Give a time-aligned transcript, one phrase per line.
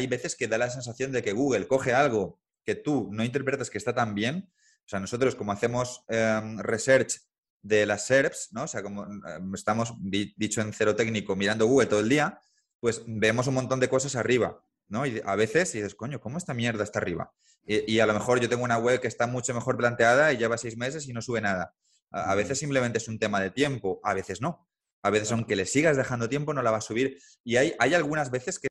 [0.00, 3.70] hay veces que da la sensación de que Google coge algo que tú no interpretas
[3.70, 4.50] que está tan bien.
[4.84, 7.20] O sea, nosotros como hacemos em, research
[7.62, 8.64] de las SERPs, ¿no?
[8.64, 12.40] O sea, como em, estamos, dicho en cero técnico, mirando Google todo el día,
[12.80, 15.06] pues vemos un montón de cosas arriba, ¿no?
[15.06, 17.32] Y a veces dices, coño, ¿cómo esta mierda está arriba?
[17.66, 20.56] Y, a lo mejor yo tengo una web que está mucho mejor planteada y lleva
[20.58, 21.74] seis meses y no sube nada.
[22.10, 24.66] A, veces simplemente es un tema de tiempo, a veces no.
[25.02, 27.18] A veces, aunque le sigas dejando tiempo, no la va a subir.
[27.44, 28.68] Y hay, hay algunas veces que...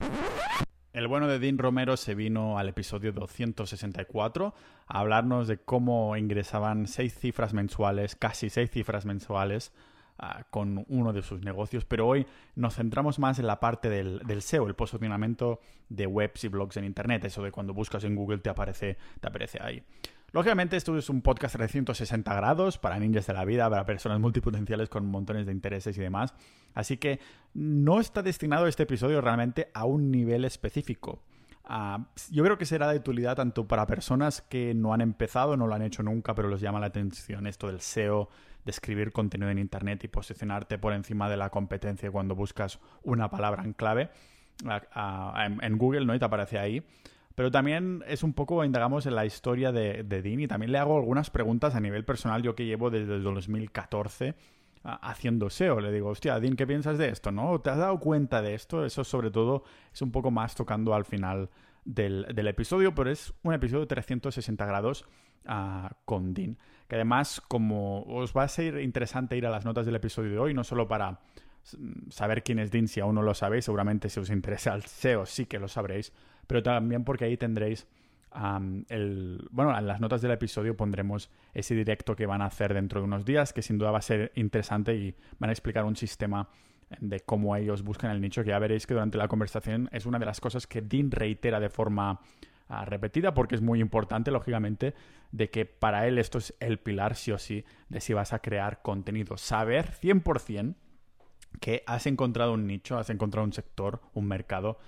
[0.92, 4.54] El bueno de Dean Romero se vino al episodio 264
[4.88, 9.72] a hablarnos de cómo ingresaban seis cifras mensuales, casi seis cifras mensuales,
[10.18, 14.18] ah, con uno de sus negocios, pero hoy nos centramos más en la parte del,
[14.26, 18.16] del, SEO, el posicionamiento de webs y blogs en Internet, eso de cuando buscas en
[18.16, 19.84] Google te aparece, te aparece ahí.
[20.32, 24.20] Lógicamente, esto es un podcast de 360 grados para ninjas de la vida, para personas
[24.20, 26.34] multipotenciales con montones de intereses y demás.
[26.72, 27.18] Así que
[27.52, 31.24] no está destinado este episodio realmente a un nivel específico.
[31.64, 35.66] Ah, yo creo que será de utilidad tanto para personas que no han empezado, no
[35.66, 38.28] lo han hecho nunca, pero les llama la atención esto del SEO,
[38.64, 43.30] de escribir contenido en Internet y posicionarte por encima de la competencia cuando buscas una
[43.30, 44.10] palabra en clave
[44.64, 46.14] ah, ah, en, Google, ¿no?
[46.14, 46.84] Y te aparece ahí.
[47.40, 50.98] Pero también es un poco, indagamos en la historia de, Dean y también le hago
[50.98, 54.34] algunas preguntas a nivel personal, yo que llevo desde el 2014
[54.82, 55.80] haciendo SEO.
[55.80, 57.32] Le digo, hostia, Dean, ¿qué piensas de esto?
[57.32, 57.58] ¿No?
[57.62, 58.84] ¿Te has dado cuenta de esto?
[58.84, 61.48] Eso sobre todo es un poco más tocando al final
[61.86, 65.06] del, episodio, pero es un episodio de 360 grados
[65.46, 66.58] ah, con Dean.
[66.88, 70.38] Que además, como os va a ser interesante ir a las notas del episodio de
[70.40, 71.20] hoy, no solo para
[72.10, 75.24] saber quién es Dean, si aún no lo sabéis, seguramente si os interesa el SEO
[75.24, 76.12] sí que lo sabréis,
[76.46, 77.86] pero también porque ahí tendréis
[78.88, 83.00] el, bueno, en las notas del episodio pondremos ese directo que van a hacer dentro
[83.00, 85.96] de unos días, que sin duda va a ser interesante y van a explicar un
[85.96, 86.48] sistema
[87.00, 90.18] de cómo ellos buscan el nicho, que ya veréis que durante la conversación es una
[90.18, 92.20] de las cosas que Dean reitera de forma
[92.68, 94.94] ah, repetida, porque es muy importante, lógicamente,
[95.32, 98.40] de que para él esto es el pilar, sí o sí, de si vas a
[98.40, 99.36] crear contenido.
[99.36, 100.74] Saber 100%
[101.60, 104.78] que has encontrado un nicho, has encontrado un sector, un mercado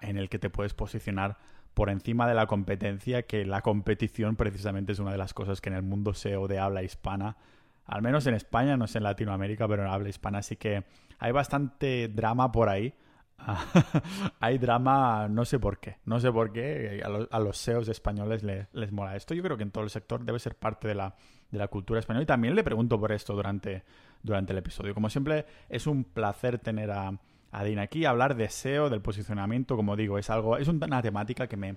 [0.00, 1.38] en el que te puedes posicionar
[1.74, 5.68] por encima de la competencia, que la competición precisamente es una de las cosas que
[5.68, 7.36] en el mundo SEO de habla hispana,
[7.84, 10.84] al menos en España, no sé en Latinoamérica, pero en habla hispana sí que
[11.18, 12.94] hay bastante drama por ahí.
[14.40, 18.92] hay drama, no sé por qué, no sé por qué, a, los, SEOs españoles les,
[18.92, 19.34] mola esto.
[19.34, 21.14] Yo creo que en todo el sector debe ser parte de la,
[21.50, 23.84] de la cultura española y también le pregunto por esto durante,
[24.22, 24.94] durante el episodio.
[24.94, 27.12] Como siempre, es un placer tener a,
[27.56, 31.56] Adin aquí, hablar de SEO, del posicionamiento, como digo, es algo, es una temática que
[31.56, 31.76] me,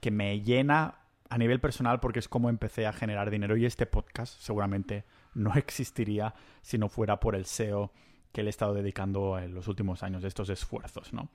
[0.00, 0.96] que me llena
[1.30, 5.54] a nivel personal porque es como empecé a generar dinero y este podcast seguramente no
[5.56, 7.90] existiría si no fuera por el SEO
[8.32, 11.30] que le he estado dedicando en los últimos años, estos esfuerzos, ¿no?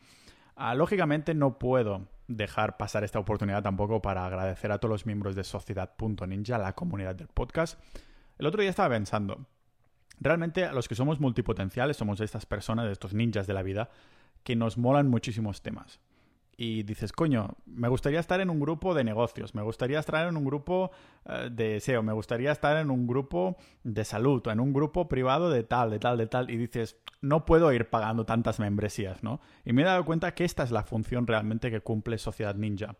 [0.55, 5.35] Ah, lógicamente no puedo dejar pasar esta oportunidad tampoco para agradecer a todos los miembros
[5.35, 7.79] de Sociedad.ninja, la comunidad del podcast.
[8.37, 9.47] El otro día estaba pensando,
[10.19, 13.89] Realmente a los que somos multipotenciales somos estas personas, estos ninjas de la vida,
[14.43, 15.99] que nos molan muchísimos temas.
[16.61, 20.35] Y dices, coño, me gustaría estar en un grupo de negocios, me gustaría estar en
[20.35, 20.91] un grupo
[21.25, 25.07] eh, de SEO, me gustaría estar en un grupo de salud o en un grupo
[25.07, 26.49] privado de tal, de tal, de tal.
[26.49, 29.39] Y dices, no puedo ir pagando tantas membresías, ¿no?
[29.63, 32.97] Y me he dado cuenta que esta es la función realmente que cumple Sociedad Ninja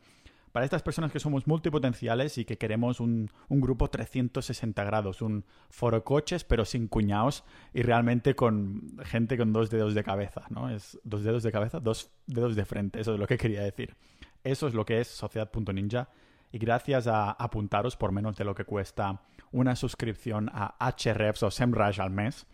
[0.59, 6.03] para estas personas que somos multipotenciales y que queremos un, grupo 360 grados, un foro
[6.03, 10.69] coches pero sin cuñados y realmente con gente con dos dedos de cabeza, ¿no?
[10.69, 13.95] Es dos dedos de cabeza, dos dedos de frente, eso es lo que quería decir.
[14.43, 16.09] Eso es lo que es Sociedad.ninja
[16.51, 19.21] y gracias a apuntaros por menos de lo que cuesta
[19.53, 22.45] una suscripción a HREFs o SEMrush al mes,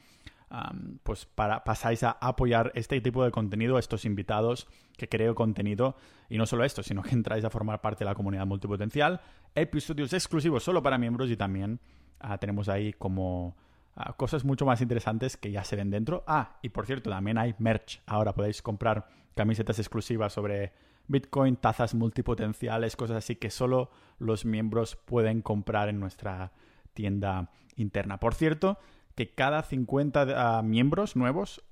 [1.03, 4.67] pues para, pasáis a apoyar este tipo de contenido, estos invitados
[4.97, 5.95] que creo contenido,
[6.29, 9.21] y no solo esto, sino que entráis a formar parte de la comunidad multipotencial,
[9.53, 11.79] episodios exclusivos solo para miembros y también
[12.19, 13.55] ah, tenemos ahí como
[13.95, 16.23] ah, cosas mucho más interesantes que ya se ven dentro.
[16.27, 18.01] Ah, y por cierto, también hay merch.
[18.05, 20.73] Ahora podéis comprar camisetas exclusivas sobre
[21.07, 26.51] Bitcoin, tazas multipotenciales, cosas así que solo los miembros pueden comprar en nuestra
[26.93, 28.19] tienda interna.
[28.19, 28.79] Por cierto,
[29.15, 31.63] que cada 50 ah, miembros nuevos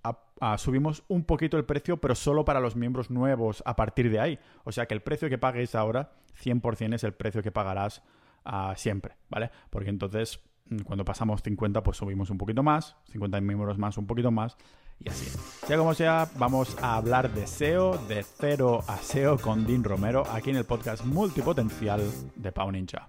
[0.57, 4.39] subimos un poquito el precio, pero solo para los miembros nuevos a partir de ahí.
[4.63, 6.11] O sea que el precio que pagues ahora,
[6.43, 8.01] 100% es el precio que pagarás
[8.45, 9.51] ah, siempre, ¿vale?
[9.69, 14.07] Porque entonces, mm, cuando pasamos 50, pues subimos un poquito más, 50 miembros más, un
[14.07, 14.57] poquito más,
[14.99, 15.25] y así.
[15.65, 20.23] Sea como sea, vamos a hablar de SEO, de cero a SEO con Dean Romero,
[20.31, 22.01] aquí en el podcast multipotencial
[22.35, 23.07] de Pau Ninja.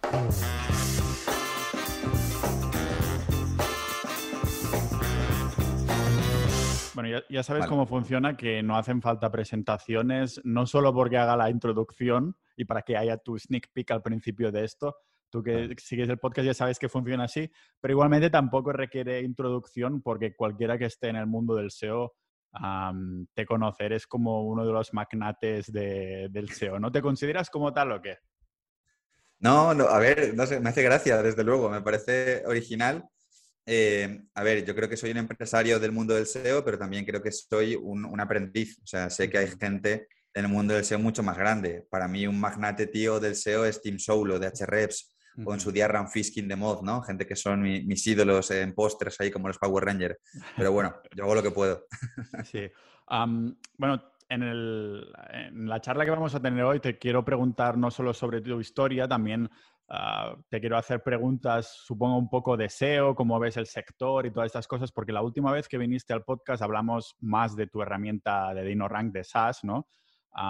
[6.94, 11.50] Bueno, ya, sabes cómo funciona, que no hacen falta presentaciones, no solo porque haga la
[11.50, 14.96] introducción y para que haya tu sneak peek al principio de esto.
[15.29, 17.50] Tú que sigues el podcast ya sabes que funciona así,
[17.81, 22.14] pero igualmente tampoco requiere introducción porque cualquiera que esté en el mundo del SEO
[23.35, 26.79] te conoce, eres como uno de los magnates del SEO.
[26.79, 28.19] ¿No te consideras como tal o qué?
[29.41, 33.05] No, no, a ver, no sé, me hace gracia, desde luego, me parece original.
[33.67, 37.05] Eh, a ver, yo creo que soy un empresario del mundo del SEO, pero también
[37.05, 38.79] creo que soy un, aprendiz.
[38.83, 41.87] O sea, sé que hay gente en el mundo del SEO mucho más grande.
[41.91, 45.15] Para mí, un magnate tío del SEO es Tim Solo de Hrefs
[45.45, 47.03] o en su día Ram Fiskin de Mod, ¿no?
[47.03, 50.17] Gente que son mis ídolos en pósters ahí como los Power Rangers.
[50.57, 51.87] Pero bueno, yo hago lo que puedo.
[52.45, 52.71] sí.
[53.77, 58.41] bueno, en, la charla que vamos a tener hoy te quiero preguntar no solo sobre
[58.41, 59.51] tu historia, también
[59.89, 64.31] ah, te quiero hacer preguntas, supongo, un poco de SEO, cómo ves el sector y
[64.31, 67.83] todas estas cosas, porque la última vez que viniste al podcast hablamos más de tu
[67.83, 69.89] herramienta de DinoRank de SaaS, ¿no?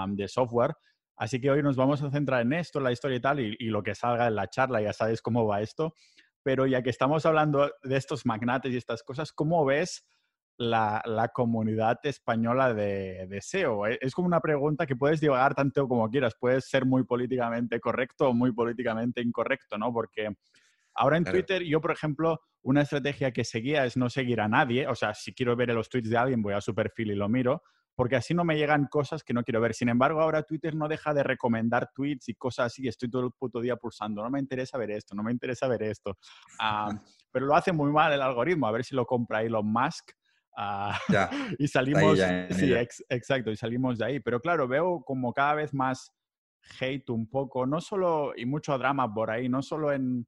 [0.08, 0.74] de software.
[1.16, 3.66] Así que hoy nos vamos a centrar en esto, la historia y tal, y, y
[3.66, 5.94] lo que salga en la charla, ya sabes cómo va esto.
[6.42, 10.06] Pero ya que estamos hablando de estos magnates y estas cosas, ¿cómo ves
[10.56, 13.86] la, comunidad española de, de, SEO?
[13.86, 16.34] E, es como una pregunta que puedes divagar tanto como quieras.
[16.38, 19.92] Puedes ser muy políticamente correcto o muy políticamente incorrecto, ¿no?
[19.92, 20.28] Porque
[20.94, 24.86] ahora en Twitter, yo, por ejemplo, una estrategia que seguía es no seguir a nadie.
[24.88, 27.28] O sea, si quiero ver los tweets de alguien, voy a su perfil y lo
[27.28, 27.62] miro
[27.96, 29.74] porque así no me llegan cosas que no quiero ver.
[29.74, 32.88] Sin embargo, ahora Twitter no deja de recomendar tweets y cosas así.
[32.88, 34.22] Estoy todo el puto día pulsando.
[34.22, 36.18] No me interesa ver esto, no me interesa ver esto.
[37.30, 38.66] Pero lo hace muy mal el algoritmo.
[38.66, 40.10] A ver si lo compra Elon Musk.
[40.56, 40.98] Ah,
[41.58, 42.18] y salimos.
[42.50, 42.72] sí,
[43.08, 44.20] exacto, y salimos de ahí.
[44.20, 46.12] Pero claro, veo como cada vez más
[46.80, 50.26] hate un poco, no solo, y mucho drama por ahí, no solo en,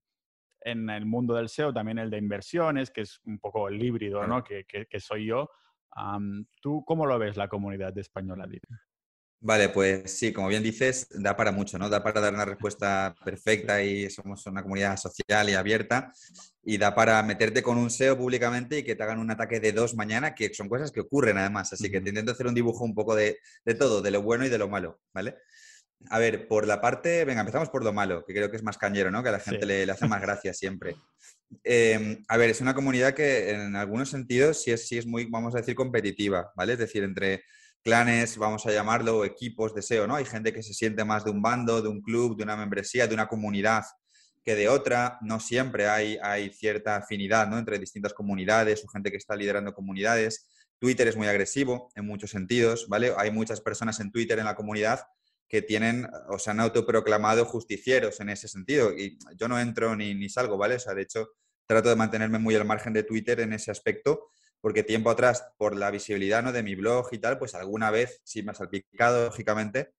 [0.62, 4.26] en el mundo del SEO, también el de inversiones, que es un poco el híbrido,
[4.26, 4.43] ¿no?
[4.43, 5.49] Que, que, que soy yo.
[6.61, 8.46] ¿Tú cómo lo ves la comunidad de española?
[9.46, 11.88] Vale, pues sí, como bien dices, da para mucho, ¿no?
[11.88, 16.12] Da para dar una respuesta perfecta y somos una comunidad social y abierta
[16.64, 19.70] y da para meterte con un SEO públicamente y que te hagan un ataque de
[19.70, 21.72] dos mañana, que son cosas que ocurren además.
[21.72, 24.44] Así que te intento hacer un dibujo un poco de, de, todo, de lo bueno
[24.44, 25.37] y de lo malo, ¿vale?
[26.10, 28.78] A ver, por la parte, venga, empezamos por lo malo, que creo que es más
[28.78, 29.22] cañero, ¿no?
[29.22, 30.96] Que a la gente le, le, hace más gracia siempre.
[31.62, 35.26] Em, a ver, es una comunidad que en algunos sentidos sí es, sí es muy,
[35.26, 36.72] vamos a decir, competitiva, ¿vale?
[36.72, 37.44] Es decir, entre
[37.87, 40.17] clanes, vamos a llamarlo, equipos de SEO, ¿no?
[40.17, 43.06] Hay gente que se siente más de un bando, de un club, de una membresía,
[43.06, 43.85] de una comunidad
[44.43, 45.19] que de otra.
[45.23, 47.59] No siempre hay, hay cierta afinidad, ¿no?
[47.59, 50.49] Entre distintas comunidades o gente que está liderando comunidades.
[50.81, 53.12] Twitter es muy agresivo en muchos sentidos, ¿vale?
[53.19, 55.03] Hay muchas personas en Twitter en la comunidad
[55.49, 58.91] que tienen o se han autoproclamado justicieros en ese sentido.
[58.99, 60.75] Y yo no entro ni, ni salgo, ¿vale?
[60.75, 61.29] O sea, de hecho,
[61.67, 64.31] trato de mantenerme muy al margen de Twitter en ese aspecto,
[64.66, 66.50] porque tiempo atrás, por la visibilidad ¿no?
[66.50, 69.92] de mi blog y tal, pues alguna vez sí me ha salpicado, lógicamente,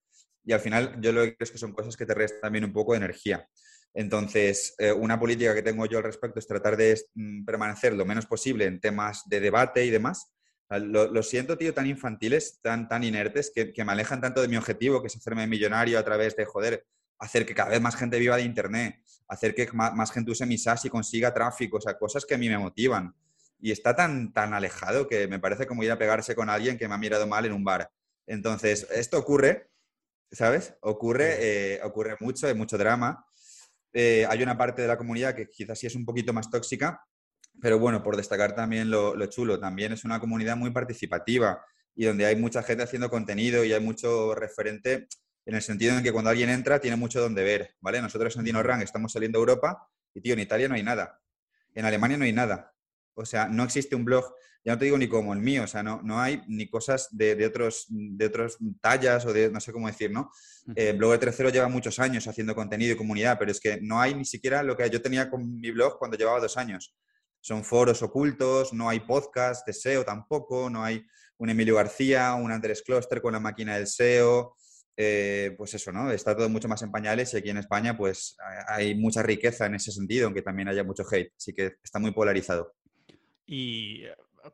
[0.43, 2.65] y al final yo lo que creo es que son cosas que te restan también
[2.65, 3.47] un poco de energía.
[3.93, 8.03] Entonces, eh, una política que tengo yo al respecto es tratar de mm, permanecer lo
[8.03, 10.33] menos posible en temas de debate y demás,
[10.69, 14.99] lo, siento, tío, tan infantiles, tan, tan inertes, que, me alejan tanto de mi objetivo,
[14.99, 16.85] que es hacerme millonario a través de, joder,
[17.19, 20.57] hacer que cada vez más gente viva de Internet, hacer que más, gente use mi
[20.57, 23.15] SaaS y consiga tráfico, o sea, cosas que a mí me motivan.
[23.59, 26.87] Y está tan, tan alejado que me parece como ir a pegarse con alguien que
[26.87, 27.89] me ha mirado mal en un bar.
[28.27, 29.69] Entonces, esto ocurre,
[30.31, 30.75] ¿sabes?
[30.81, 33.25] Ocurre, eh, ocurre mucho, hay mucho drama.
[33.93, 37.01] Eh, hay una parte de la comunidad que quizás sí es un poquito más tóxica,
[37.61, 41.63] pero bueno, por destacar también lo, chulo, también es una comunidad muy participativa
[41.95, 45.07] y donde hay mucha gente haciendo contenido y hay mucho referente
[45.45, 48.01] en el sentido en que cuando alguien entra tiene mucho donde ver, ¿vale?
[48.01, 51.19] Nosotros en DinoRank estamos saliendo a Europa y, tío, en Italia no hay nada.
[51.73, 52.73] En Alemania no hay nada.
[53.17, 54.25] O sea, no existe un blog,
[54.63, 57.07] ya no te digo ni como el mío, o sea, no, no hay ni cosas
[57.11, 60.31] de, de otros, de otros tallas o de, no sé cómo decir, ¿no?
[60.75, 63.99] Eh, blog de Tercero lleva muchos años haciendo contenido y comunidad, pero es que no
[63.99, 66.95] hay ni siquiera lo que yo tenía con mi blog cuando llevaba dos años
[67.47, 71.05] son foros ocultos, no hay podcast de SEO tampoco, no hay
[71.37, 74.55] un Emilio García, un Andrés Kloster con la máquina del SEO.
[74.99, 76.11] Eh, pues eso, ¿no?
[76.11, 78.35] Está todo mucho más en pañales y aquí en España pues
[78.67, 82.11] hay mucha riqueza en ese sentido, aunque también haya mucho hate, así que está muy
[82.11, 82.73] polarizado.
[83.47, 84.03] Y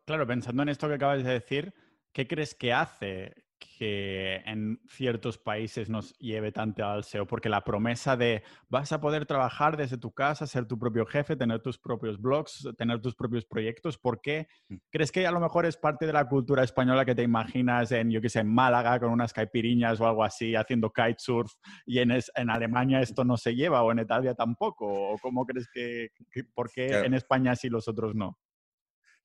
[0.05, 1.73] claro, pensando en esto que acabas de decir,
[2.13, 3.33] ¿qué crees que hace
[3.77, 9.01] que en ciertos países nos lleve tanto al SEO, porque la promesa de vas a
[9.01, 13.15] poder trabajar desde tu casa, ser tu propio jefe, tener tus propios blogs, tener tus
[13.15, 14.75] propios proyectos, ¿por qué mm.
[14.89, 18.11] crees que a lo mejor es parte de la cultura española que te imaginas en,
[18.11, 21.51] yo qué sé, en Málaga con unas caipiriñas o algo así, haciendo kitesurf
[21.85, 24.85] y en, en Alemania esto no se lleva o en Italia tampoco?
[24.85, 26.09] ¿O cómo crees que,
[26.53, 28.37] por qué en España sí los otros no?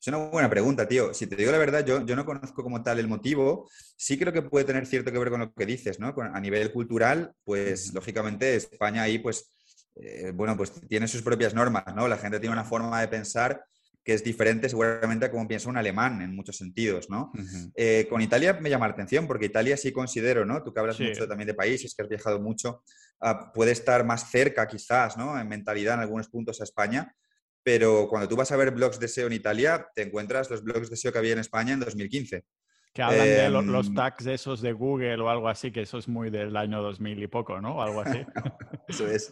[0.00, 1.12] Es una buena pregunta, tío.
[1.12, 3.68] Si te digo la verdad, yo, yo no conozco como tal el motivo.
[3.96, 6.14] Sí creo que puede tener cierto que ver con lo que dices, ¿no?
[6.16, 9.50] a nivel cultural, pues lógicamente España ahí, pues,
[9.96, 12.06] eh, bueno, pues tiene sus propias normas, ¿no?
[12.06, 13.64] La gente tiene una forma de pensar
[14.08, 17.30] que es diferente seguramente a como piensa un alemán en muchos sentidos, ¿no?
[17.74, 20.62] Eh, con Italia me llama la atención porque Italia sí considero, ¿no?
[20.62, 22.82] Tú que hablas mucho también de países, que has viajado mucho,
[23.20, 25.38] ah, puede estar más cerca quizás, ¿no?
[25.38, 27.14] En mentalidad en algunos puntos a España,
[27.62, 30.90] pero cuando tú vas a ver blogs de SEO en Italia, te encuentras los blogs
[30.90, 32.44] de SEO que había en España en 2015.
[32.92, 36.08] Que hablan de los, em, tags esos de Google o algo así, que eso es
[36.08, 37.76] muy del año 2000 y poco, ¿no?
[37.76, 38.24] O algo así.
[38.88, 39.30] eso es.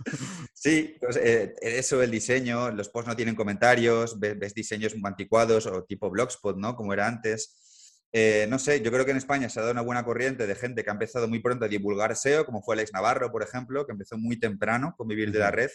[0.52, 5.66] Sí, pues, eh, eso, el diseño, los posts no tienen comentarios, ves, diseños muy anticuados
[5.66, 6.76] o tipo Blogspot, ¿no?
[6.76, 8.06] Como era antes.
[8.12, 10.54] Eh, no sé, yo creo que en España se ha dado una buena corriente de
[10.54, 13.84] gente que ha empezado muy pronto a divulgar SEO, como fue Alex Navarro, por ejemplo,
[13.84, 15.70] que empezó muy temprano con vivir de la red.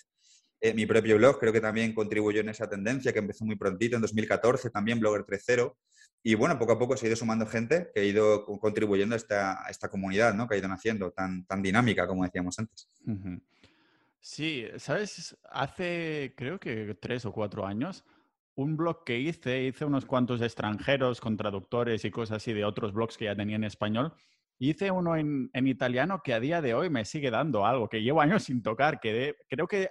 [0.61, 3.95] Eh, mi propio blog creo que también contribuyó en esa tendencia, que empezó muy prontito,
[3.95, 5.75] en 2014, también Blogger 3.0.
[6.23, 9.17] Y bueno, poco a poco se ha ido sumando gente que ha ido contribuyendo a
[9.17, 10.47] esta, esta comunidad, ¿no?
[10.47, 12.87] Que ha ido naciendo, tan, tan dinámica, como decíamos antes.
[14.19, 15.35] Sí, ¿sabes?
[15.49, 18.05] Hace creo que tres o cuatro años,
[18.53, 22.93] un blog que hice, hice unos cuantos extranjeros con traductores y cosas así de otros
[22.93, 24.13] blogs que ya tenía en español.
[24.59, 28.21] Hice uno en, italiano que a día de hoy me sigue dando algo, que llevo
[28.21, 29.89] años sin tocar, que creo que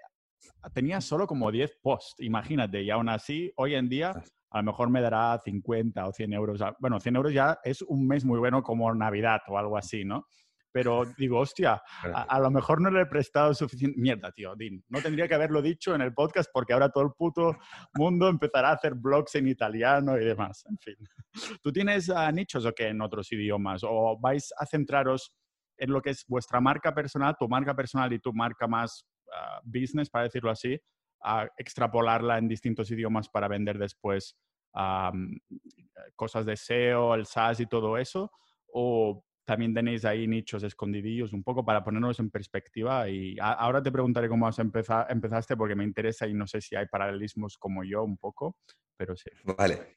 [0.72, 4.12] tenía solo como 10 posts, imagínate, y aún así, hoy en día,
[4.50, 6.60] a lo mejor me dará 50 o 100 euros.
[6.78, 10.26] Bueno, 100 euros ya es un mes muy bueno como Navidad o algo así, ¿no?
[10.72, 11.82] Pero digo, hostia,
[12.14, 13.98] a, lo mejor no le he prestado suficiente...
[14.00, 17.10] Mierda, tío, Din, no tendría que haberlo dicho en el podcast porque ahora todo el
[17.16, 17.56] puto
[17.94, 20.64] mundo empezará a hacer blogs en italiano y demás.
[20.68, 20.94] En fin.
[21.60, 23.82] ¿Tú tienes uh, nichos o qué en otros idiomas?
[23.82, 25.32] ¿O vais a centraros
[25.76, 29.06] en lo que es vuestra marca personal, tu marca personal y tu marca más
[29.64, 30.80] business, para decirlo así,
[31.22, 34.38] a extrapolarla en distintos idiomas para vender después
[36.16, 38.30] cosas de SEO, el SaaS y todo eso?
[38.72, 43.08] ¿O también tenéis ahí nichos escondidillos un poco para ponernos en perspectiva?
[43.08, 46.76] Y ahora te preguntaré cómo has empezado, empezaste porque me interesa y no sé si
[46.76, 48.56] hay paralelismos como yo un poco,
[48.96, 49.30] pero sí.
[49.58, 49.96] Vale.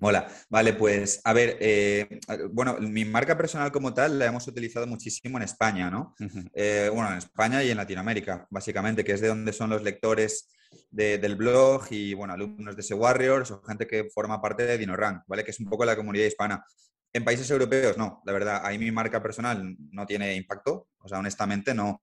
[0.00, 0.28] Mola.
[0.48, 2.20] Vale, pues a ver, eh,
[2.50, 6.14] bueno, mi marca personal como tal la hemos utilizado muchísimo en España, ¿no?
[6.54, 10.50] Eh, bueno, en España y en Latinoamérica, básicamente, que es de donde son los lectores
[10.90, 15.22] del blog y, bueno, alumnos de ese Warriors o gente que forma parte de DinoRank,
[15.26, 15.44] ¿vale?
[15.44, 16.64] Que es un poco la comunidad hispana.
[17.12, 21.18] En países europeos, no, la verdad, ahí mi marca personal no tiene impacto, o sea,
[21.18, 22.00] honestamente no.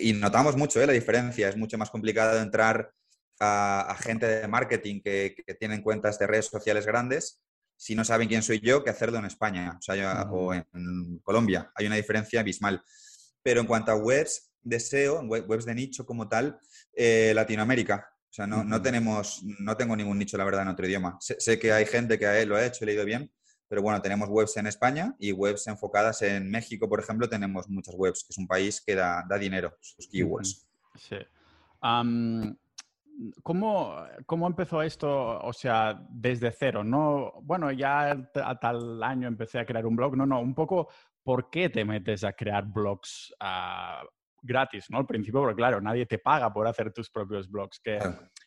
[0.00, 0.86] Y notamos mucho ¿eh?
[0.86, 2.90] la diferencia, es mucho más complicado entrar
[3.44, 7.42] a, gente de marketing que, tienen cuentas de redes sociales grandes,
[7.76, 9.78] si no saben quién soy yo, que hacerlo en España
[10.30, 11.70] o, en Colombia.
[11.74, 12.82] Hay una diferencia abismal.
[13.42, 16.58] Pero en cuanto a webs de SEO, webs de nicho como tal,
[16.94, 18.08] eh, Latinoamérica.
[18.30, 21.18] O sea, no, no, tenemos, no tengo ningún nicho, la verdad, en otro idioma.
[21.20, 23.30] Sé, que hay gente que lo ha hecho y le ha ido bien,
[23.68, 27.94] pero bueno, tenemos webs en España y webs enfocadas en México, por ejemplo, tenemos muchas
[27.96, 30.66] webs, que es un país que da, da dinero, sus keywords.
[30.96, 31.16] Sí.
[33.42, 35.38] ¿Cómo, ¿Cómo, empezó esto?
[35.40, 37.32] O sea, desde cero, ¿no?
[37.42, 40.16] Bueno, ya a tal año empecé a crear un blog.
[40.16, 40.88] No, no, un poco,
[41.22, 44.02] ¿por qué te metes a crear blogs ah,
[44.42, 44.98] gratis, ¿no?
[44.98, 47.98] Al principio, porque claro, nadie te paga por hacer tus propios blogs, que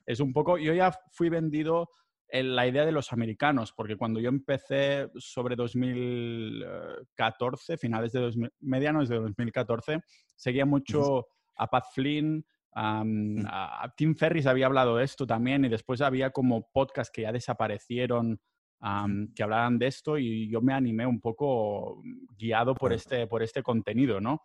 [0.05, 1.89] es un poco, yo ya fui vendido
[2.29, 8.51] en la idea de los americanos, porque cuando yo empecé sobre 2014, finales de 2000,
[8.59, 10.01] medianos de 2014,
[10.35, 12.45] seguía mucho a Pat Flynn,
[12.75, 13.45] Mm.
[13.95, 18.39] Tim Ferris había hablado de esto también y después había como podcasts que ya desaparecieron
[19.35, 22.01] que hablaran de esto y yo me animé un poco
[22.37, 24.41] guiado por este, por este contenido, ¿no?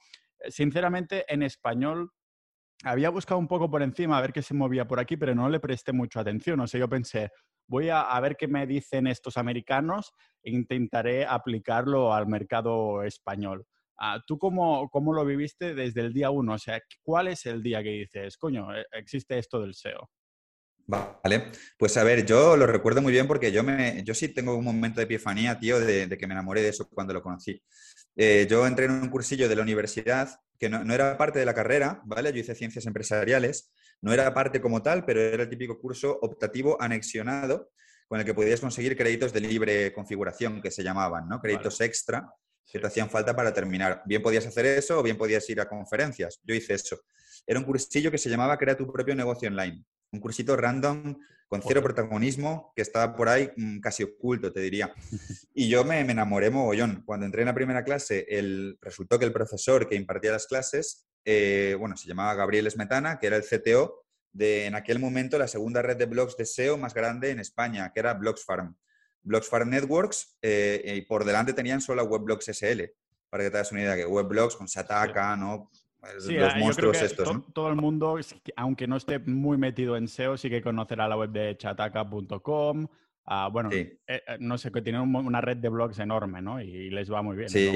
[0.49, 2.11] Sinceramente, en español
[2.85, 5.49] había buscado un poco por encima a ver qué se movía por aquí, pero no
[5.49, 6.59] le presté mucha atención.
[6.61, 7.31] O sea, yo pensé,
[7.69, 10.13] voy a, a ver qué me dicen estos americanos
[10.43, 13.67] e intentaré aplicarlo al mercado español.
[13.99, 16.55] Ah, ¿Tú cómo, cómo, lo viviste desde el día uno?
[16.55, 20.11] O sea, ¿cuál es el día que dices, coño, e, existe esto del SEO?
[20.87, 24.57] Vale, pues a ver, yo lo recuerdo muy bien porque yo, me, yo sí tengo
[24.57, 27.63] un momento de epifanía, tío, de, que me enamoré de eso cuando lo conocí.
[28.17, 31.47] Eh, yo entré en un cursillo de la universidad que no, no, era parte de
[31.47, 32.33] la carrera, ¿vale?
[32.33, 36.77] Yo hice ciencias empresariales, no era parte como tal, pero era el típico curso optativo
[36.81, 37.71] anexionado
[38.09, 41.41] con el que podías conseguir créditos de libre configuración, que se llamaban, ¿no?
[41.41, 42.29] Créditos extra
[42.71, 44.03] que te hacían falta para terminar.
[44.07, 46.41] Bien podías hacer eso o bien podías ir a conferencias.
[46.45, 47.01] Yo hice eso.
[47.47, 49.85] Era un cursillo que se llamaba Crea tu propio negocio online.
[50.11, 54.95] Un cursito random con cero protagonismo que estaba por ahí mm, casi oculto, te diría.
[55.55, 57.03] Y yo me, enamoré mogollón.
[57.05, 61.07] Cuando entré en la primera clase, el, resultó que el profesor que impartía las clases,
[61.27, 64.03] eh, bueno, se llamaba Gabriel Esmetana, que era el CTO
[64.33, 67.93] de en aquel momento la segunda red de blogs de SEO más grande en España,
[67.93, 68.75] que era Blogsfarm.
[69.23, 72.83] Blogsfarm Networks, eh, y por delante tenían solo Webblogs SL,
[73.31, 75.71] para que te das una idea, que Webblogs con Sataka, ¿no?
[76.03, 77.33] Los monstruos estos.
[77.33, 77.43] ¿no?
[77.53, 78.19] Todo el mundo,
[78.57, 82.89] aunque no esté muy metido en SEO, sí que conocerá la web de chataka.com.
[83.25, 86.61] Ah, bueno, eh, eh, no sé, que tienen una red de blogs enorme, ¿no?
[86.61, 87.49] Y les va muy bien.
[87.49, 87.71] Sí.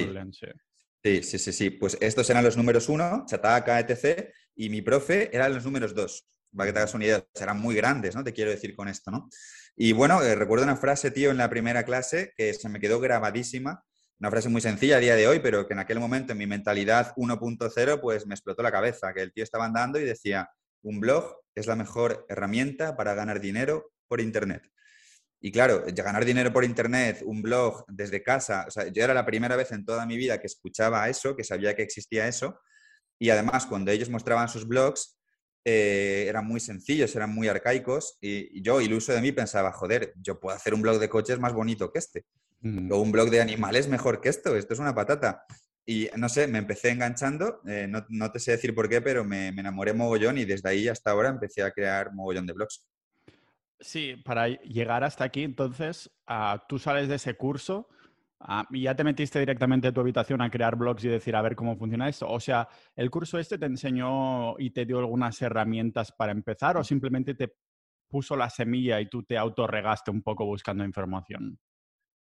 [1.04, 1.70] Sí, sí, sí, sí.
[1.70, 4.28] Pues estos eran los números uno, Chataka, etc.
[4.56, 6.28] Y mi profe eran los números dos.
[6.56, 8.24] Para que te hagas una idea, eran muy grandes, ¿no?
[8.24, 9.28] Te quiero decir con esto, ¿no?
[9.76, 12.98] Y bueno, eh, recuerdo una frase, tío, en la primera clase que se me quedó
[12.98, 13.84] grabadísima.
[14.18, 16.46] Una frase muy sencilla a día de hoy, pero que en aquel momento en mi
[16.46, 20.48] mentalidad 1.0 pues me explotó la cabeza, que el tío estaba andando y decía,
[20.82, 24.70] un blog es la mejor herramienta para ganar dinero por Internet.
[25.40, 29.26] Y claro, ganar dinero por Internet, un blog desde casa, o sea, yo era la
[29.26, 32.58] primera vez en toda mi vida que escuchaba eso, que sabía que existía eso.
[33.18, 35.15] Y además, cuando ellos mostraban sus blogs,
[35.68, 38.18] eh, eran muy sencillos, eran muy arcaicos.
[38.20, 41.52] Y, yo, iluso de mí, pensaba, joder, yo puedo hacer un blog de coches más
[41.52, 42.24] bonito que este.
[42.60, 42.92] Mm.
[42.92, 44.54] O un blog de animales mejor que esto.
[44.54, 45.44] Esto es una patata.
[45.84, 49.24] Y no sé, me empecé enganchando, eh, no, no, te sé decir por qué, pero
[49.24, 52.86] me, me enamoré mogollón y desde ahí hasta ahora empecé a crear mogollón de blogs.
[53.80, 57.88] Sí, para llegar hasta aquí, entonces, ah, tú sales de ese curso
[58.40, 61.42] ah, y ya te metiste directamente a tu habitación a crear blogs y decir a
[61.42, 62.28] ver cómo funciona esto.
[62.28, 66.84] O sea, ¿el curso este te enseñó y te dio algunas herramientas para empezar o
[66.84, 67.54] simplemente te
[68.08, 71.58] puso la semilla y tú te autorregaste un poco buscando información?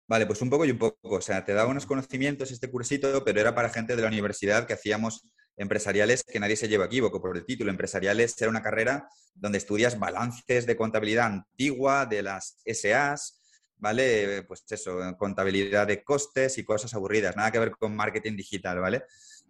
[0.09, 1.16] Vale, pues un poco y un poco.
[1.16, 4.66] O sea, te daba unos conocimientos este cursito, pero era para gente de la universidad
[4.66, 7.71] que hacíamos empresariales que nadie se lleva equívoco por el título.
[7.71, 13.41] Empresariales era una carrera donde estudias balances de contabilidad antigua de las SAs,
[13.82, 14.44] ¿vale?
[14.44, 19.02] Pues eso, contabilidad de costes y cosas aburridas, nada que ver con marketing digital, ¿vale?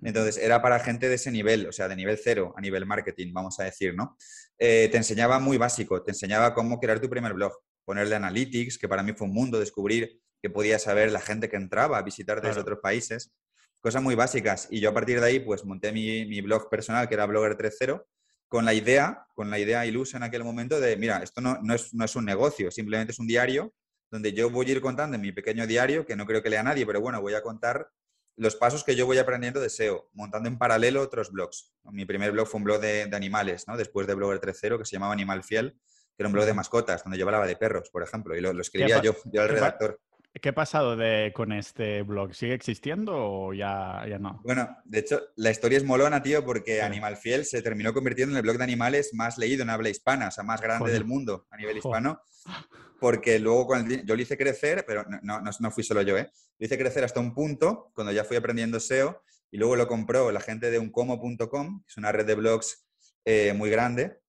[0.03, 3.31] Entonces, era para gente de ese nivel, o sea, de nivel cero a nivel marketing,
[3.35, 4.17] vamos a decir, ¿no?
[4.59, 7.53] Eh, te enseñaba muy básico, te enseñaba cómo crear tu primer blog,
[7.85, 11.57] ponerle analytics, que para mí fue un mundo, descubrir que podía saber la gente que
[11.57, 13.33] entraba a visitar desde otros países
[13.81, 14.69] cosas muy básicas.
[14.71, 18.03] Y yo a partir de ahí, pues monté mi, blog personal, que era Blogger 3.0,
[18.49, 21.75] con la idea, con la idea ilusa en aquel momento de, mira, esto no, no,
[21.75, 23.75] es, no es un negocio, simplemente es un diario
[24.13, 26.63] donde yo voy a ir contando en mi pequeño diario, que no creo que lea
[26.63, 27.89] nadie, pero bueno, voy a contar
[28.37, 31.75] los pasos que yo voy aprendiendo de SEO, montando en paralelo otros blogs.
[31.85, 33.77] Mi primer blog fue un blog de, animales, ¿no?
[33.77, 37.03] después de Blogger 3.0 que se llamaba Animal Fiel, que era un blog de mascotas,
[37.03, 39.99] donde yo hablaba de perros, por ejemplo, y lo, escribía yo, yo el redactor.
[40.41, 42.35] ¿Qué ha pasado de, con este blog?
[42.35, 44.41] ¿Sigue existiendo o ya, ya no?
[44.45, 48.39] Bueno, de hecho, la historia es molona, tío, porque Animal Fiel se terminó convirtiendo en
[48.39, 51.47] el blog de animales más leído en habla hispana, o sea, más grande del mundo
[51.51, 52.23] a nivel hispano.
[53.03, 53.69] Porque luego
[54.05, 56.31] yo lo hice crecer, pero no, no, fui solo yo, ¿eh?
[56.59, 60.33] Lo hice crecer hasta un punto, cuando ya fui aprendiendo SEO, y luego lo compró
[60.33, 62.87] la gente de uncomo.com, que es una red de blogs
[63.27, 64.21] eh, muy grande,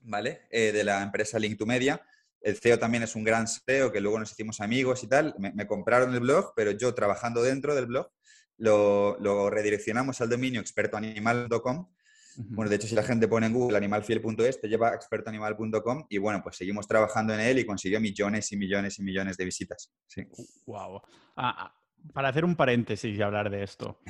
[0.00, 0.42] ¿vale?
[0.50, 2.00] Eh, de la empresa Link2Media
[2.42, 5.34] el CEO también es un gran CEO que luego nos hicimos amigos y tal.
[5.38, 8.10] Me, compraron el blog, pero yo trabajando dentro del blog
[8.58, 11.88] lo, redireccionamos al dominio expertoanimal.com.
[12.36, 16.18] Bueno, de hecho, si la gente pone en Google animalfiel.es, te lleva a expertoanimal.com y
[16.18, 19.92] bueno, pues seguimos trabajando en él y consiguió millones y millones y millones de visitas.
[20.06, 20.26] Sí.
[20.66, 21.02] Wow.
[21.36, 21.74] Ah, ah,
[22.12, 24.00] para hacer un paréntesis y hablar de esto.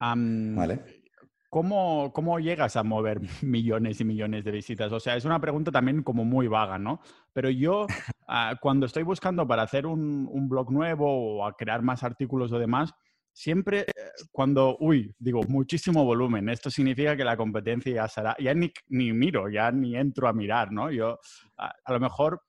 [0.00, 1.04] vale.
[1.50, 4.90] ¿Cómo, ¿cómo, llegas a mover millones y millones de visitas?
[4.90, 7.00] O sea, es una pregunta también como muy vaga, ¿no?
[7.32, 7.86] Pero yo,
[8.26, 12.50] ah, cuando estoy buscando para hacer un, un, blog nuevo o a crear más artículos
[12.50, 12.92] o demás,
[13.34, 13.92] siempre eh,
[14.30, 19.12] cuando, uy, digo, muchísimo volumen, esto significa que la competencia ya será, ya ni, ni
[19.12, 20.90] miro, ya ni entro a mirar, ¿no?
[20.90, 21.18] Yo,
[21.58, 22.40] a, lo mejor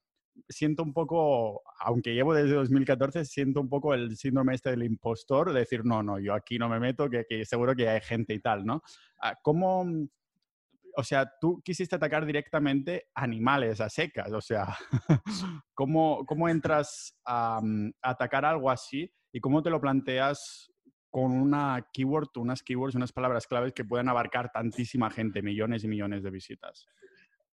[0.47, 5.51] siento un poco, aunque llevo desde 2014, siento un poco el síndrome este del impostor,
[5.51, 8.39] de decir, no, no, yo aquí no me meto, que, seguro que hay gente y
[8.39, 8.83] tal, ¿no?
[9.19, 9.85] Ah, ¿Cómo,
[10.97, 14.77] o sea, tú quisiste atacar directamente animales a secas, o sea,
[15.73, 20.71] ¿cómo, cómo entras a, mm, a, atacar algo así y cómo te lo planteas
[21.15, 25.87] con una keyword, unas keywords, unas palabras claves que puedan abarcar tantísima gente, millones y
[25.87, 26.87] millones de visitas?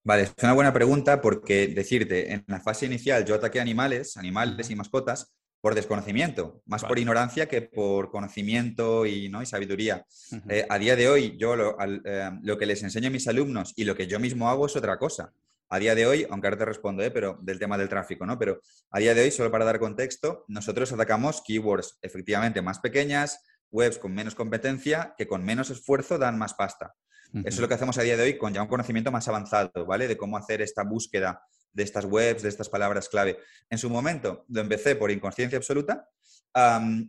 [0.03, 4.69] Vale, es una buena pregunta porque decirte, en la fase inicial yo ataqué animales, animales
[4.69, 9.41] y mascotas por desconocimiento, más por ignorancia que por conocimiento y, ¿no?
[9.41, 10.05] y sabiduría.
[10.49, 13.85] Eh, a día de hoy, yo eh, lo, que les enseño a mis alumnos y
[13.85, 15.31] lo que yo mismo hago es otra cosa.
[15.69, 17.11] A día de hoy, aunque ahora te respondo, ¿eh?
[17.11, 18.37] pero del tema del tráfico, ¿no?
[18.37, 18.59] Pero
[18.91, 23.39] a día de hoy, solo para dar contexto, nosotros atacamos keywords efectivamente más pequeñas,
[23.73, 26.95] webs con menos competencia, que con menos esfuerzo dan más pasta.
[27.33, 29.87] Eso es lo que hacemos a día de hoy con ya un conocimiento más avanzado,
[29.87, 30.07] ¿vale?
[30.07, 31.41] De cómo hacer esta búsqueda
[31.73, 33.39] de estas webs, de estas palabras clave.
[33.71, 36.07] En su momento lo empecé por inconsciencia absoluta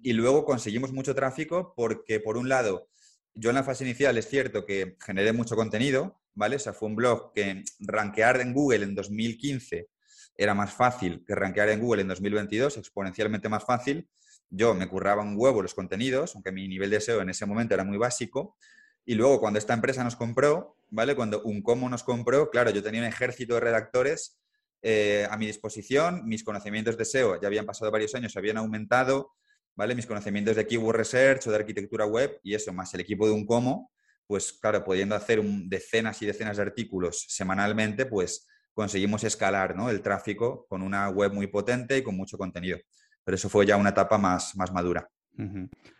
[0.03, 2.89] y luego conseguimos mucho tráfico porque, por un lado,
[3.35, 6.57] yo en la fase inicial es cierto que generé mucho contenido, ¿vale?
[6.57, 9.91] O sea, fue un blog que rankear en Google en 2015
[10.37, 14.09] era más fácil que rankear en Google en 2022, exponencialmente más fácil.
[14.51, 17.75] Yo me curraba un huevo los contenidos, aunque mi nivel de SEO en ese momento
[17.75, 18.57] era muy básico.
[19.05, 21.15] Y luego cuando esta empresa nos compró, ¿vale?
[21.15, 24.39] Cuando Uncomo nos compró, claro, yo tenía un ejército de redactores
[24.83, 29.33] eh, a mi disposición, mis conocimientos de SEO ya habían pasado varios años, habían aumentado,
[29.75, 29.95] ¿vale?
[29.95, 33.33] Mis conocimientos de keyword research o de arquitectura web y eso, más el equipo de
[33.33, 33.91] Uncomo,
[34.27, 39.91] pues claro, pudiendo hacer decenas y decenas de artículos semanalmente, pues conseguimos escalar ¿no?
[39.91, 42.79] el tráfico con una web muy potente y con mucho contenido.
[43.25, 45.09] Pero eso fue ya una etapa más, más madura.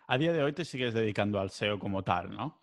[0.07, 2.61] A día de hoy te sigues dedicando al SEO como tal, ¿no?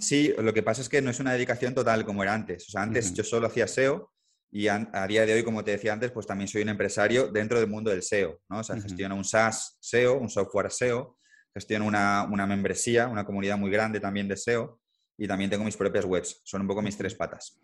[0.00, 2.68] sí, lo que pasa es que no es una dedicación total como era antes.
[2.68, 4.10] O sea, antes yo solo hacía SEO
[4.50, 7.60] y a, día de hoy, como te decía antes, pues también soy un empresario dentro
[7.60, 8.60] del mundo del SEO, ¿no?
[8.60, 11.18] O sea, gestiono un SaaS SEO, un software SEO,
[11.52, 14.80] gestiono una, una membresía, una comunidad muy grande también de SEO
[15.18, 16.40] y también tengo mis propias webs.
[16.42, 17.60] Son un poco mis tres patas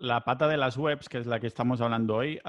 [0.00, 2.40] la pata de las webs, que es la que estamos hablando hoy,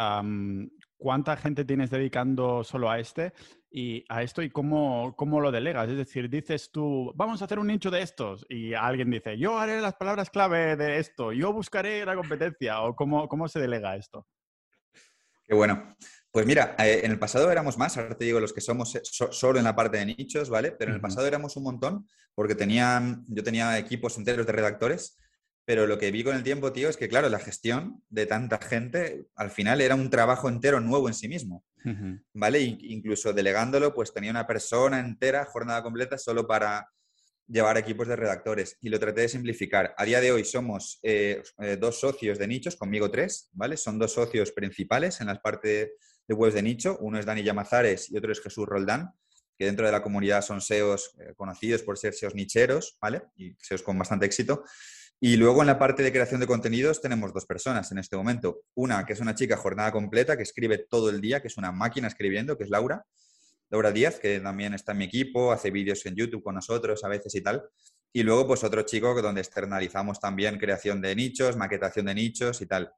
[1.00, 3.34] ¿cuánta gente tienes dedicando solo a este
[3.72, 5.90] y a esto y cómo, cómo, lo delegas?
[5.90, 9.58] Es decir, dices tú, vamos a hacer un nicho de estos y alguien dice, yo
[9.58, 13.96] haré las palabras clave de esto, yo buscaré la competencia o cómo, cómo se delega
[13.96, 14.28] esto.
[15.48, 15.96] Qué bueno.
[16.32, 19.02] Pues mira, eh, en el pasado éramos más, ahora te digo los que somos eh,
[19.04, 20.72] solo en la parte de nichos, ¿vale?
[20.74, 25.18] Pero en el pasado éramos un montón porque tenían, yo tenía equipos enteros de redactores
[25.70, 28.58] pero lo que vi con el tiempo, tío, es que, claro, la gestión de tanta
[28.58, 31.64] gente al final era un trabajo entero nuevo en sí mismo.
[32.34, 32.60] ¿Vale?
[32.60, 36.90] incluso delegándolo, pues tenía una persona entera, jornada completa, solo para
[37.46, 38.80] llevar equipos de redactores.
[38.82, 39.94] Y lo traté de simplificar.
[39.96, 43.78] A día de hoy somos eh, eh, dos socios de nichos, conmigo tres, ¿vale?
[43.78, 45.92] Son dos socios principales en las partes
[46.28, 46.98] de webs de nicho.
[47.00, 49.12] Uno es Dani Llamazares y otro es Jesús Roldán,
[49.56, 53.22] que dentro de la comunidad son SEOs eh, conocidos por ser SEOs nicheros, ¿vale?
[53.36, 54.64] Y SEOs con bastante éxito.
[55.22, 58.62] Y luego en la parte de creación de contenidos tenemos dos personas en este momento.
[58.76, 61.74] Una que es una chica jornada completa que escribe todo el día, que es una
[61.74, 63.06] máquina escribiendo, que es Laura.
[63.70, 67.10] Laura Díaz, que también está en mi equipo, hace vídeos en YouTube con nosotros a
[67.10, 67.64] veces y tal.
[68.14, 72.66] Y luego pues otro chico donde externalizamos también creación de nichos, maquetación de nichos y
[72.66, 72.94] tal.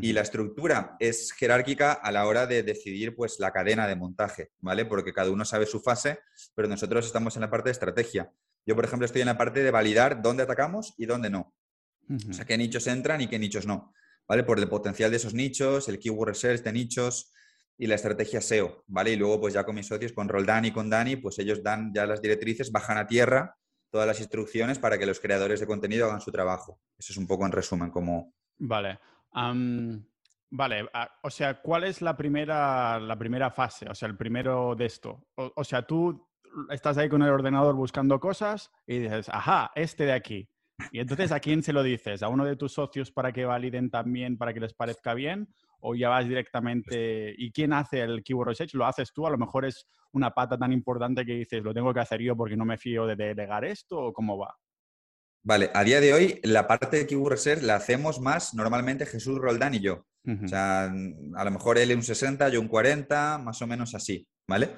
[0.00, 4.50] Y la estructura es jerárquica a la hora de decidir pues la cadena de montaje,
[4.60, 4.86] ¿vale?
[4.86, 6.20] Porque cada uno sabe su fase,
[6.54, 8.30] pero nosotros estamos en la parte de estrategia.
[8.64, 11.52] Yo, por ejemplo, estoy en la parte de validar dónde atacamos y dónde no.
[12.28, 13.92] O sea, qué nichos entran y qué nichos no.
[14.28, 14.44] ¿Vale?
[14.44, 17.32] Por el potencial de esos nichos, el keyword research de nichos
[17.76, 19.12] y la estrategia SEO, ¿vale?
[19.12, 21.92] Y luego, pues ya con mis socios, con Roldán y con Dani, pues ellos dan
[21.92, 23.56] ya las directrices, bajan a tierra
[23.90, 26.80] todas las instrucciones para que los creadores de contenido hagan su trabajo.
[26.98, 28.32] Eso es un poco en resumen como...
[28.58, 28.98] Vale.
[30.50, 30.88] vale,
[31.22, 33.86] o sea, ¿cuál es la primera, la primera fase?
[33.88, 35.26] O sea, el primero de esto.
[35.34, 36.26] o sea, tú
[36.70, 40.48] estás ahí con el ordenador buscando cosas y dices, ajá, este de aquí.
[40.90, 42.22] Y entonces, ¿a quién se lo dices?
[42.22, 45.48] ¿A uno de tus socios para que validen también, para que les parezca bien?
[45.80, 47.34] ¿O ya vas directamente?
[47.36, 48.74] ¿Y quién hace el keyword research?
[48.74, 49.26] ¿Lo haces tú?
[49.26, 52.36] A lo mejor es una pata tan importante que dices, lo tengo que hacer yo
[52.36, 54.54] porque no me fío de delegar esto, ¿o cómo va?
[55.44, 59.38] Vale, a día de hoy la parte de keyword research la hacemos más normalmente Jesús
[59.38, 60.06] Roldán y yo.
[60.24, 64.28] O sea, a lo mejor él un 60, yo un 40, más o menos así,
[64.46, 64.70] ¿vale?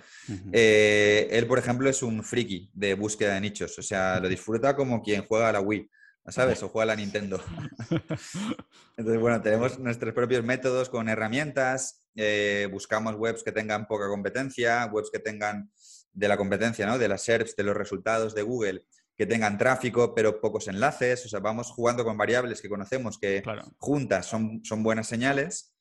[0.53, 4.77] Eh, él, por ejemplo, es un friki de búsqueda de nichos, o sea, lo disfruta
[4.77, 5.91] como quien juega a la Wii.
[6.29, 6.63] ¿sabes?
[6.63, 7.43] O juega la Nintendo.
[8.97, 14.89] Entonces, bueno, tenemos nuestros propios métodos con herramientas, eh, buscamos webs que tengan poca competencia,
[14.91, 15.71] webs que tengan
[16.13, 16.99] de la competencia, ¿no?
[16.99, 21.27] De las SERPs, de los resultados de Google, que tengan tráfico, pero pocos enlaces.
[21.27, 23.43] O sea, vamos jugando con variables que conocemos que
[23.79, 25.74] juntas son, son buenas señales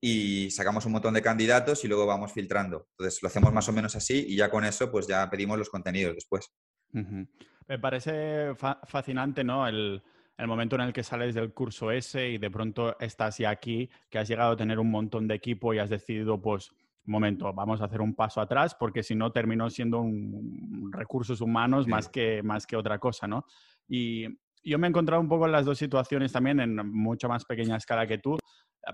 [0.00, 2.86] y sacamos un montón de candidatos y luego vamos filtrando.
[2.92, 5.70] Entonces, lo hacemos más o menos así y ya con eso, pues ya pedimos los
[5.70, 6.52] contenidos después.
[6.92, 9.66] Me parece fascinante, ¿no?
[9.66, 10.02] El,
[10.46, 14.18] momento en el que sales del curso ese y de pronto estás ya aquí, que
[14.18, 17.80] has llegado a tener un montón de equipo y has decidido, pues, un momento, vamos
[17.80, 22.42] a hacer un paso atrás porque si no terminó siendo un, recursos humanos más, que,
[22.42, 23.46] más que otra cosa, ¿no?
[23.88, 24.26] Y
[24.62, 27.76] yo me he encontrado un poco en las dos situaciones también, en mucha más pequeña
[27.76, 28.38] escala que tú,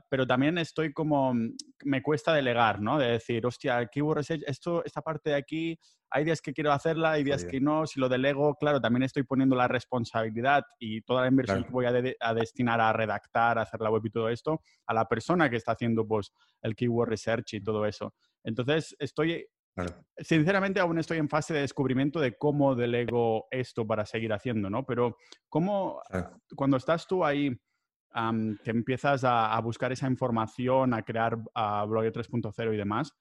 [0.09, 2.99] pero también estoy como, mm, me cuesta delegar, ¿no?
[2.99, 5.79] De decir, hostia, Keyword Research, esto, esta parte de aquí,
[6.11, 9.25] hay días que quiero hacerla, hay días que no, si lo delego, claro, también estoy
[9.25, 13.81] poniendo la responsabilidad y toda la inversión que voy a, destinar a redactar, a hacer
[13.81, 17.55] la web y todo esto, a la persona que está haciendo, pues, el Keyword Research
[17.55, 18.15] y todo eso.
[18.45, 19.47] Entonces, estoy
[20.17, 24.87] Sinceramente, aún estoy en fase de descubrimiento de cómo delego esto para seguir haciendo, ¿no?
[24.87, 25.17] Pero,
[25.49, 26.01] ¿cómo,
[26.55, 27.51] cuando estás tú ahí
[28.63, 33.13] que empiezas a, buscar esa información, a crear a Blogger 3.0 y demás,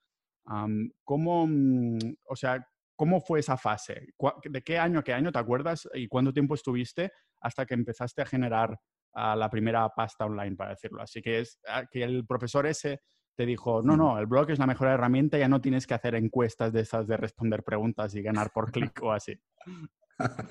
[1.04, 4.14] ¿cómo, mm, o sea, ¿cómo fue esa fase?
[4.44, 8.22] ¿De qué año a qué año te acuerdas y cuánto tiempo estuviste hasta que empezaste
[8.22, 8.78] a generar
[9.16, 11.02] la primera pasta online, para decirlo?
[11.02, 13.02] Así que es ah, que el profesor ese
[13.36, 16.14] te dijo, no, no, el blog es la mejor herramienta, ya no tienes que hacer
[16.14, 19.34] encuestas de esas de responder preguntas y ganar por clic o así.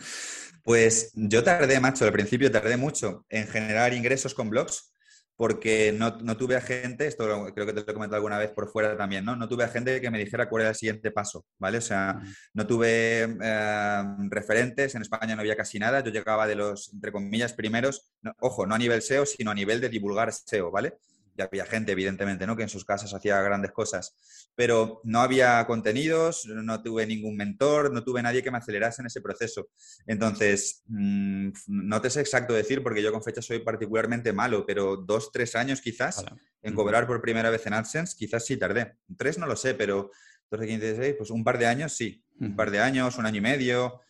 [0.64, 4.92] Pues yo tardé, macho, al principio tardé mucho en generar ingresos con blogs
[5.36, 8.68] porque no, tuve a gente, esto creo que te lo he comentado alguna vez por
[8.70, 9.34] fuera también, ¿no?
[9.34, 11.78] No tuve a gente que me dijera cuál era el siguiente paso, ¿vale?
[11.78, 12.20] O sea,
[12.54, 17.10] no tuve eh, referentes, en España no había casi nada, yo llegaba de los, entre
[17.10, 20.98] comillas, primeros, ojo, no a nivel SEO, sino a nivel de divulgar SEO, ¿vale?
[21.34, 22.56] Ya había gente, evidentemente, ¿no?
[22.56, 24.16] que en sus casas hacía grandes cosas,
[24.54, 29.06] pero no había contenidos, no tuve ningún mentor, no tuve nadie que me acelerase en
[29.06, 29.68] ese proceso.
[30.06, 34.96] Entonces, mm, no te sé exacto decir, porque yo con fecha soy particularmente malo, pero
[34.96, 36.24] dos, tres años quizás
[36.62, 38.96] en cobrar por primera vez en AdSense, quizás sí tardé.
[39.16, 40.10] Tres no lo sé, pero
[40.50, 43.38] 12, 15, 16, pues un par de años sí, un par de años, un año
[43.38, 44.00] y medio.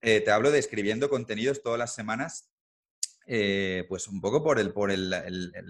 [0.00, 2.51] Eh, te hablo de escribiendo contenidos todas las semanas
[3.26, 5.12] eh, pues un poco por el, por el,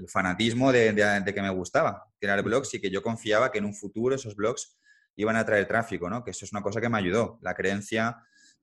[0.09, 0.95] fanatismo de,
[1.35, 4.79] que me gustaba crear blogs y que yo confiaba que en un futuro esos blogs
[5.17, 6.25] iban a traer tráfico, ¿no?
[6.25, 8.17] Que eso es una cosa que me ayudó, la creencia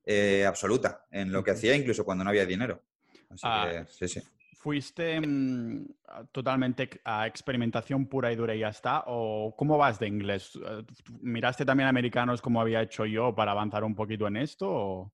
[0.05, 2.83] eh, absoluta en lo que hacía, incluso cuando no había dinero.
[3.29, 4.21] Así ah, sí, sí.
[4.59, 5.85] ¿Fuiste mm,
[6.33, 9.03] totalmente a experimentación pura y dura y ya está?
[9.07, 10.51] ¿O cómo vas de inglés?
[10.55, 10.83] Eh,
[11.21, 14.67] ¿Miraste también americanos como había hecho yo para avanzar un poquito en esto?
[14.69, 15.13] O...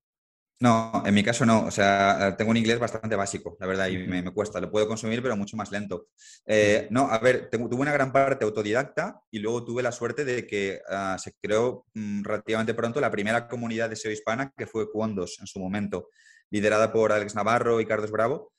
[0.58, 1.66] No, en mi caso no.
[1.66, 4.60] O sea, tengo un inglés bastante básico, la verdad, y me, cuesta.
[4.60, 6.08] Lo puedo consumir, pero mucho más lento.
[6.46, 10.46] Eh, no, a ver, tuve una gran parte autodidacta y luego tuve la suerte de
[10.46, 14.90] que ah, se creó mm, relativamente pronto la primera comunidad de SEO hispana, que fue
[14.90, 16.08] Cuondos en su momento,
[16.50, 18.52] liderada por Alex Navarro y Carlos Bravo.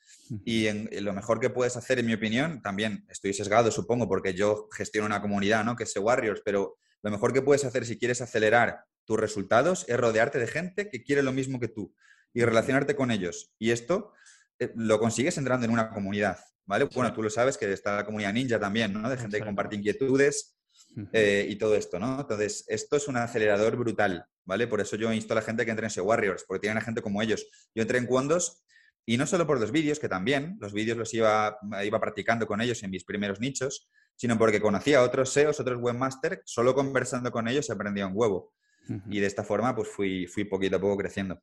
[0.45, 4.67] Y lo mejor que puedes hacer, en mi opinión, también estoy sesgado, supongo, porque yo
[4.71, 5.75] gestiono una comunidad, ¿no?
[5.75, 9.97] Que es Warriors, pero lo mejor que puedes hacer si quieres acelerar tus resultados es
[9.97, 11.95] rodearte de gente que quiere lo mismo que tú
[12.33, 13.53] y relacionarte con ellos.
[13.57, 14.11] Y esto
[14.59, 16.89] eh, lo consigues entrando en una comunidad, ¿vale?
[16.93, 19.09] Bueno, tú lo sabes que está la comunidad ninja también, ¿no?
[19.09, 20.57] De gente que comparte inquietudes
[21.13, 22.19] eh, y todo esto, ¿no?
[22.19, 24.67] Entonces, esto es un acelerador brutal, ¿vale?
[24.67, 26.81] Por eso yo insto a la gente que entre en ese Warriors, porque tienen a
[26.81, 27.47] gente como ellos.
[27.73, 28.65] Yo entré en Cuondos
[29.05, 32.59] y no solo por los vídeos, que también, los vídeos los iba, iba practicando con
[32.59, 37.31] ellos en mis primeros nichos, sino porque conocía a otros SEOs, otros webmasters, solo conversando
[37.31, 38.53] con ellos se aprendía un huevo.
[39.09, 41.39] Y de esta forma, pues fui, fui poquito a poco creciendo.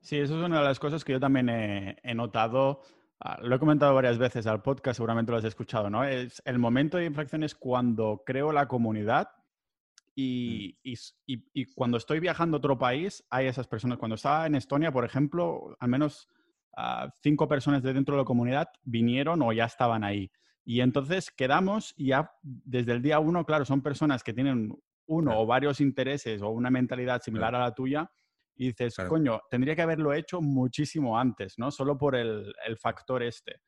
[0.00, 2.82] Sí, eso es una de las cosas que yo también he, notado.
[3.20, 6.04] Ah, lo he comentado varias veces al podcast, seguramente lo has escuchado, ¿no?
[6.04, 9.28] Es el momento de infracción es cuando creo la comunidad
[10.14, 10.88] y, mm.
[11.26, 13.98] y, y, cuando estoy viajando a otro país, hay esas personas.
[13.98, 16.28] Cuando estaba en Estonia, por ejemplo, al menos
[16.76, 20.30] uh, cinco personas de dentro de la comunidad vinieron o ya estaban ahí.
[20.64, 24.78] Y entonces quedamos y ya desde el día uno, claro, son personas que tienen
[25.08, 28.10] uno o varios intereses o una mentalidad similar a la tuya
[28.58, 31.70] y dices, coño, tendría que haberlo hecho muchísimo antes, ¿no?
[31.70, 33.60] Solo por el, factor este.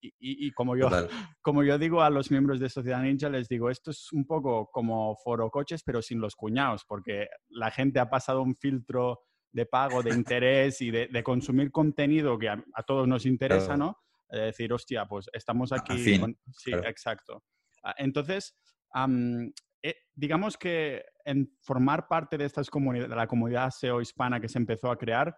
[0.00, 0.88] y, como, yo,
[1.42, 4.70] como yo digo a los miembros de Sociedad Ninja, les digo, esto es un poco
[4.70, 9.66] como foro coches, pero sin los cuñados, porque la gente ha pasado un filtro de
[9.66, 13.98] pago, de interés y de, consumir contenido que a, todos nos interesa, ¿no?
[14.30, 15.98] De decir, hostia, pues estamos aquí.
[15.98, 17.42] Sí, exacto.
[17.82, 18.56] Ah, entonces,
[19.82, 24.48] eh, digamos que en formar parte de estas comunidades, de la comunidad SEO hispana que
[24.48, 25.36] se empezó a crear,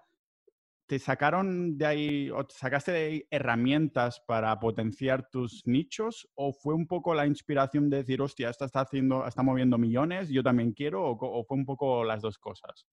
[0.87, 6.28] ¿te sacaron de ahí, o te sacaste de ahí herramientas para potenciar tus nichos?
[6.35, 10.28] ¿O fue un poco la inspiración de decir, hostia, esta está haciendo, está moviendo millones,
[10.28, 11.04] yo también quiero?
[11.04, 12.87] ¿O, fue un poco las dos cosas?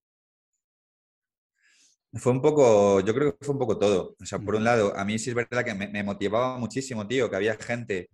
[2.14, 4.16] Fue un poco, yo creo que fue un poco todo.
[4.20, 7.06] O sea, por un lado, a mí sí es verdad que me, me motivaba muchísimo,
[7.06, 8.10] tío, que había gente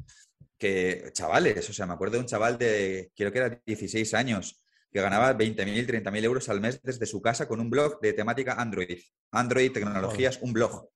[0.59, 4.65] que, chavales, o sea, me acuerdo de un chaval de, creo que era 16 años,
[4.91, 8.55] que ganaba 20.000, 30.000 euros al mes desde su casa con un blog de temática
[8.55, 8.99] Android.
[9.33, 10.89] Android, tecnologías, un blog.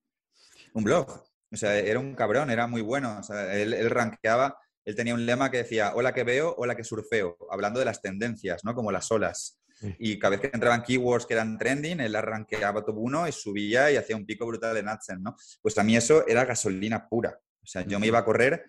[0.74, 1.24] Un blog.
[1.50, 3.18] O sea, era un cabrón, era muy bueno.
[3.18, 6.74] O sea, él, él rankeaba, él tenía un lema que decía, hola que veo, hola
[6.74, 8.74] que surfeo, hablando de las tendencias, ¿no?
[8.74, 9.58] Como las olas.
[9.98, 13.90] Y cada vez que entraban keywords que eran trending, él arranqueaba top uno y subía
[13.90, 15.36] y hacía un pico brutal en AdSense, ¿no?
[15.60, 17.38] Pues a mí eso era gasolina pura.
[17.62, 18.64] O sea, yo me iba a correr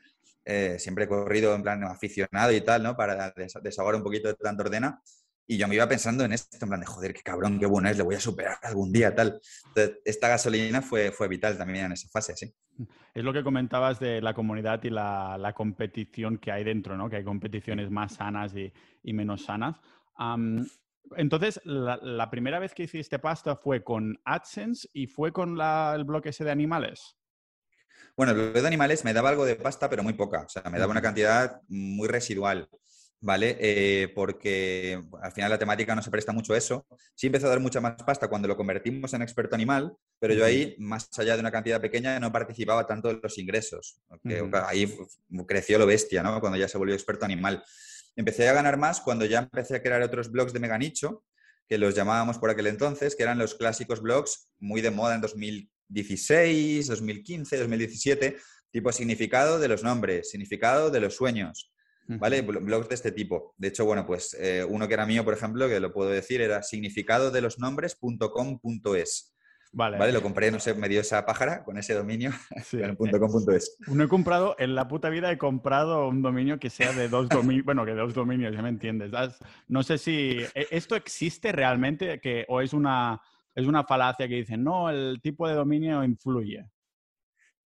[0.46, 2.96] eh, siempre he corrido en plan aficionado y tal, ¿no?
[2.96, 5.02] Para desahogar un poquito de tanta ordena.
[5.46, 7.90] Y yo me iba pensando en esto, en plan de, joder, qué cabrón, qué bueno
[7.90, 9.42] es, le voy a superar algún día, tal.
[9.68, 12.54] Entonces, esta gasolina fue, fue vital también en esa fase, sí.
[13.14, 17.10] Es lo que comentabas de la comunidad y la, la competición que hay dentro, ¿no?
[17.10, 18.72] Que hay competiciones más sanas y,
[19.04, 19.82] y menos sanas.
[21.18, 25.94] entonces, la, la, primera vez que hiciste pasta fue con AdSense y fue con la,
[25.96, 27.18] el bloque ese de animales.
[28.16, 30.42] Bueno, el de animales me daba algo de pasta, pero muy poca.
[30.42, 32.70] O sea, me daba una cantidad muy residual.
[33.24, 33.58] ¿vale?
[33.60, 36.86] Eh, porque al final la temática no se presta mucho a eso.
[37.16, 40.44] Sí empezó a dar mucha más pasta cuando lo convertimos en experto animal, pero yo
[40.44, 44.02] ahí, más allá de una cantidad pequeña, no participaba tanto de los ingresos.
[44.68, 44.94] Ahí
[45.48, 46.40] creció lo bestia, ¿no?
[46.42, 47.64] Cuando ya se volvió experto animal.
[48.18, 51.24] Empecé a ganar más cuando ya empecé a crear otros blogs de mega nicho,
[51.70, 55.22] que los llamábamos por aquel entonces, que eran los clásicos blogs muy de moda en
[55.94, 58.38] 2016, 2015, 2017,
[58.72, 61.72] tipo significado de los nombres, significado de los sueños,
[62.08, 62.42] ¿vale?
[62.42, 63.54] Blogs de este tipo.
[63.58, 66.42] De hecho, bueno, pues eh, uno que era mío, por ejemplo, que lo puedo decir,
[66.42, 69.30] era significado de los nombres.com.es.
[69.76, 69.98] Vale.
[69.98, 70.12] vale.
[70.12, 72.32] Lo compré, no sé, me dio esa pájara con ese dominio,
[72.64, 73.78] sí, .com.es.
[73.88, 77.28] No he comprado, en la puta vida he comprado un dominio que sea de dos
[77.28, 79.12] dominios, bueno, que de dos dominios, ya me entiendes.
[79.68, 83.20] No sé si e, esto existe realmente que, o es una,
[83.56, 86.66] es una falacia que dicen, no, el tipo de dominio influye.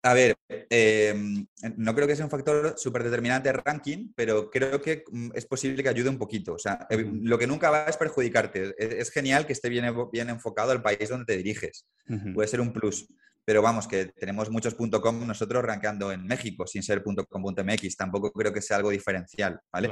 [0.05, 0.35] A ver,
[0.69, 5.31] em, no creo que sea un factor súper determinante de ranking, pero creo que mm,
[5.33, 6.53] es posible que ayude un poquito.
[6.53, 8.75] O sea, em, lo que nunca va es perjudicarte.
[8.77, 11.88] Es, genial que esté bien, bien, enfocado al país donde te diriges.
[12.35, 13.07] Puede ser un plus.
[13.45, 17.95] Pero vamos, que tenemos muchos .com nosotros rankeando en México sin ser .com.mx.
[17.95, 19.91] Tampoco creo que sea algo diferencial, ¿vale?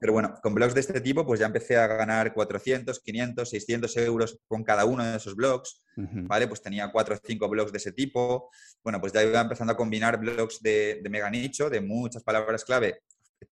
[0.00, 3.96] Pero bueno, con blogs de este tipo, pues ya empecé a ganar 400, 500, 600
[3.98, 6.48] euros con cada uno de esos blogs, ¿vale?
[6.48, 8.50] Pues tenía 4 o 5 blogs de ese tipo.
[8.82, 12.64] Bueno, pues ya iba empezando a combinar blogs de, de mega nicho, de muchas palabras
[12.64, 13.02] clave,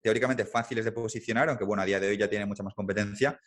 [0.01, 3.39] teóricamente fáciles de posicionar, aunque bueno, a día de hoy ya tiene mucha más competencia.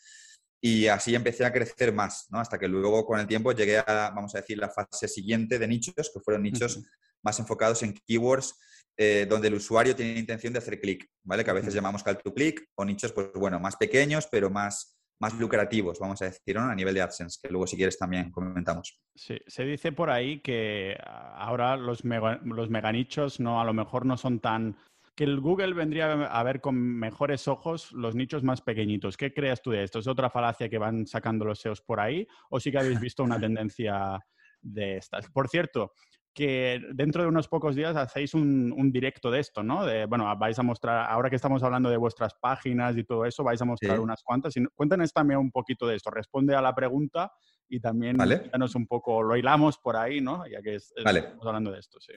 [0.61, 2.39] Y así empecé a crecer más, ¿no?
[2.39, 5.67] Hasta que luego con el tiempo llegué a, vamos a decir, la fase siguiente de
[5.67, 6.83] nichos, que fueron nichos
[7.23, 8.55] más enfocados en keywords
[9.03, 11.43] eh, donde el usuario tiene intención de hacer clic, ¿vale?
[11.43, 15.01] Que a veces llamamos call to click, o nichos, pues bueno, más pequeños, pero más,
[15.21, 16.63] más lucrativos, vamos a decir, ¿no?
[16.63, 19.01] a nivel de AdSense, que luego si quieres también comentamos.
[19.15, 24.19] Sí, se dice por ahí que ahora los, los meganichos no, a lo mejor no
[24.19, 24.77] son tan
[25.15, 29.17] que el Google vendría a ver con mejores ojos los nichos más pequeñitos.
[29.17, 29.99] ¿Qué crees tú de esto?
[29.99, 32.27] ¿Es otra falacia que van sacando los SEOs por ahí?
[32.49, 34.19] ¿O sí que habéis visto una tendencia
[34.63, 35.29] de estas?
[35.31, 35.93] Por cierto,
[36.33, 39.85] que dentro de unos pocos días hacéis un, directo de esto, ¿no?
[39.85, 43.43] De, bueno, vais a mostrar, ahora que estamos hablando de vuestras páginas y todo eso,
[43.43, 44.57] vais a mostrar unas cuantas.
[44.57, 46.11] Y cuéntanos también un poquito de esto.
[46.11, 47.33] Responde a la pregunta
[47.69, 48.51] y también ¿Vale?
[48.75, 50.47] un poco, lo hilamos por ahí, ¿no?
[50.47, 52.13] Ya que estamos hablando de esto, sí.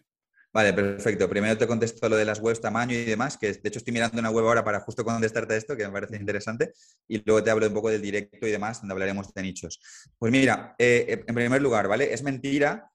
[0.53, 1.27] Vale, perfecto.
[1.27, 4.19] Primero te contesto lo de las webs, tamaño y demás, que de hecho estoy mirando
[4.19, 6.73] una web ahora para justo contestarte esto, que me parece interesante,
[7.07, 9.79] y luego te hablo un poco del directo y demás, donde hablaremos de nichos.
[10.19, 12.13] Pues mira, eh, eh, en primer lugar, ¿vale?
[12.13, 12.87] Es mentira,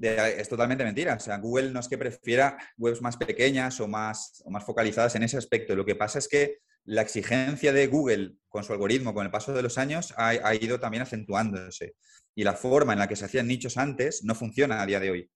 [0.00, 1.14] es totalmente mentira.
[1.14, 5.16] O sea, Google no es que prefiera webs más pequeñas o más, o más focalizadas
[5.16, 5.74] en ese aspecto.
[5.74, 9.52] Lo que pasa es que la exigencia de Google con su algoritmo, con el paso
[9.52, 11.96] de los años, ha, ha ido también acentuándose.
[12.36, 15.10] Y la forma en la que se hacían nichos antes no funciona a día de
[15.10, 15.30] hoy.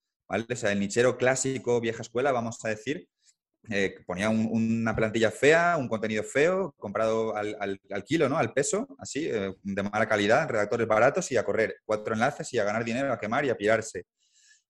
[0.54, 3.08] Sea, el nichero clásico, vieja escuela, vamos a decir,
[3.70, 8.36] eh, ponía una plantilla fea, un contenido feo, comprado al, kilo, ¿no?
[8.36, 11.76] Al peso, así, eh, de mala calidad, redactores baratos y a correr.
[11.84, 14.04] Cuatro enlaces y a ganar dinero, a quemar y a pirarse,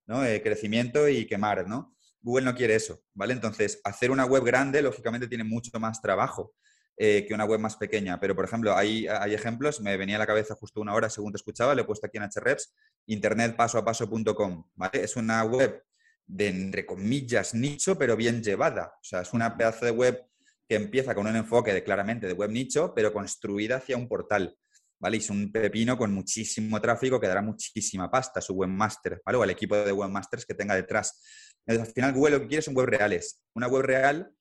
[0.07, 0.25] ¿no?
[0.25, 1.97] Eh, crecimiento y quemar, ¿no?
[2.21, 3.33] Google no quiere eso, ¿vale?
[3.33, 6.55] Entonces, hacer una web grande, lógicamente, tiene mucho más trabajo.
[6.97, 8.21] Que una web más pequeña.
[8.21, 11.33] Pero, por ejemplo, hay, hay, ejemplos, me venía a la cabeza justo una hora según
[11.33, 12.75] te escuchaba, le he puesto aquí en HREPS,
[13.07, 15.05] internetpasoapaso.com, ¿vale?
[15.05, 15.83] Es una web
[16.27, 18.95] de, entre comillas, nicho, pero bien llevada.
[19.01, 20.25] O sea, es una pedazo de web
[20.69, 24.57] que empieza con un enfoque de, claramente de web nicho, pero construida hacia un portal,
[24.99, 25.17] ¿vale?
[25.17, 29.39] Y es un pepino con muchísimo tráfico que dará muchísima pasta a su webmaster, ¿vale?
[29.39, 31.21] O al equipo de webmasters que tenga detrás.
[31.67, 33.43] Entonces, al final Google lo que quiere son web reales.
[33.55, 34.33] Una web real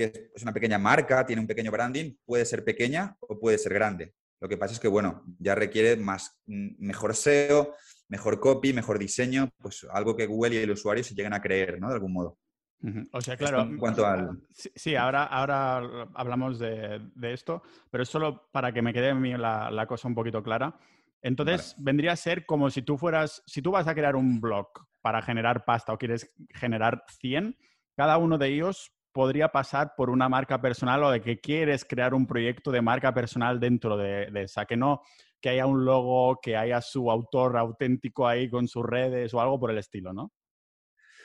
[0.00, 3.74] que es una pequeña marca, tiene un pequeño branding, puede ser pequeña o puede ser
[3.74, 4.14] grande.
[4.40, 7.74] Lo que pasa es que, bueno, ya requiere más, mm, mejor SEO,
[8.08, 11.78] mejor copy, mejor diseño, pues algo que Google y el usuario se lleguen a creer,
[11.78, 11.88] ¿no?
[11.88, 12.38] De algún modo.
[13.12, 13.60] O sea, claro.
[13.60, 14.40] En cuanto al...
[14.54, 19.36] Sí, ahora, ahora hablamos de, esto, pero es solo para que me quede a mí
[19.36, 20.78] la, cosa un poquito clara.
[21.20, 24.68] Entonces, vendría a ser como si tú fueras, si tú vas a crear un blog
[25.02, 27.54] para generar pasta o quieres generar 100,
[27.94, 32.14] cada uno de ellos podría pasar por una marca personal o de que quieres crear
[32.14, 35.02] un proyecto de marca personal dentro de, de esa, que no
[35.40, 39.58] que haya un logo, que haya su autor auténtico ahí con sus redes o algo
[39.58, 40.32] por el estilo, ¿no?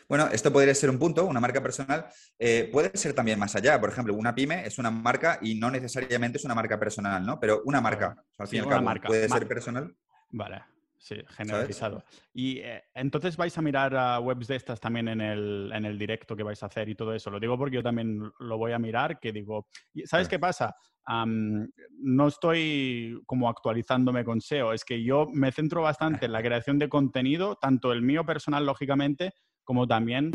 [0.08, 2.06] Bueno, esto podría ser un punto, una marca personal.
[2.38, 3.80] Eh, puede ser también más allá.
[3.80, 7.40] Por ejemplo, una pyme es una marca y no necesariamente es una marca personal, ¿no?
[7.40, 8.15] Pero una marca.
[8.38, 9.08] al fin y al cabo, marca.
[9.08, 9.96] puede ser personal.
[10.29, 10.75] Vale.
[10.98, 12.04] Sí, generalizado.
[12.33, 16.00] Y eh, entonces vais a mirar a webs de estas también en el, en el,
[16.00, 17.29] directo que vais a hacer y todo eso.
[17.29, 19.67] Lo digo porque yo también lo voy a mirar, que digo,
[20.06, 20.75] ¿sabes qué pasa?
[21.08, 26.79] no estoy como actualizándome con SEO, es que yo me centro bastante en la creación
[26.79, 29.31] de contenido, tanto el mío personal, lógicamente,
[29.63, 30.31] como también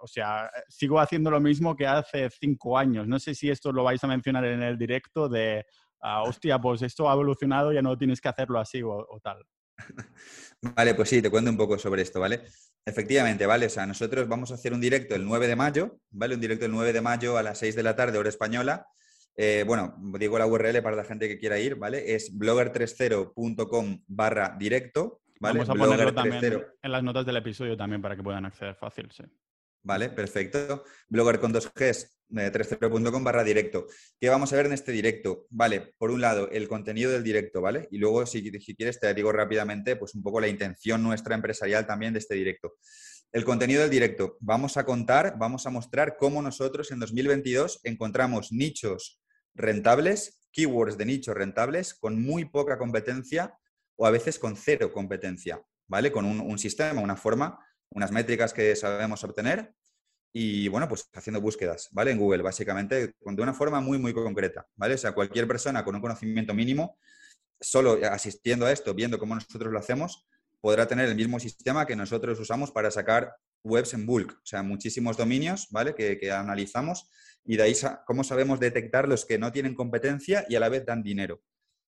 [0.00, 3.06] o sea, sigo haciendo lo mismo que hace cinco años.
[3.08, 5.64] No sé si esto lo vais a mencionar en el directo de,
[6.04, 9.44] ah, hostia, pues esto ha evolucionado, ya no tienes que hacerlo así o, tal.
[10.76, 12.42] Vale, pues sí, te cuento un poco sobre esto, ¿vale?
[12.86, 13.66] Efectivamente, ¿vale?
[13.66, 16.34] O sea, nosotros vamos a hacer un directo el 9 de mayo, ¿vale?
[16.34, 18.86] Un directo el 9 de mayo a las 6 de la tarde, hora española.
[19.36, 22.14] Eh, bueno, digo la URL para la gente que quiera ir, ¿vale?
[22.14, 28.16] Es blogger30.com barra directo, Vamos a ponerlo también en las notas del episodio también para
[28.16, 29.24] que puedan acceder fácil, sí.
[29.84, 30.82] Vale, perfecto.
[31.08, 33.86] Blogger con dos Gs, 30.com barra directo.
[34.18, 35.46] ¿Qué vamos a ver en este directo?
[35.50, 37.86] Vale, por un lado, el contenido del directo, ¿vale?
[37.90, 41.86] Y luego, si, si quieres, te digo rápidamente, pues un poco la intención nuestra empresarial
[41.86, 42.74] también de este directo.
[43.30, 44.38] El contenido del directo.
[44.40, 49.20] Vamos a contar, vamos a mostrar cómo nosotros en 2022 encontramos nichos
[49.54, 53.54] rentables, keywords de nichos rentables, con muy poca competencia
[53.96, 56.10] o a veces con cero competencia, ¿vale?
[56.10, 57.58] Con un, sistema, una forma,
[57.94, 59.72] unas métricas que sabemos obtener
[60.32, 62.10] y, bueno, pues haciendo búsquedas, ¿vale?
[62.10, 64.94] En Google, básicamente, de una forma muy, muy concreta, ¿vale?
[64.94, 66.98] O sea, cualquier persona con un conocimiento mínimo,
[67.60, 70.26] solo asistiendo a esto, viendo cómo nosotros lo hacemos,
[70.60, 73.32] podrá tener el mismo sistema que nosotros usamos para sacar
[73.62, 75.94] webs en bulk, o sea, muchísimos dominios, ¿vale?
[75.94, 77.08] Que, que analizamos
[77.44, 77.74] y de ahí
[78.06, 81.42] cómo sabemos detectar los que no tienen competencia y a la vez dan dinero.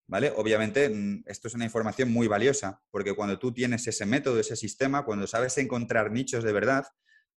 [0.07, 0.32] ¿Vale?
[0.36, 4.57] Obviamente, mm, esto es una información muy valiosa, porque cuando tú tienes ese método, ese
[4.57, 6.86] sistema, cuando sabes encontrar nichos de verdad,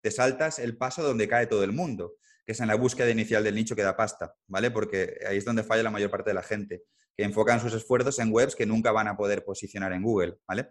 [0.01, 2.13] te saltas el paso donde cae todo el mundo,
[2.45, 4.71] que es en la búsqueda inicial del nicho que da pasta, ¿vale?
[4.71, 6.83] Porque ahí es donde falla la mayor parte de la gente,
[7.15, 10.69] que enfocan sus esfuerzos en webs que nunca van a poder posicionar en Google, ¿vale?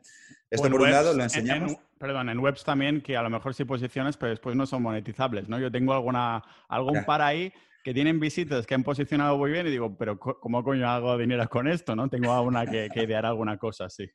[0.51, 1.77] Esto por un lado lo enseñamos.
[1.99, 5.49] perdón, en webs también que a lo mejor sí posicionas, pero después no son monetizables,
[5.49, 5.59] ¿no?
[5.59, 7.53] Yo tengo alguna, algún par ahí
[7.83, 11.49] que tienen visitas que han posicionado muy bien y digo, pero ¿cómo coño hago dinero
[11.49, 11.97] con esto?
[11.97, 12.09] ¿no?
[12.09, 14.09] Tengo alguna que, que idear alguna cosa, sí.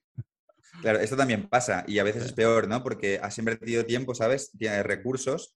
[0.82, 2.84] Claro, esto también pasa y a veces es peor, ¿no?
[2.84, 4.52] Porque has invertido tiempo, ¿sabes?
[4.58, 5.56] Tienes recursos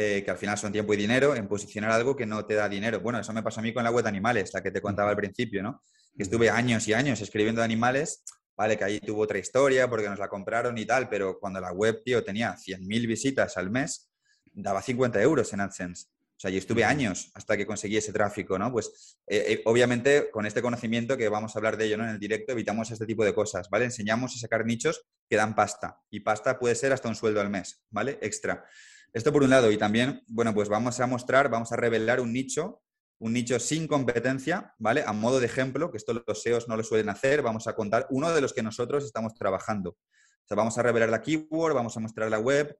[0.00, 2.68] eh, que al final son tiempo y dinero en posicionar algo que no te da
[2.68, 3.00] dinero.
[3.00, 5.10] Bueno, eso me pasó a mí con la web de animales, la que te contaba
[5.10, 5.82] al principio, ¿no?
[6.16, 8.24] Que estuve años y años escribiendo de animales,
[8.56, 11.72] vale, que ahí tuvo otra historia porque nos la compraron y tal, pero cuando la
[11.72, 14.08] web, tío, tenía 100.000 visitas al mes,
[14.52, 16.06] daba 50 euros en AdSense.
[16.38, 18.70] O sea, yo estuve años hasta que conseguí ese tráfico, ¿no?
[18.70, 22.04] Pues eh, eh, obviamente con este conocimiento que vamos a hablar de ello ¿no?
[22.04, 23.86] en el directo, evitamos este tipo de cosas, ¿vale?
[23.86, 27.50] Enseñamos a sacar nichos que dan pasta y pasta puede ser hasta un sueldo al
[27.50, 28.20] mes, ¿vale?
[28.22, 28.64] Extra.
[29.12, 32.32] Esto por un lado y también, bueno, pues vamos a mostrar, vamos a revelar un
[32.32, 32.82] nicho,
[33.18, 35.02] un nicho sin competencia, ¿vale?
[35.04, 38.06] A modo de ejemplo, que esto los SEOs no lo suelen hacer, vamos a contar
[38.10, 39.90] uno de los que nosotros estamos trabajando.
[39.90, 42.78] O sea, vamos a revelar la keyword, vamos a mostrar la web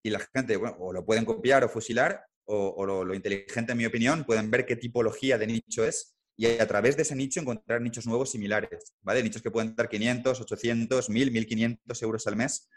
[0.00, 3.86] y la gente, bueno, o lo pueden copiar o fusilar o, lo, inteligente, en mi
[3.86, 7.80] opinión, pueden ver qué tipología de nicho es y a través de ese nicho encontrar
[7.80, 9.22] nichos nuevos similares, ¿vale?
[9.22, 12.68] Nichos que pueden dar 500, 800, 1000, 1500 euros al mes.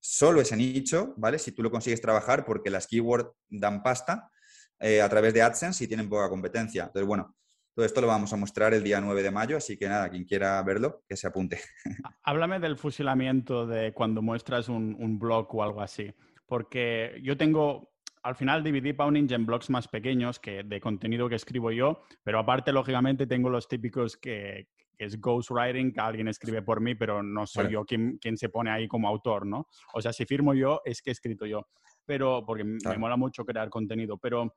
[0.00, 1.38] Solo ese nicho, ¿vale?
[1.38, 4.30] Si tú lo consigues trabajar porque las keywords dan pasta
[4.78, 6.84] eh, a través de AdSense y tienen poca competencia.
[6.84, 7.36] Entonces, bueno,
[7.74, 10.24] todo esto lo vamos a mostrar el día 9 de mayo, así que nada, quien
[10.24, 11.60] quiera verlo, que se apunte.
[12.22, 16.10] Háblame del fusilamiento de cuando muestras un blog o algo así,
[16.46, 17.89] porque yo tengo
[18.22, 22.38] al final dividí Pawning en blogs más pequeños que de contenido que escribo yo, pero
[22.38, 24.68] aparte, lógicamente, tengo los típicos que,
[24.98, 28.70] es ghostwriting, que alguien escribe por mí, pero no soy yo quien, quien, se pone
[28.70, 29.66] ahí como autor, ¿no?
[29.94, 31.66] O sea, si firmo yo, es que he escrito yo.
[32.04, 34.54] Pero, porque me mola mucho crear contenido, pero...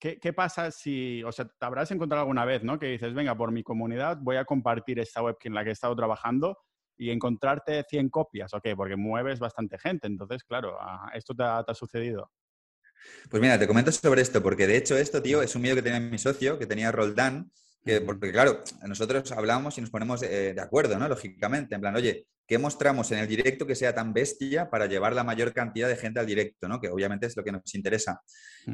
[0.00, 2.80] ¿qué, ¿qué, pasa si, o sea, te habrás encontrado alguna vez, ¿no?
[2.80, 5.72] Que dices, venga, por mi comunidad voy a compartir esta web en la que he
[5.72, 6.58] estado trabajando
[6.98, 8.68] y encontrarte 100 copias, ¿ok?
[8.76, 10.76] Porque mueves bastante gente, entonces, claro,
[11.14, 12.30] ¿esto te ha, sucedido?
[13.30, 15.82] Pues mira, te comento sobre esto, porque de hecho esto, tío, es un miedo que
[15.82, 17.52] tenía mi socio, que tenía Roldán,
[17.84, 21.08] que, porque claro, nosotros hablamos y nos ponemos eh, de acuerdo, ¿no?
[21.08, 25.14] Lógicamente, en plan, oye, ¿qué mostramos en el directo que sea tan bestia para llevar
[25.14, 26.80] la mayor cantidad de gente al directo, ¿no?
[26.80, 28.20] Que obviamente es lo que nos interesa.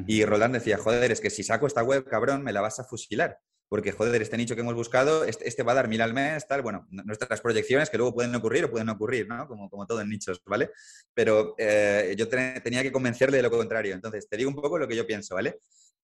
[0.07, 2.85] Y Roldán decía, joder, es que si saco esta web, cabrón, me la vas a
[2.85, 3.39] fusilar
[3.69, 6.47] porque, joder, este nicho que hemos buscado, este, este, va a dar mil al mes,
[6.47, 9.49] tal, bueno, nuestras proyecciones que luego pueden ocurrir o pueden ocurrir, ¿no?
[9.49, 10.71] Como, como todo en nichos, ¿vale?
[11.13, 13.95] Pero eh, yo tenía que convencerle de lo contrario.
[13.95, 15.59] Entonces, te digo un poco lo que yo pienso, ¿vale?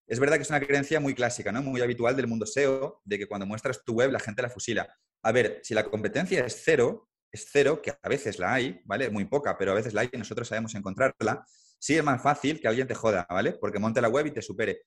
[0.07, 1.63] Es verdad que es una creencia muy clásica, ¿no?
[1.63, 4.93] Muy habitual del mundo SEO, de que cuando muestras tu web la gente la fusila.
[5.23, 9.09] A ver, si la competencia es cero, es cero, que a veces la hay, ¿vale?
[9.11, 11.47] Muy poca, pero a veces la hay y nosotros sabemos encontrarla.
[11.79, 13.53] Sí es más fácil que alguien te joda, ¿vale?
[13.53, 14.83] Porque monte la web y te supere.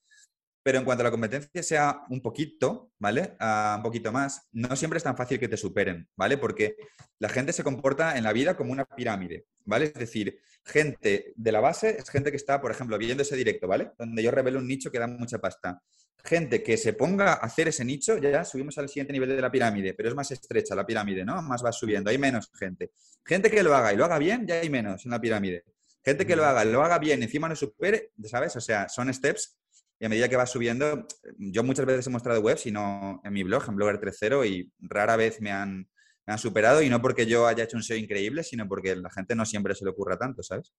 [0.63, 3.35] Pero en cuanto a la competencia sea un poquito, ¿vale?
[3.39, 6.37] Ah, un poquito más, no siempre es tan fácil que te superen, ¿vale?
[6.37, 6.77] Porque
[7.19, 9.85] la gente se comporta en la vida como una pirámide, ¿vale?
[9.85, 13.67] Es decir, gente de la base es gente que está, por ejemplo, viendo ese directo,
[13.67, 13.91] ¿vale?
[13.97, 15.81] Donde yo revelo un nicho que da mucha pasta.
[16.23, 19.51] Gente que se ponga a hacer ese nicho, ya subimos al siguiente nivel de la
[19.51, 21.41] pirámide, pero es más estrecha la pirámide, ¿no?
[21.41, 22.91] Más va subiendo, hay menos gente.
[23.25, 25.65] Gente que lo haga y lo haga bien, ya hay menos en la pirámide.
[26.05, 28.55] Gente que lo haga, lo haga bien, encima no supere, ¿sabes?
[28.55, 29.57] O sea, son steps
[30.03, 33.31] y a medida que va subiendo, yo muchas veces he mostrado webs y no en
[33.31, 35.87] mi blog, en Blogger 3.0 y rara vez me han,
[36.27, 39.09] me han superado y no porque yo haya hecho un SEO increíble, sino porque la
[39.09, 40.73] gente no siempre se le ocurra tanto, ¿sabes?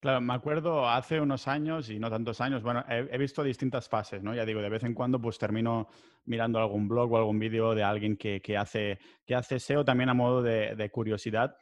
[0.00, 4.24] Claro, me acuerdo hace unos años y no tantos años, bueno, he, visto distintas fases,
[4.24, 4.34] ¿no?
[4.34, 5.86] Ya digo, de vez en cuando pues termino
[6.24, 10.14] mirando algún blog o algún vídeo de alguien que, hace, que hace SEO también a
[10.14, 11.56] modo de, curiosidad.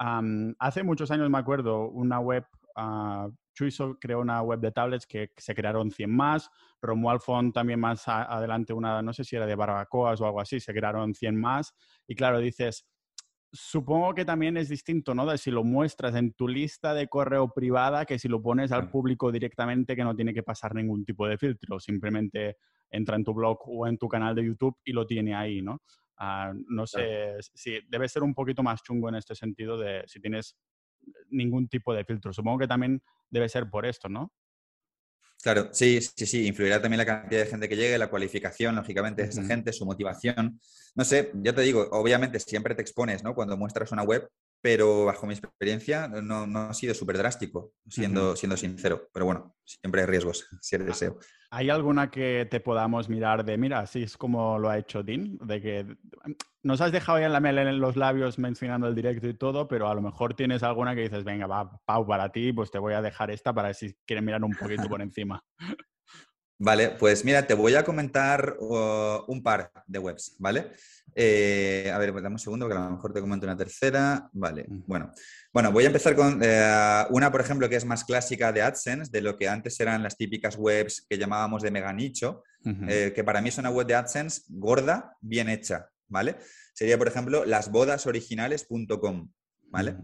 [0.00, 2.44] hace muchos años me acuerdo una web,
[2.74, 6.48] uh, Chuiso creó una web de tablets que se crearon 100 más,
[6.80, 10.60] Romuald Font también más adelante una, no sé si era de barbacoas o algo así,
[10.60, 11.74] se crearon 100 más.
[12.06, 12.86] Y claro, dices,
[13.52, 15.26] supongo que también es distinto, ¿no?
[15.26, 18.90] De si lo muestras en tu lista de correo privada que si lo pones al
[18.90, 22.58] público directamente que no tiene que pasar ningún tipo de filtro, simplemente
[22.90, 25.82] entra en tu blog o en tu canal de YouTube y lo tiene ahí, ¿no?
[26.16, 30.20] Ah, no sé, si debe ser un poquito más chungo en este sentido de si
[30.20, 30.56] tienes
[31.30, 32.32] ningún tipo de filtro.
[32.32, 34.32] Supongo que también debe ser por esto, ¿no?
[35.40, 39.22] Claro, sí, sí, sí, influirá también la cantidad de gente que llegue, la cualificación, lógicamente,
[39.22, 40.60] de esa gente, su motivación.
[40.96, 43.34] No sé, ya te digo, obviamente siempre te expones, ¿no?
[43.34, 44.28] Cuando muestras una web,
[44.60, 49.08] pero bajo mi experiencia no, ha sido súper drástico, siendo, siendo sincero.
[49.12, 51.18] Pero bueno, siempre hay riesgos, si eres deseo.
[51.50, 55.38] ¿Hay alguna que te podamos mirar de, mira, así es como lo ha hecho Dean?
[55.38, 55.86] De que
[56.62, 59.88] nos has dejado ya la mel en los labios mencionando el directo y todo, pero
[59.88, 62.92] a lo mejor tienes alguna que dices, venga, va, Pau, para ti, pues te voy
[62.92, 65.42] a dejar esta para si quieren mirar un poquito por encima.
[66.60, 70.72] Vale, pues mira, te voy a comentar uh, un par de webs, ¿vale?
[71.14, 74.28] Eh, a ver, pues dame un segundo que a lo mejor te comento una tercera.
[74.32, 75.12] Vale, bueno.
[75.52, 79.10] Bueno, voy a empezar con eh, una, por ejemplo, que es más clásica de AdSense,
[79.10, 83.24] de lo que antes eran las típicas webs que llamábamos de mega nicho, eh, que
[83.24, 86.36] para mí es una web de AdSense gorda, bien hecha, ¿vale?
[86.74, 89.30] Sería, por ejemplo, lasbodasoriginales.com,
[89.70, 89.96] ¿vale?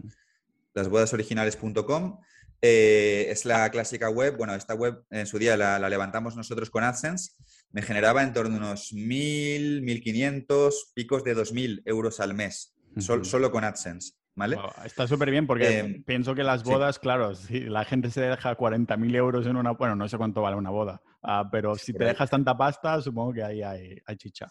[0.73, 2.19] Lasbodasoriginales.com
[2.65, 4.35] eh, es la clásica web.
[4.37, 7.33] Bueno, esta web en su día la, levantamos nosotros con AdSense.
[7.71, 13.51] Me generaba en torno a unos 1.000, 1.500, picos de 2.000 euros al mes, solo
[13.51, 14.13] con AdSense.
[14.37, 14.57] ¿Vale?
[14.83, 18.57] está súper bien porque em, pienso que las bodas, claro, si la gente se deja
[18.57, 22.03] 40.000 euros en una, bueno, no sé cuánto vale una boda, ah, pero si te
[22.03, 24.49] dejas tanta pasta, supongo que ahí hay, hay chicha.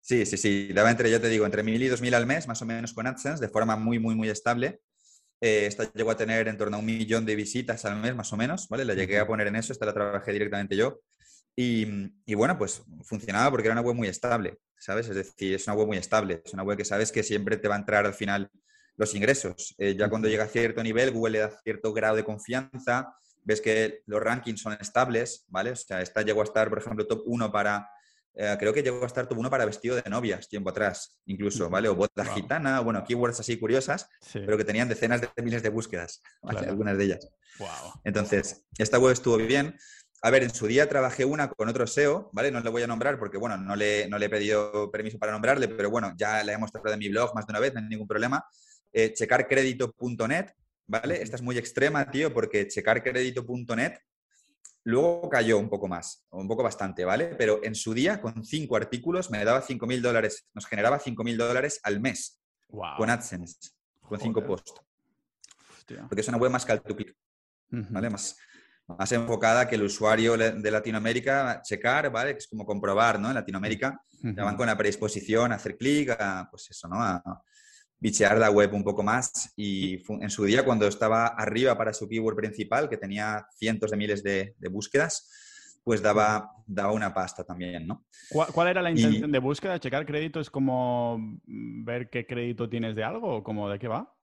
[0.00, 0.72] Sí, sí, sí.
[0.72, 3.06] Daba entre, ya te digo, entre 1.000 y 2.000 al mes, más o menos con
[3.06, 4.80] AdSense, de forma muy, muy, muy estable.
[5.40, 8.32] Eh, esta llegó a tener en torno a un millón de visitas al mes, más
[8.32, 8.84] o menos, ¿vale?
[8.84, 11.00] La llegué a poner en eso, esta la trabajé directamente yo.
[11.56, 15.08] Y, bueno, pues funcionaba porque era una web muy estable, ¿sabes?
[15.08, 17.68] Es decir, es una web muy estable, es una web que sabes que siempre te
[17.68, 18.50] va a entrar al final
[18.96, 19.74] los ingresos.
[19.76, 23.60] Eh, ya cuando llega a cierto nivel, Google le da cierto grado de confianza, ves
[23.60, 25.72] que los rankings son estables, ¿vale?
[25.72, 27.90] O sea, esta llegó a estar, por ejemplo, top 1 para
[28.34, 31.68] eh, creo que llegó a estar tuvo uno para vestido de novias tiempo atrás, incluso,
[31.68, 31.88] ¿vale?
[31.88, 36.22] O boda gitana, bueno, keywords así curiosas, pero que tenían decenas de miles de búsquedas,
[36.42, 37.28] algunas de ellas.
[38.04, 39.76] Entonces, esta web estuvo bien.
[40.22, 42.50] A ver, en su día trabajé una con otro SEO, ¿vale?
[42.50, 45.32] No le voy a nombrar porque, bueno, no le, no le he pedido permiso para
[45.32, 47.80] nombrarle, pero bueno, ya le he mostrado en mi blog más de una vez, no
[47.80, 48.44] hay ningún problema.
[48.92, 50.46] Eh, checarcredito.net,
[50.86, 51.22] ¿vale?
[51.22, 53.94] Esta es muy extrema, tío, porque checarcredito.net
[54.84, 57.34] Luego cayó un poco más, un poco bastante, ¿vale?
[57.36, 61.80] Pero en su día, con cinco artículos, me daba 5.000 dólares, nos generaba 5.000 dólares
[61.82, 62.40] al mes
[62.96, 64.72] con AdSense, con cinco posts.
[66.08, 67.14] Porque es una web más call to click,
[67.68, 68.08] ¿vale?
[68.10, 68.36] Más,
[68.86, 72.32] más enfocada que el usuario de Latinoamérica checar, ¿vale?
[72.32, 73.28] Que es como comprobar, ¿no?
[73.28, 77.02] En Latinoamérica, ya van con la predisposición a hacer clic, a, pues eso, ¿no?
[77.02, 77.42] A,
[78.00, 82.08] bichear la web un poco más y en su día cuando estaba arriba para su
[82.08, 87.86] keyword principal, que tenía cientos de miles de, búsquedas, pues daba, daba una pasta también,
[87.86, 88.04] ¿no?
[88.30, 89.78] ¿Cuál, era la intención de búsqueda?
[89.78, 94.14] ¿Checar crédito es como ver qué crédito tienes de algo o como de qué va?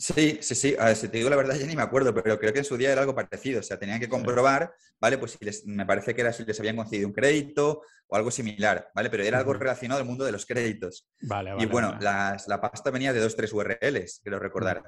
[0.00, 0.74] Sí, sí, sí.
[0.78, 2.64] A ver, si te digo la verdad, ya ni me acuerdo, pero creo que en
[2.64, 3.60] su día era algo parecido.
[3.60, 5.18] O sea, tenían que comprobar, ¿vale?
[5.18, 8.30] Pues si les, me parece que era si les habían concedido un crédito o algo
[8.30, 9.10] similar, ¿vale?
[9.10, 11.06] Pero era algo relacionado al mundo de los créditos.
[11.20, 11.62] Vale, vale.
[11.62, 14.82] Y bueno, la pasta venía de dos, tres URLs, quiero recordar.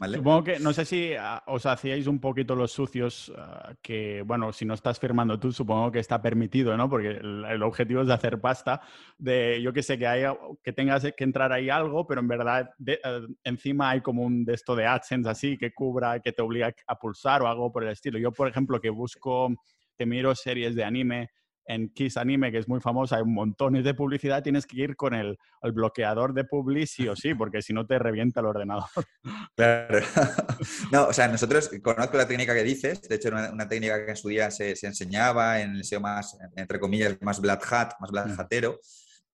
[0.00, 4.52] Supongo que, no sé si ah, os hacíais un poquito los sucios, ah, que, bueno,
[4.52, 6.88] si no estás firmando tú, supongo que está permitido, ¿no?
[6.88, 8.80] Porque el, objetivo es de hacer pasta,
[9.18, 12.70] de, yo que sé, que, haya, que tengas que entrar ahí algo, pero en verdad
[13.04, 16.74] ah, encima hay como un de esto de AdSense así, que cubra, que te obliga
[16.86, 18.18] a pulsar o algo por el estilo.
[18.18, 19.54] Yo, por ejemplo, que busco,
[19.96, 21.30] que miro series de anime,
[21.66, 25.14] en Kiss Anime, que es muy famosa, hay montones de publicidad, tienes que ir con
[25.14, 25.38] el,
[25.74, 28.84] bloqueador de publi sí o sí, porque si no te revienta el ordenador.
[29.56, 30.00] Claro.
[30.92, 34.12] No, o sea, nosotros conozco la técnica que dices, de hecho era una, técnica que
[34.12, 38.10] en su día se, enseñaba en el SEO más, entre comillas, más black hat, más
[38.10, 38.40] black mm.
[38.40, 38.80] hatero,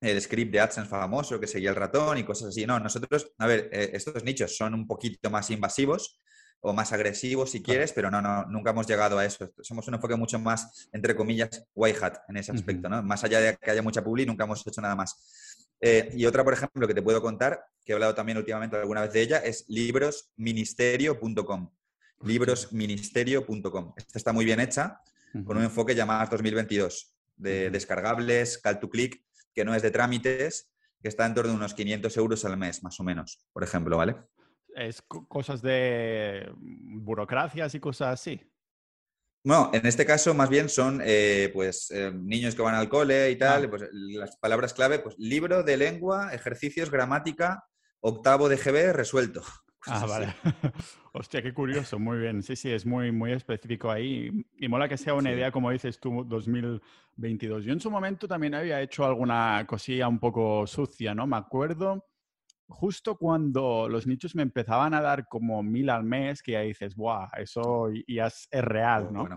[0.01, 2.67] el script de AdSense famoso que seguía el ratón y cosas así.
[2.67, 6.21] No, nosotros, a ver, eh, estos nichos son un poquito más invasivos,
[6.61, 9.51] o más agresivo si quieres, pero no, no, nunca hemos llegado a eso.
[9.61, 13.03] Somos un enfoque mucho más, entre comillas, white hat en ese aspecto, ¿no?
[13.03, 15.67] Más allá de que haya mucha publi, nunca hemos hecho nada más.
[15.81, 19.03] Eh, y otra, por ejemplo, que te puedo contar, que he hablado también últimamente alguna
[19.03, 21.71] vez de ella, es librosministerio.com.
[22.25, 23.95] Librosministerio.com.
[23.97, 25.01] Esta está muy bien hecha,
[25.45, 29.23] con un enfoque llamado 2022, de descargables, call to click,
[29.55, 32.83] que no es de trámites, que está en torno a unos 500 euros al mes,
[32.83, 34.17] más o menos, por ejemplo, ¿vale?
[34.79, 38.41] Es cosas de burocracias y cosas así.
[39.45, 43.31] No, en este caso más bien son eh, pues eh, niños que van al cole
[43.31, 43.71] y tal, ah.
[43.71, 47.65] pues las palabras clave, pues libro de lengua, ejercicios, gramática,
[48.01, 49.43] octavo de GB resuelto.
[49.87, 50.35] Ah, vale.
[51.13, 52.43] Hostia, qué curioso, muy bien.
[52.43, 54.29] Sí, sí, es muy, muy específico ahí.
[54.59, 57.65] Y mola que sea una idea, como dices tú, 2022.
[57.65, 61.29] Yo en su momento también había hecho alguna cosilla un poco sucia, ¿no?
[61.29, 62.05] Me acuerdo
[62.69, 66.95] justo cuando los nichos me empezaban a dar como mil al mes, que ya dices,
[66.95, 67.29] ¡buah!
[67.39, 69.29] Eso ya es, real, ¿no?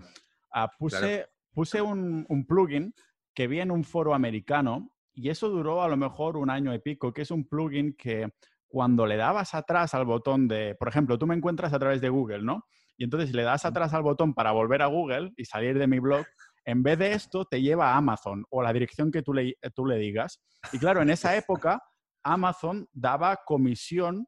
[0.52, 2.94] Ah, puse puse un, un plugin
[3.34, 6.78] que vi en un foro americano y eso duró a lo mejor un año y
[6.78, 8.28] pico, que es un plugin que
[8.68, 12.08] cuando le dabas atrás al botón de, por ejemplo, tú me encuentras a través de
[12.08, 12.64] Google, ¿no?
[12.96, 15.86] Y entonces si le das atrás al botón para volver a Google y salir de
[15.86, 16.24] mi blog,
[16.64, 19.84] en vez de esto te lleva a Amazon o la dirección que tú le, tú
[19.84, 20.42] le digas.
[20.72, 21.82] Y claro, en esa época
[22.24, 24.26] Amazon daba comisión.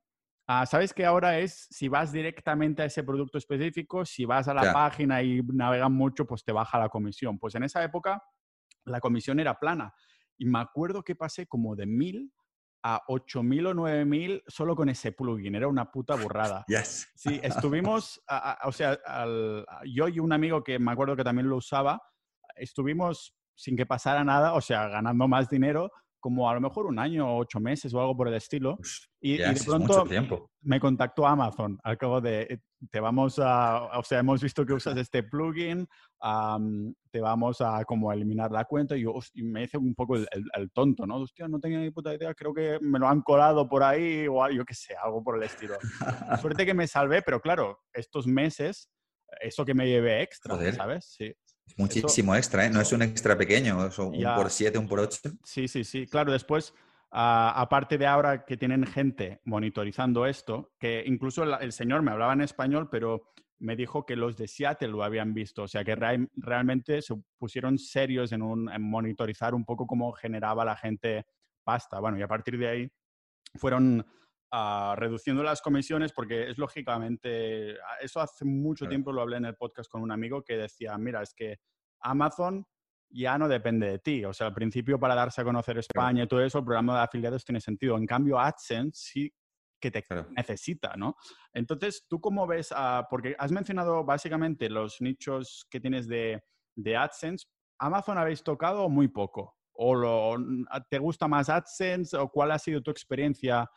[0.66, 4.72] Sabes que ahora es si vas directamente a ese producto específico, si vas a la
[4.72, 7.38] página y navegan mucho, pues te baja la comisión.
[7.38, 8.22] Pues en esa época
[8.84, 9.94] la comisión era plana.
[10.36, 12.32] Y me acuerdo que pasé como de mil
[12.86, 15.54] a 8.000 o 9.000 solo con ese plugin.
[15.54, 16.64] Era una puta burrada.
[16.68, 17.08] Yes.
[17.14, 18.22] Sí, estuvimos,
[18.64, 18.98] o sea,
[19.86, 22.02] yo y un amigo que me acuerdo que también lo usaba,
[22.54, 25.90] estuvimos sin que pasara nada, o sea, ganando más dinero,
[26.24, 28.78] como a lo mejor un año o ocho meses o algo por el estilo.
[29.20, 30.06] y, de pronto
[30.62, 32.58] me contactó Amazon al cabo de, eh,
[32.90, 35.86] te vamos a, o sea, hemos visto que usas este plugin,
[37.10, 41.06] te vamos a como eliminar la cuenta y, yo, me hice un poco el, tonto,
[41.06, 41.16] ¿no?
[41.16, 44.48] Hostia, no tenía ni puta idea, creo que me lo han colado por ahí o
[44.48, 45.74] yo qué sé, algo por el estilo.
[46.40, 48.88] Suerte que me salvé, pero claro, estos meses,
[49.42, 51.04] eso que me llevé extra, ¿sabes?
[51.04, 51.34] Sí.
[51.76, 52.70] Muchísimo extra, ¿eh?
[52.70, 55.18] No es un extra pequeño, es un por siete, un por ocho.
[55.42, 56.06] Sí, sí, sí.
[56.06, 56.72] Claro, después,
[57.10, 62.42] aparte de ahora que tienen gente monitorizando esto, que incluso el, señor me hablaba en
[62.42, 67.02] español, pero me dijo que los de Seattle lo habían visto, o sea que realmente
[67.02, 71.24] se pusieron serios en, un, en monitorizar un poco cómo generaba la gente
[71.64, 71.98] pasta.
[71.98, 72.92] Bueno, y a partir de ahí
[73.56, 74.04] fueron
[74.96, 79.90] reduciendo las comisiones porque es lógicamente, eso hace mucho tiempo lo hablé en el podcast
[79.90, 81.58] con un amigo que decía, mira, es que
[82.00, 82.66] Amazon
[83.10, 84.24] ya no depende de ti.
[84.24, 87.04] O sea, al principio para darse a conocer España y todo eso, el programa de
[87.04, 87.96] afiliados tiene sentido.
[87.96, 89.34] En cambio, AdSense sí
[89.80, 91.16] que te necesita, ¿no?
[91.52, 92.72] Entonces, ¿tú cómo ves?
[93.10, 96.42] porque has mencionado básicamente los nichos que tienes de,
[96.74, 97.46] de AdSense.
[97.78, 99.56] ¿Amazon habéis tocado muy poco?
[99.72, 100.36] ¿O lo,
[100.88, 102.16] te gusta más AdSense?
[102.16, 103.68] ¿O cuál ha sido tu experiencia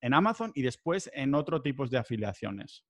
[0.00, 2.84] en Amazon y después en otro tipos de afiliaciones.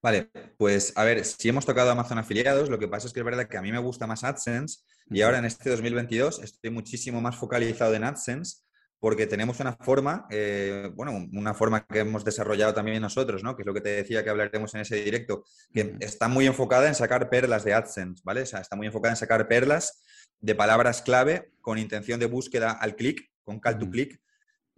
[0.00, 3.26] Vale, pues a ver, si hemos tocado Amazon afiliados, lo que pasa es que es
[3.26, 7.20] verdad que a mí me gusta más AdSense y ahora en este 2022 estoy muchísimo
[7.20, 8.58] más focalizado en AdSense
[9.00, 13.56] porque tenemos una forma, eh, bueno, una forma que hemos desarrollado también nosotros, ¿no?
[13.56, 16.88] Que es lo que te decía que hablaremos en ese directo, que está muy enfocada
[16.88, 18.42] en sacar perlas de AdSense, ¿vale?
[18.42, 20.02] O sea, está muy enfocada en sacar perlas
[20.40, 24.20] de palabras clave con intención de búsqueda al clic, con call to click,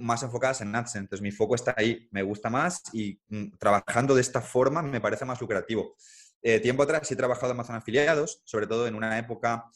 [0.00, 0.98] más enfocadas en AdSense.
[0.98, 5.00] Entonces, mi foco está ahí, me gusta más y mm, trabajando de esta forma me
[5.00, 5.94] parece más lucrativo.
[6.42, 9.66] Eh, tiempo atrás he trabajado en Amazon afiliados, sobre todo en una época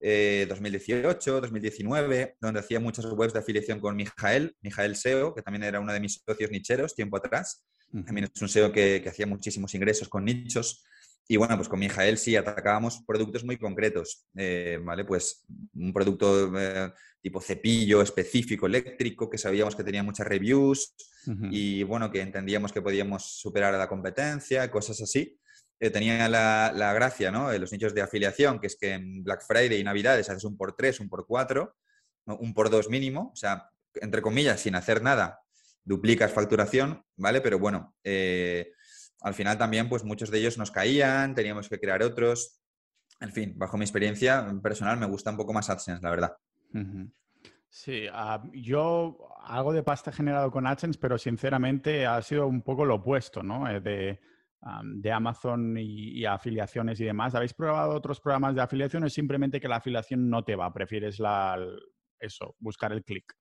[0.00, 5.64] 2018, eh, 2019, donde hacía muchas webs de afiliación con Mijael, Mijael SEO, que también
[5.64, 7.64] era uno de mis socios nicheros tiempo atrás.
[8.06, 10.84] También es un SEO que, que hacía muchísimos ingresos con nichos.
[11.30, 15.04] Y bueno, pues con Mijael sí atacábamos productos muy concretos, eh, ¿vale?
[15.04, 20.92] Pues un producto eh, tipo cepillo específico eléctrico que sabíamos que tenía muchas reviews
[21.52, 25.38] y bueno, que entendíamos que podíamos superar a la competencia, cosas así.
[25.78, 27.48] Eh, tenía la, la, gracia, ¿no?
[27.48, 30.56] De los nichos de afiliación, que es que en Black Friday y Navidades haces un
[30.56, 31.76] por tres, un por cuatro,
[32.26, 35.38] un por dos mínimo, o sea, entre comillas, sin hacer nada,
[35.84, 37.40] duplicas facturación, ¿vale?
[37.40, 37.94] Pero bueno,
[39.22, 42.60] al final también, pues muchos de ellos nos caían, teníamos que crear otros.
[43.20, 46.36] En fin, bajo mi experiencia personal, me gusta un poco más AdSense, la verdad.
[47.68, 52.84] Sí, ah, yo algo de pasta generado con AdSense, pero sinceramente ha sido un poco
[52.84, 53.68] lo opuesto, ¿no?
[53.68, 54.20] Eh, de,
[54.82, 57.34] de Amazon y, afiliaciones y demás.
[57.34, 60.72] ¿Habéis probado otros programas de afiliación o simplemente que la afiliación no te va?
[60.72, 61.58] ¿Prefieres la,
[62.18, 63.34] eso, buscar el clic?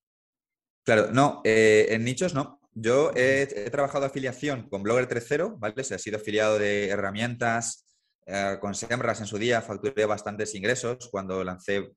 [0.84, 2.60] Claro, no, eh, en nichos no.
[2.74, 5.84] Yo he, trabajado afiliación con Blogger 3.0, ¿vale?
[5.84, 7.86] Se ha sido afiliado de herramientas,
[8.26, 11.92] eh, con Semras en su día facturé bastantes ingresos cuando lancé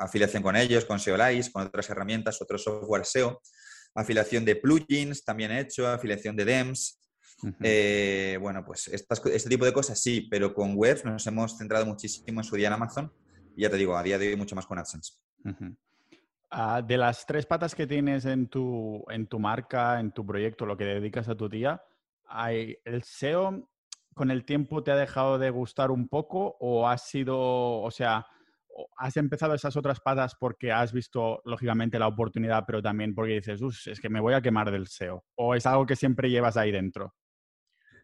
[0.00, 3.40] afiliación con ellos, con SEOLIZE, con otras herramientas, otro software SEO.
[3.94, 7.00] Afiliación de plugins también he hecho, afiliación de DEMS.
[7.62, 12.40] Eh, bueno, pues este tipo de cosas sí, pero con webs nos hemos centrado muchísimo
[12.40, 13.12] en su día en Amazon
[13.56, 15.14] y ya te digo, a día de hoy mucho más con AdSense.
[16.50, 20.64] Ah, de las tres patas que tienes en tu, en tu marca, en tu proyecto,
[20.64, 21.82] lo que dedicas a tu día,
[22.24, 23.68] hay, ¿el SEO
[24.14, 28.26] con el tiempo te ha dejado de gustar un poco o has sido, o sea,
[28.96, 33.60] has empezado esas otras patas porque has visto, lógicamente, la oportunidad, pero también porque dices,
[33.86, 35.24] es que me voy a quemar del SEO?
[35.34, 37.14] ¿O es algo que siempre llevas ahí dentro?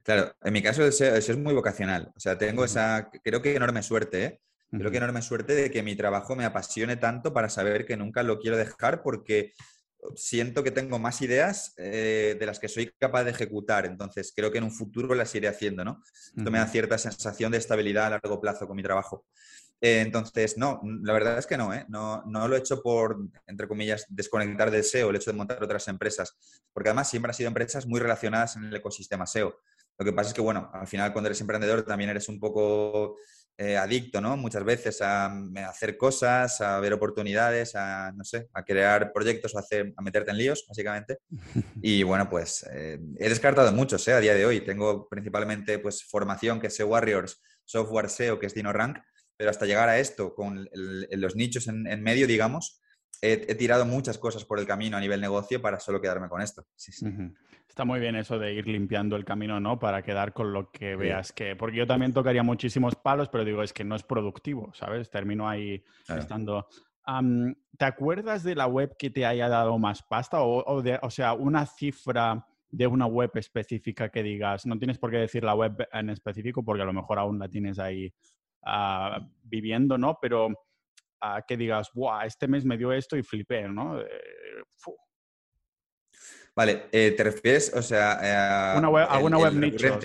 [0.02, 2.12] Claro, en mi caso el SEO, es muy vocacional.
[2.14, 4.40] O sea, tengo esa, creo que enorme suerte, ¿eh?
[4.70, 8.24] Creo que enorme suerte de que mi trabajo me apasione tanto para saber que nunca
[8.24, 9.52] lo quiero dejar porque
[10.16, 13.86] siento que tengo más ideas eh, de las que soy capaz de ejecutar.
[13.86, 16.02] Entonces, creo que en un futuro las iré haciendo, ¿no?
[16.36, 19.26] Esto me da cierta sensación de estabilidad a largo plazo con mi trabajo.
[19.80, 21.84] Eh, entonces, no, la verdad es que no, ¿eh?
[21.88, 25.62] no, no lo he hecho por, entre comillas, desconectar del SEO, el hecho de montar
[25.62, 26.36] otras empresas,
[26.72, 29.60] porque además siempre han sido empresas muy relacionadas en el ecosistema SEO.
[29.98, 33.16] Lo que pasa es que, bueno, al final cuando eres emprendedor también eres un poco
[33.56, 34.36] eh, adicto, ¿no?
[34.36, 35.26] Muchas veces a,
[35.68, 40.32] hacer cosas, a ver oportunidades, a, no sé, a crear proyectos, a, hacer, a meterte
[40.32, 41.18] en líos, básicamente.
[41.82, 44.14] Y bueno, pues eh, he descartado muchos, ¿eh?
[44.14, 44.62] A día de hoy.
[44.62, 48.98] Tengo principalmente, pues, formación que es SEO Warriors, software SEO que es DinoRank,
[49.36, 52.80] pero hasta llegar a esto, con los nichos en, medio, digamos,
[53.32, 56.64] he, tirado muchas cosas por el camino a nivel negocio para solo quedarme con esto.
[56.76, 57.06] Sí, sí.
[57.68, 59.78] Está muy bien eso de ir limpiando el camino, ¿no?
[59.78, 61.56] Para quedar con lo que veas que...
[61.56, 65.10] Porque yo también tocaría muchísimos palos, pero digo, es que no es productivo, ¿sabes?
[65.10, 66.68] Termino ahí estando...
[67.76, 70.42] ¿Te acuerdas de la web que te haya dado más pasta?
[70.42, 75.10] O, de, o sea, una cifra de una web específica que digas, no tienes por
[75.10, 78.12] qué decir la web en específico porque a lo mejor aún la tienes ahí
[78.64, 80.18] ah, viviendo, ¿no?
[80.20, 80.48] Pero
[81.46, 82.26] que digas, ¡buah!
[82.26, 84.00] Este mes me dio esto y flipé, ¿no?
[84.00, 84.06] Eh,
[86.56, 89.98] Vale, eh, ¿te refieres, o sea, a una web, nicho?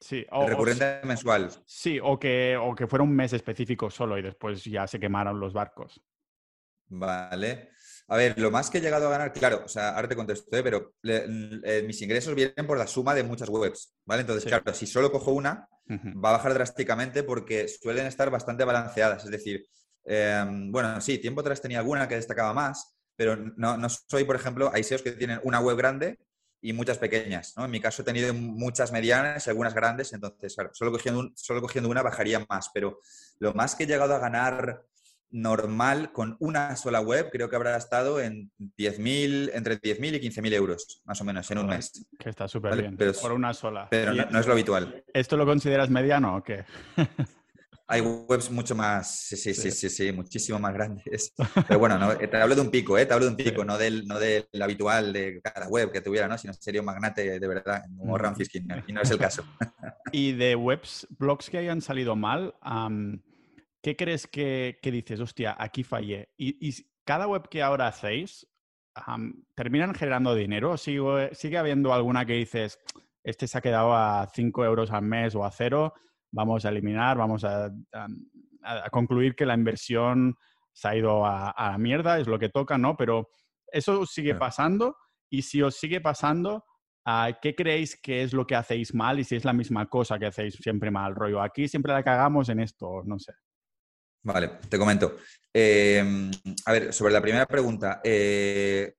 [0.00, 0.26] Sí.
[0.30, 1.50] el recurrente mensual.
[1.64, 5.40] Sí, o que, o que fuera un mes específico solo y después ya se quemaron
[5.40, 6.02] los barcos.
[6.88, 7.70] Vale.
[8.08, 10.54] A ver, lo más que he llegado a ganar, claro, o sea, ahora te contesto,
[10.54, 10.62] ¿eh?
[10.62, 14.20] pero eh, mis ingresos vienen por la suma de muchas webs, ¿vale?
[14.20, 19.24] Entonces, claro, si solo cojo una, va a bajar drásticamente porque suelen estar bastante balanceadas.
[19.24, 19.64] Es decir,
[20.04, 24.36] em, bueno, sí, tiempo atrás tenía alguna que destacaba más, pero no, no soy, por
[24.36, 26.18] ejemplo, hay SEOs que tienen una web grande
[26.64, 27.52] y muchas pequeñas.
[27.56, 27.66] ¿no?
[27.66, 31.90] En mi caso he tenido muchas medianas y algunas grandes, entonces solo, cogiendo solo cogiendo
[31.90, 33.00] una bajaría más, pero
[33.38, 34.82] lo más que he llegado a ganar
[35.30, 40.54] normal con una sola web creo que habrá estado en 10.000, entre 10.000 y 15.000
[40.54, 42.06] euros, más o menos, en un mes.
[42.18, 43.88] Que está súper bien, por una sola.
[43.90, 45.04] Pero no, no, es lo habitual.
[45.12, 46.64] ¿Esto lo consideras mediano o qué?
[47.86, 51.34] Hay webs mucho más, sí, sí, sí, sí, sí, muchísimo más grandes.
[51.68, 53.04] Pero bueno, no, te hablo de un pico, ¿eh?
[53.04, 56.26] Te hablo de un pico, no del, no del habitual de cada web que tuviera,
[56.26, 56.38] ¿no?
[56.38, 59.44] Sino sería un magnate de verdad, como Ram Fiskin, y no es el caso.
[60.12, 62.54] y de webs, blogs que hayan salido mal,
[63.82, 65.20] ¿qué crees que, dices?
[65.20, 66.30] Hostia, aquí fallé.
[66.38, 68.46] Y, cada web que ahora hacéis,
[69.54, 70.78] ¿terminan generando dinero?
[70.78, 72.80] ¿Sigue, ¿Sigue habiendo alguna que dices,
[73.22, 75.92] este se ha quedado a 5 euros al mes o a cero?
[76.34, 77.70] Vamos a eliminar, vamos a,
[78.90, 80.36] concluir que la inversión
[80.72, 82.96] se ha ido a, la mierda, es lo que toca, ¿no?
[82.96, 83.28] Pero
[83.70, 84.96] eso sigue pasando
[85.30, 86.64] y si os sigue pasando,
[87.04, 90.18] ah, ¿qué creéis que es lo que hacéis mal y si es la misma cosa
[90.18, 91.40] que hacéis siempre mal, rollo?
[91.42, 93.32] Aquí siempre la cagamos en esto, no sé.
[94.22, 95.16] Vale, te comento.
[95.52, 96.30] Em,
[96.64, 98.94] a ver, sobre la primera pregunta, eh,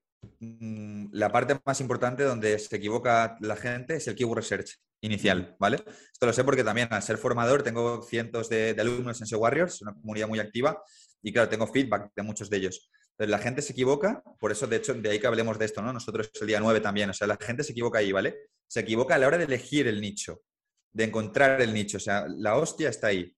[1.11, 5.77] la parte más importante donde se equivoca la gente es el keyword research inicial, ¿vale?
[6.11, 9.81] Esto lo sé porque también al ser formador tengo cientos de, alumnos en SEO Warriors,
[9.81, 10.81] una comunidad muy activa,
[11.21, 12.89] y claro, tengo feedback de muchos de ellos.
[13.17, 15.93] La gente se equivoca, por eso de hecho de ahí que hablemos de esto, ¿no?
[15.93, 18.35] Nosotros el día 9 también, o sea, la gente se equivoca ahí, ¿vale?
[18.67, 20.41] Se equivoca a la hora de elegir el nicho,
[20.91, 23.33] de encontrar el nicho, o sea, la hostia está ahí,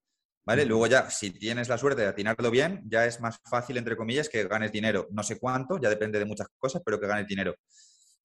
[0.48, 0.64] ¿vale?
[0.64, 4.30] Luego ya, si tienes la suerte de atinarlo bien, ya es más fácil, entre comillas,
[4.30, 5.10] que ganes dinero.
[5.12, 7.54] No sé cuánto, ya depende de muchas cosas, pero que ganes dinero.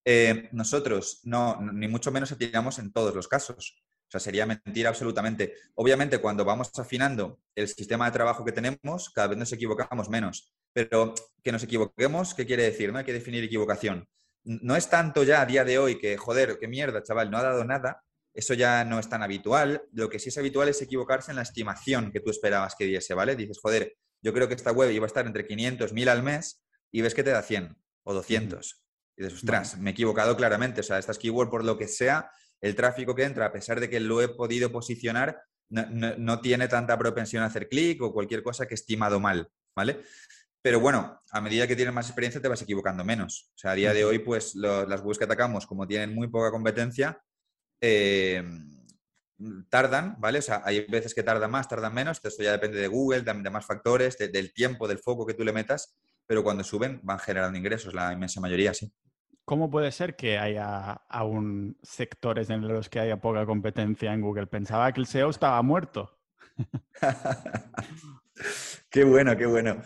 [0.04, 3.82] Eh, nosotros no, ni mucho menos atinamos en todos los casos.
[4.06, 5.54] O sea, sería mentira absolutamente.
[5.74, 10.54] Obviamente, cuando vamos afinando el sistema de trabajo que tenemos, cada vez nos equivocamos menos.
[10.72, 12.92] Pero que nos equivoquemos, ¿qué quiere decir?
[12.92, 14.06] No hay que definir equivocación.
[14.44, 17.42] No es tanto ya a día de hoy que, joder, qué mierda, chaval, no ha
[17.42, 18.04] dado nada.
[18.34, 19.82] Eso ya no es tan habitual.
[19.92, 23.14] Lo que sí es habitual es equivocarse en la estimación que tú esperabas que diese,
[23.14, 23.36] ¿vale?
[23.36, 26.62] Dices, joder, yo creo que esta web iba a estar entre 500, 1000 al mes
[26.90, 28.84] y ves que te da 100 o 200
[29.16, 30.80] Y dices, ostras, me he equivocado claramente.
[30.80, 32.30] O sea, estas keywords, por lo que sea,
[32.60, 36.98] el tráfico que entra, a pesar de que lo he podido posicionar, no, tiene tanta
[36.98, 40.02] propensión a hacer clic o cualquier cosa que he estimado mal, ¿vale?
[40.60, 43.50] Pero bueno, a medida que tienes más experiencia te vas equivocando menos.
[43.54, 46.50] O sea, a día de hoy, pues las webs que atacamos, como tienen muy poca
[46.50, 47.20] competencia,
[47.82, 48.42] eh,
[49.68, 50.38] tardan, ¿vale?
[50.38, 53.50] O sea, hay veces que tardan más, tardan menos, esto ya depende de Google, de,
[53.50, 57.58] más factores, del tiempo, del foco que tú le metas, pero cuando suben van generando
[57.58, 58.92] ingresos, la inmensa mayoría, sí.
[59.44, 64.46] ¿Cómo puede ser que haya aún sectores en los que haya poca competencia en Google?
[64.46, 66.20] Pensaba que el SEO estaba muerto.
[68.90, 69.82] qué bueno, qué bueno.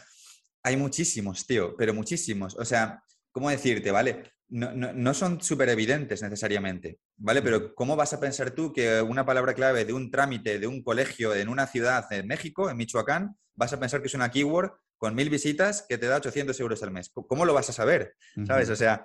[0.62, 2.55] Hay muchísimos, tío, pero muchísimos.
[2.57, 4.36] O sea, ¿cómo decirte, vale?
[4.49, 7.42] No, son súper evidentes necesariamente, ¿vale?
[7.42, 10.84] Pero ¿cómo vas a pensar tú que una palabra clave de un trámite de un
[10.84, 14.70] colegio en una ciudad en México, en Michoacán, vas a pensar que es una keyword
[14.99, 17.11] con mil visitas que te da 800 euros al mes?
[17.12, 18.14] ¿Cómo lo vas a saber?
[18.47, 18.70] ¿Sabes?
[18.70, 19.05] O sea,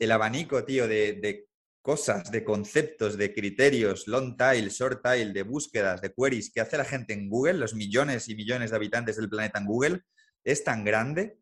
[0.00, 1.46] el abanico, tío, de,
[1.82, 6.76] cosas, de conceptos, de criterios, long tail, short tail, de búsquedas, de queries que hace
[6.76, 10.00] la gente en Google, los millones y millones de habitantes del planeta en Google,
[10.44, 11.38] es tan grande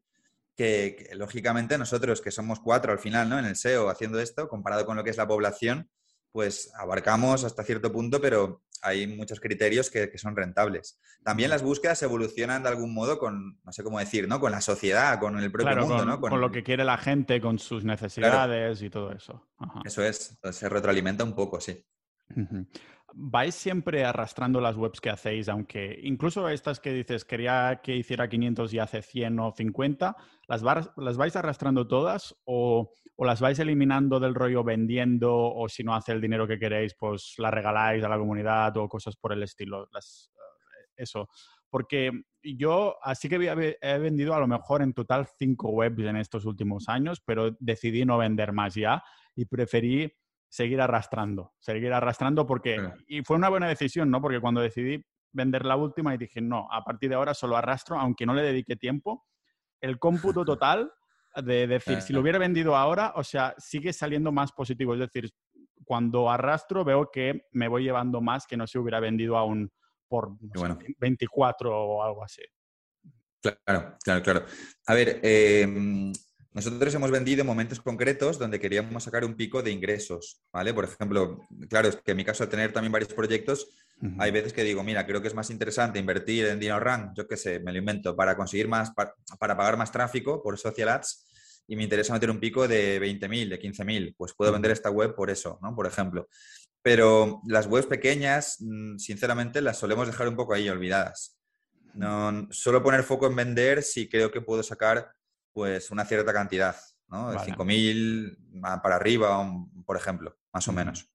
[0.58, 3.38] que, lógicamente nosotros, que somos cuatro al final, ¿no?
[3.38, 5.88] En el SEO haciendo esto, comparado con lo que es la población,
[6.32, 11.00] pues abarcamos hasta cierto punto, pero hay muchos criterios que, son rentables.
[11.22, 14.40] También las búsquedas evolucionan de algún modo con, no sé cómo decir, ¿no?
[14.40, 16.20] Con la sociedad, con el propio mundo, con, ¿no?
[16.20, 19.48] Con, lo que quiere la gente, con sus necesidades y todo eso.
[19.84, 21.84] Eso es, se retroalimenta un poco, sí.
[23.20, 28.28] ¿Vais siempre arrastrando las webs que hacéis, aunque incluso estas que dices, quería que hiciera
[28.28, 30.16] 500 y hace 100 o 50,
[30.46, 30.62] ¿las,
[30.96, 36.12] las vais arrastrando todas o, las vais eliminando del rollo vendiendo o si no hace
[36.12, 39.86] el dinero que queréis, pues la regaláis a la comunidad o cosas por el estilo?
[39.86, 39.98] Eh,
[40.96, 41.28] eso.
[41.68, 46.44] Porque yo así que he vendido a lo mejor en total cinco webs en estos
[46.44, 49.02] últimos años, pero decidí no vender más ya
[49.34, 50.08] y preferí
[50.48, 54.20] seguir arrastrando, seguir arrastrando porque, y fue una buena decisión, ¿no?
[54.20, 57.98] Porque cuando decidí vender la última y dije, no, a partir de ahora solo arrastro,
[57.98, 59.26] aunque no le dedique tiempo,
[59.80, 60.92] el cómputo total
[61.36, 64.94] de decir, si lo hubiera vendido ahora, o sea, sigue saliendo más positivo.
[64.94, 65.30] Es decir,
[65.84, 69.70] cuando arrastro veo que me voy llevando más que no se hubiera vendido aún
[70.08, 70.36] por
[70.98, 72.42] 24 o algo así.
[73.40, 74.44] Claro, claro, claro.
[74.86, 76.12] A ver, eh,
[76.58, 80.74] nosotros hemos vendido momentos concretos donde queríamos sacar un pico de ingresos, ¿vale?
[80.74, 83.68] Por ejemplo, claro, es que en mi caso, de tener también varios proyectos,
[84.18, 87.36] hay veces que digo, mira, creo que es más interesante invertir en DinoRank, yo qué
[87.36, 91.26] sé, me lo invento, para conseguir más, para, pagar más tráfico por social ads
[91.68, 95.14] y me interesa meter un pico de 20.000, de 15.000, pues puedo vender esta web
[95.14, 95.76] por eso, ¿no?
[95.76, 96.28] Por ejemplo.
[96.82, 101.38] Pero las webs pequeñas, mm, sinceramente, las solemos dejar un poco ahí olvidadas.
[101.94, 105.12] No, solo poner foco en vender si creo que puedo sacar
[105.58, 106.76] pues una cierta cantidad,
[107.08, 107.32] ¿no?
[107.32, 109.44] De 5.000 para arriba,
[109.84, 111.10] por ejemplo, más o menos.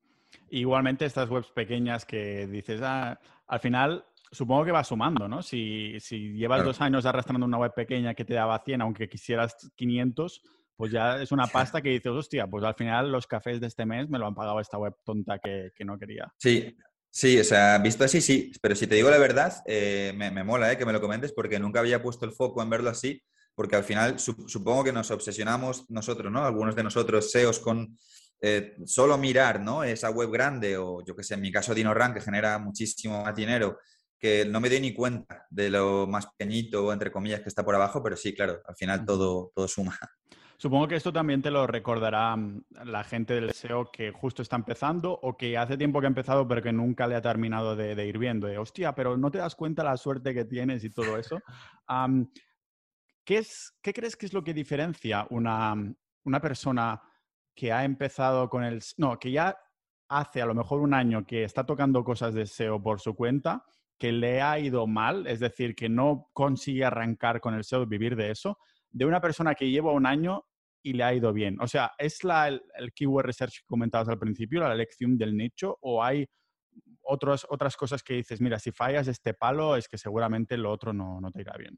[0.49, 3.17] Igualmente estas webs pequeñas que dices, ah,
[3.47, 5.41] al final supongo que va sumando, ¿no?
[5.41, 5.97] Si,
[6.35, 10.41] llevas dos años arrastrando una web pequeña que te daba 100, aunque quisieras 500,
[10.75, 13.85] pues ya es una pasta que dices, hostia, pues al final los cafés de este
[13.85, 16.33] mes me lo han pagado esta web tonta que, no quería.
[16.37, 16.75] Sí,
[17.09, 20.43] sí, o sea, visto así, sí, pero si te digo la verdad, eh, me, me,
[20.43, 23.23] mola eh, que me lo comentes porque nunca había puesto el foco en verlo así
[23.55, 26.43] porque al final supongo que nos obsesionamos nosotros, ¿no?
[26.43, 27.97] Algunos de nosotros SEOs con
[28.41, 29.83] eh, solo mirar, ¿no?
[29.83, 33.35] Esa web grande o yo que sé, en mi caso DinoRank que genera muchísimo más
[33.35, 33.77] dinero,
[34.19, 37.75] que no me doy ni cuenta de lo más pequeñito, entre comillas, que está por
[37.75, 39.97] abajo, pero sí, claro, al final todo, todo suma.
[40.57, 44.55] Supongo que esto también te lo recordará mm, la gente del SEO que justo está
[44.55, 48.07] empezando o que hace tiempo que ha empezado pero que nunca le ha terminado de,
[48.07, 48.47] ir viendo.
[48.47, 51.39] De, hostia, pero no te das cuenta la suerte que tienes y todo eso.
[53.25, 55.75] ¿Qué, es, ¿Qué crees que es lo que diferencia una,
[56.25, 57.01] una persona
[57.55, 58.81] que ha empezado con el...
[58.97, 59.57] No, que ya
[60.09, 63.63] hace a lo mejor un año que está tocando cosas de SEO por su cuenta,
[63.97, 68.15] que le ha ido mal, es decir, que no consigue arrancar con el SEO, vivir
[68.15, 68.57] de eso,
[68.91, 70.45] de una persona que lleva un año
[70.83, 71.57] y le ha ido bien.
[71.61, 72.61] O sea, ¿es la, el,
[72.93, 76.27] keyword research que comentabas al principio, la elección del nicho, o hay
[77.01, 81.19] otras cosas que dices, mira, si fallas este palo es que seguramente lo otro no,
[81.21, 81.77] no te irá bien?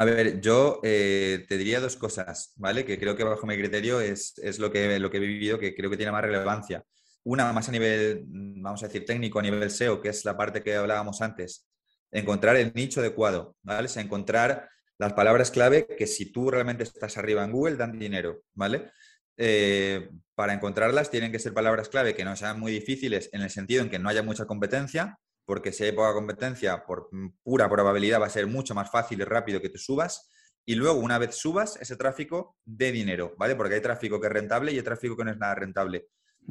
[0.00, 2.86] A ver, yo eh, te diría dos cosas, ¿vale?
[2.86, 5.90] Que creo que bajo mi criterio es, lo, que, lo que he vivido que creo
[5.90, 6.82] que tiene más relevancia.
[7.22, 10.38] Una más a nivel, mm, vamos a decir, técnico, a nivel SEO, que es la
[10.38, 11.68] parte que hablábamos antes.
[12.10, 13.88] Encontrar el nicho adecuado, ¿vale?
[13.94, 18.40] O encontrar las palabras clave que si tú realmente estás arriba en Google dan dinero,
[18.54, 18.92] ¿vale?
[19.36, 23.50] Eh, para encontrarlas tienen que ser palabras clave que no sean muy difíciles en el
[23.50, 25.18] sentido en que no haya mucha competencia,
[25.50, 27.10] porque si hay poca competencia, por
[27.42, 30.30] pura probabilidad va a ser mucho más fácil y rápido que te subas.
[30.64, 33.56] y luego una vez subas ese tráfico de dinero, ¿vale?
[33.56, 36.06] Porque hay tráfico que es rentable y hay tráfico que no es nada rentable.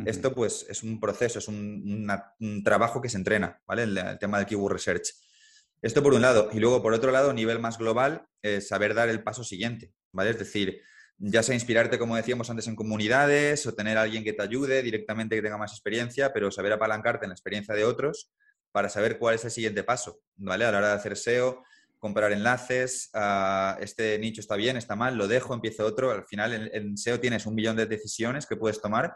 [0.06, 3.84] Esto pues es un proceso, es un, trabajo que se entrena, ¿vale?
[3.84, 5.14] El, tema del keyword research.
[5.82, 6.50] Esto por un lado.
[6.52, 8.28] Y luego por otro lado, a nivel más global,
[8.60, 10.32] saber dar el paso siguiente, ¿vale?
[10.32, 10.82] Es decir,
[11.20, 14.82] ya sea inspirarte, como decíamos antes, en comunidades o tener a alguien que te ayude
[14.82, 18.34] directamente, que tenga más experiencia, pero saber apalancarte en la experiencia de otros
[18.72, 20.66] para saber cuál es el siguiente paso, ¿vale?
[20.66, 21.64] A la hora de hacer SEO,
[21.98, 26.12] comprar enlaces, ah, este nicho está bien, está mal, lo dejo, empiezo otro.
[26.12, 29.16] Al final, en, en, SEO tienes un millón de decisiones que puedes tomar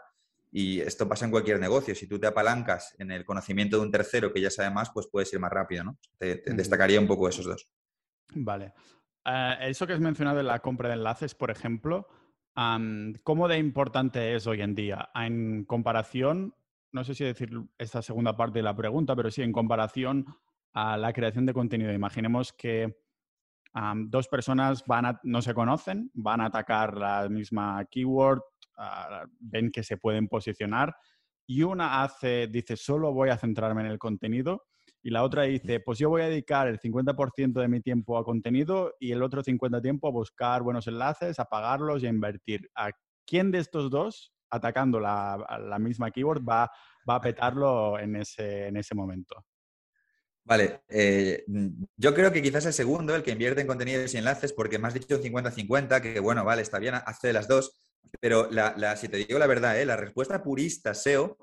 [0.52, 1.94] y esto pasa en cualquier negocio.
[1.94, 5.08] Si tú te apalancas en el conocimiento de un tercero que ya sabe más, pues
[5.10, 5.98] puedes ir más rápido, ¿no?
[6.18, 7.68] te destacaría un poco esos dos.
[8.34, 8.72] Vale.
[9.24, 12.08] Eh, eso que has mencionado de la compra de enlaces, por ejemplo,
[13.22, 15.10] ¿cómo de importante es hoy en día?
[15.14, 16.54] En comparación,
[16.94, 20.24] no sé si decir esta segunda parte de la pregunta, pero sí en comparación
[20.72, 21.92] a la creación de contenido.
[21.92, 22.96] Imaginemos que
[24.06, 28.42] dos personas van no se conocen, van a atacar la misma keyword,
[28.78, 30.94] ah, ven que se pueden posicionar
[31.48, 34.62] y una hace, dice, solo voy a centrarme en el contenido
[35.02, 38.24] y la otra dice, pues yo voy a dedicar el 50% de mi tiempo a
[38.24, 42.70] contenido y el otro 50% tiempo a buscar buenos enlaces, a pagarlos y a invertir.
[42.76, 42.90] ¿A
[43.26, 46.70] quién de estos dos, atacando la, misma keyword, va,
[47.08, 49.44] va a petarlo en ese, en ese momento?
[50.46, 51.42] Vale, eh,
[51.96, 54.88] yo creo que quizás el segundo, el que invierte en contenidos y enlaces, porque me
[54.88, 57.80] has dicho un 50-50, que bueno, vale, está bien, hace las dos,
[58.20, 59.86] pero la, si te digo la verdad, ¿eh?
[59.86, 61.38] la respuesta purista SEO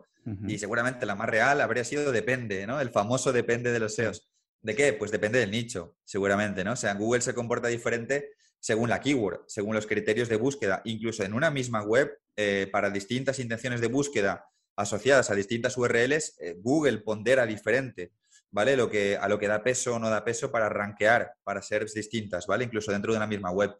[0.47, 2.79] y seguramente la más real habría sido depende, ¿no?
[2.79, 4.31] El famoso depende de los SEOs.
[4.61, 4.93] ¿De qué?
[4.93, 6.73] Pues depende del nicho, seguramente, ¿no?
[6.73, 8.29] O sea, Google se comporta diferente
[8.61, 10.81] según la keyword, según los criterios de búsqueda.
[10.85, 14.45] Incluso en una misma web, eh, para distintas intenciones de búsqueda
[14.77, 18.13] asociadas a distintas URLs, eh, Google pondera diferente,
[18.51, 18.77] ¿vale?
[18.77, 21.95] Lo que, a lo que da peso o no da peso para rankear para SERPs
[21.95, 22.63] distintas, ¿vale?
[22.63, 23.75] Incluso dentro de una misma web.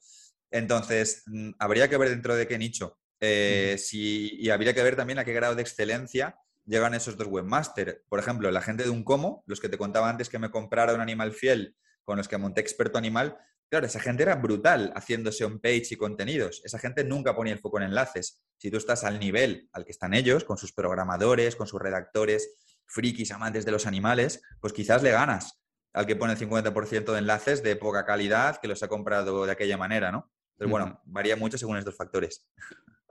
[0.50, 2.98] Entonces, mm, habría que ver dentro de qué nicho.
[3.20, 7.98] Eh, y habría que ver también a qué grado de excelencia llegan esos dos webmasters.
[8.10, 10.96] Por ejemplo, la gente de un como, los que te contaba antes que me comprara
[10.96, 13.38] un animal fiel con los que monté experto animal,
[13.72, 16.62] claro, esa gente era brutal haciéndose on page y contenidos.
[16.66, 18.44] Esa gente nunca ponía el foco en enlaces.
[18.58, 22.58] Si tú estás al nivel al que están ellos, con sus programadores, con sus redactores,
[22.86, 25.64] frikis, amantes de los animales, pues quizás le ganas
[25.94, 29.52] al que pone el 50% de enlaces de poca calidad que los ha comprado de
[29.54, 30.30] aquella manera, ¿no?
[30.58, 32.46] Pero bueno, varía mucho según estos factores.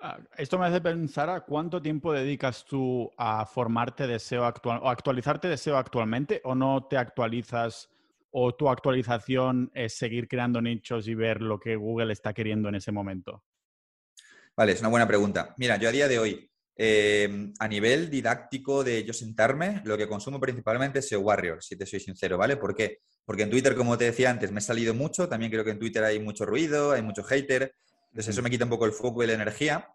[0.03, 4.81] Ah, esto me hace pensar a cuánto tiempo dedicas tú a formarte de SEO actual
[4.83, 7.89] o actualizarte de SEO actualmente o no te actualizas
[8.33, 12.76] o tu actualización es seguir creando nichos y ver lo que Google está queriendo en
[12.76, 13.45] ese momento.
[14.57, 15.55] Vale, es una buena pregunta.
[15.59, 20.09] Mira, yo a día de hoy, em, a nivel didáctico de yo sentarme, lo que
[20.09, 22.57] consumo principalmente es SEO Warrior, si te soy sincero, ¿vale?
[22.57, 22.99] ¿Por qué?
[23.24, 25.78] Porque en Twitter, como te decía antes, me he salido mucho, también creo que en
[25.78, 27.74] Twitter hay mucho ruido, hay mucho hater,
[28.11, 29.89] entonces eso me quita un poco el foco y la energía.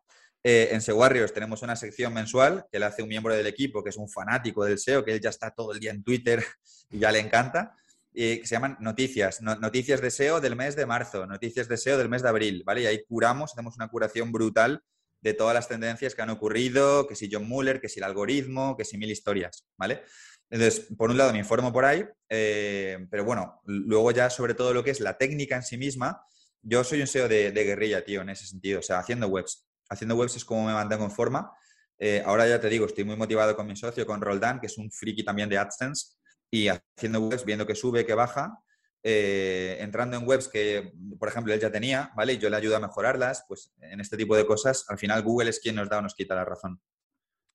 [0.43, 3.83] Eh, en SEO Warriors tenemos una sección mensual que le hace un miembro del equipo
[3.83, 6.43] que es un fanático del SEO, que él ya está todo el día en Twitter
[6.91, 7.75] y ya le encanta,
[8.15, 11.97] y que se llaman noticias, noticias de SEO del mes de marzo, noticias de SEO
[11.97, 12.83] del mes de abril, ¿vale?
[12.83, 14.81] Y ahí curamos, hacemos una curación brutal
[15.21, 18.77] de todas las tendencias que han ocurrido, que si John Muller, que si el algoritmo,
[18.77, 20.03] que si mil historias, ¿vale?
[20.49, 24.73] Entonces, por un lado me informo por ahí, eh, pero bueno, luego ya sobre todo
[24.73, 26.21] lo que es la técnica en sí misma,
[26.61, 28.79] yo soy un SEO de, guerrilla, tío, en ese sentido.
[28.79, 29.67] O sea, haciendo webs.
[29.89, 31.51] Haciendo webs es como me mantengo en forma.
[31.97, 34.77] Eh, ahora ya te digo, estoy muy motivado con mi socio, con Roldán, que es
[34.77, 36.15] un friki también de AdSense,
[36.55, 38.63] y haciendo webs, viendo que sube, que baja,
[39.03, 42.33] eh, entrando en webs que, por ejemplo, él ya tenía, ¿vale?
[42.33, 45.49] Y yo le ayudo a mejorarlas, pues en este tipo de cosas, al final Google
[45.49, 46.79] es quien nos da o nos quita la razón.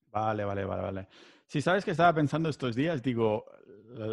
[0.09, 1.09] Vale, vale, vale, vale.
[1.47, 3.47] Si sabes que estaba pensando estos días, digo,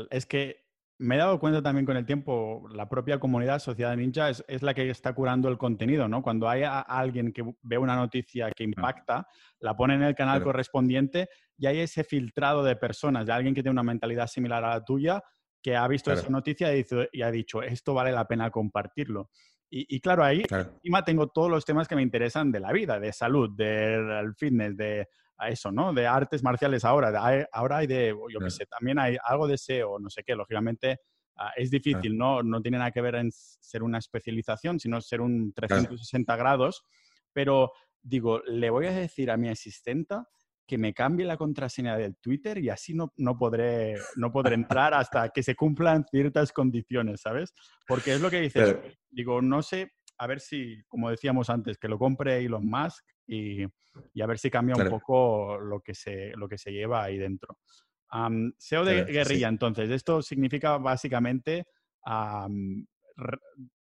[0.10, 0.67] es que
[1.00, 4.74] me he dado cuenta también con el tiempo, la propia comunidad Sociedad Ninja es, la
[4.74, 6.24] que está curando el contenido, ¿no?
[6.24, 9.28] Cuando hay alguien que ve una noticia que impacta,
[9.60, 13.62] la pone en el canal correspondiente y hay ese filtrado de personas, de alguien que
[13.62, 15.22] tiene una mentalidad similar a la tuya,
[15.62, 19.30] que ha visto esa noticia y, ha dicho, esto vale la pena compartirlo.
[19.70, 23.12] Y, claro, ahí encima tengo todos los temas que me interesan de la vida, de
[23.12, 25.94] salud, del fitness, de a eso, ¿no?
[25.94, 27.48] De artes marciales ahora.
[27.52, 30.36] ahora hay de, yo qué sé, también hay algo de SEO, no sé qué.
[30.36, 31.00] Lógicamente
[31.36, 32.44] ah, es difícil, ¿no?
[32.44, 36.84] No tiene nada que ver en ser una especialización, sino ser un 360 grados.
[37.34, 37.72] Pero
[38.02, 40.28] digo, le voy a decir a mi asistenta
[40.68, 44.94] que me cambie la contraseña del Twitter y así no, no, podré, no podré entrar
[44.94, 47.54] hasta que se cumplan ciertas condiciones, ¿sabes?
[47.88, 48.76] Porque es lo que dices,
[49.10, 53.64] digo, no sé, a ver si, como decíamos antes, que lo compre Elon Musk y,
[54.14, 57.18] y a ver si cambia un poco lo que, se, lo que se lleva ahí
[57.18, 57.58] dentro.
[58.58, 61.68] SEO de guerrilla, entonces, esto significa básicamente,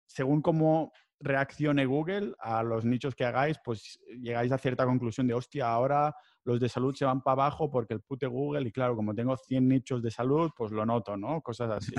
[0.08, 5.34] según cómo reaccione Google a los nichos que hagáis, pues llegáis a cierta conclusión de,
[5.34, 6.14] hostia, ahora
[6.44, 9.38] los de salud se van para abajo porque el pute Google, y claro, como tengo
[9.38, 11.42] 100 nichos de salud, pues lo noto, ¿no?
[11.42, 11.94] Cosas así.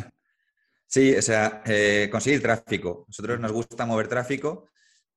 [0.86, 3.04] Sí, o sea, eh, conseguir tráfico.
[3.08, 4.68] Nosotros nos gusta mover tráfico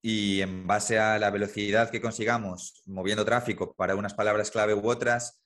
[0.01, 4.87] y en base a la velocidad que consigamos moviendo tráfico para unas palabras clave u
[4.87, 5.41] otras,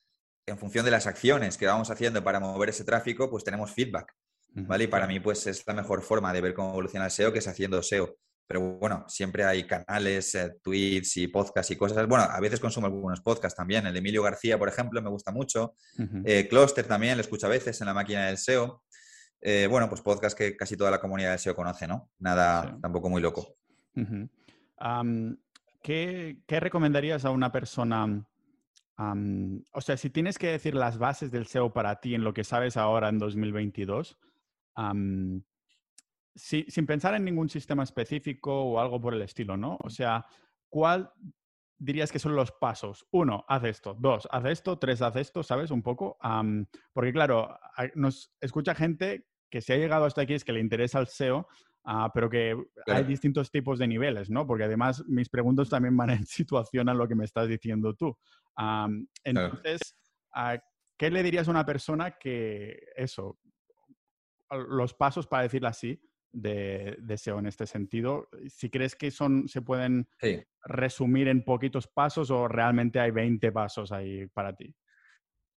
[0.46, 4.12] en función de las acciones que vamos haciendo para mover ese tráfico, pues tenemos feedback.
[4.54, 4.84] ¿vale?
[4.84, 7.40] Y para mí, pues es la mejor forma de ver cómo evoluciona el SEO que
[7.40, 8.16] es haciendo SEO.
[8.46, 12.06] Pero bueno, siempre hay canales, eh, tweets y podcasts y cosas.
[12.06, 13.86] Bueno, a veces consumo algunos podcasts también.
[13.86, 15.74] El de Emilio García, por ejemplo, me gusta mucho.
[15.98, 18.82] Uh Cluster también, lo escucho a veces en la máquina del SEO.
[19.46, 22.10] Eh, bueno, pues podcasts que casi toda la comunidad del SEO conoce, ¿no?
[22.18, 23.58] Nada tampoco muy loco.
[25.82, 28.26] ¿qué, recomendarías a una persona?
[28.96, 32.42] o sea, si tienes que decir las bases del SEO para ti en lo que
[32.42, 34.18] sabes ahora en 2022,
[36.34, 39.76] sin pensar en ningún sistema específico o algo por el estilo, ¿no?
[39.82, 40.24] O sea,
[40.70, 41.12] ¿cuál
[41.76, 43.06] dirías que son los pasos?
[43.10, 43.94] Uno, haz esto.
[43.98, 44.78] Dos, haz esto.
[44.78, 45.70] Tres, haz esto, ¿sabes?
[45.70, 46.16] Un poco.
[46.94, 47.58] porque claro,
[47.94, 51.46] nos escucha gente que se ha llegado hasta aquí es que le interesa el SEO,
[51.84, 52.56] ah, pero que
[52.88, 54.48] hay distintos tipos de niveles, ¿no?
[54.48, 58.18] Porque además mis preguntas también van en situación a lo que me estás diciendo tú.
[59.22, 59.96] entonces,
[60.34, 60.58] ah,
[60.98, 63.38] ¿qué le dirías a una persona que eso,
[64.50, 66.02] los pasos para decirlo así,
[66.32, 68.28] de, SEO en este sentido.
[68.48, 70.08] Si crees que son, se pueden
[70.64, 74.74] resumir en poquitos pasos o realmente hay 20 pasos ahí para ti.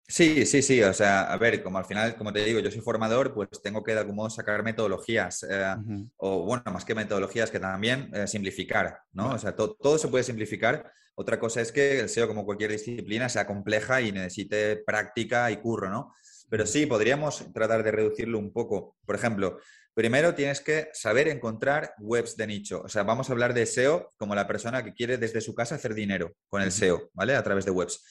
[0.10, 0.82] Sí, sí, sí.
[0.84, 3.84] O sea, a ver, como al final, como te digo, yo soy formador, pues tengo
[3.84, 5.46] que de algún modo sacar metodologías.
[5.50, 5.76] Eh,
[6.18, 9.34] o bueno, más que metodologías, que también eh, simplificar, ¿no?
[9.34, 10.90] O sea, todo se puede simplificar.
[11.16, 15.58] Otra cosa es que el SEO, como cualquier disciplina, sea compleja y necesite práctica y
[15.58, 16.14] curro, ¿no?
[16.50, 18.96] Pero sí, podríamos tratar de reducirlo un poco.
[19.06, 19.60] Por ejemplo,
[19.94, 22.82] primero tienes que saber encontrar webs de nicho.
[22.86, 25.76] O sea, vamos a hablar de SEO como la persona que quiere desde su casa
[25.76, 27.36] hacer dinero con el SEO, ¿vale?
[27.36, 28.06] A través de webs.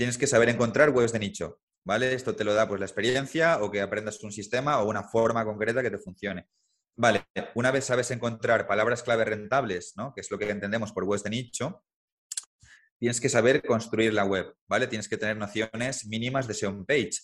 [0.00, 2.14] Tienes que saber encontrar webs de nicho, ¿vale?
[2.14, 5.44] Esto te lo da pues la experiencia o que aprendas un sistema o una forma
[5.44, 6.48] concreta que te funcione.
[6.96, 10.14] Vale, una vez sabes encontrar palabras clave rentables, ¿no?
[10.14, 11.84] Que es lo que entendemos por webs de nicho,
[12.98, 14.86] tienes que saber construir la web, ¿vale?
[14.86, 17.18] Tienes que tener nociones mínimas de SEO page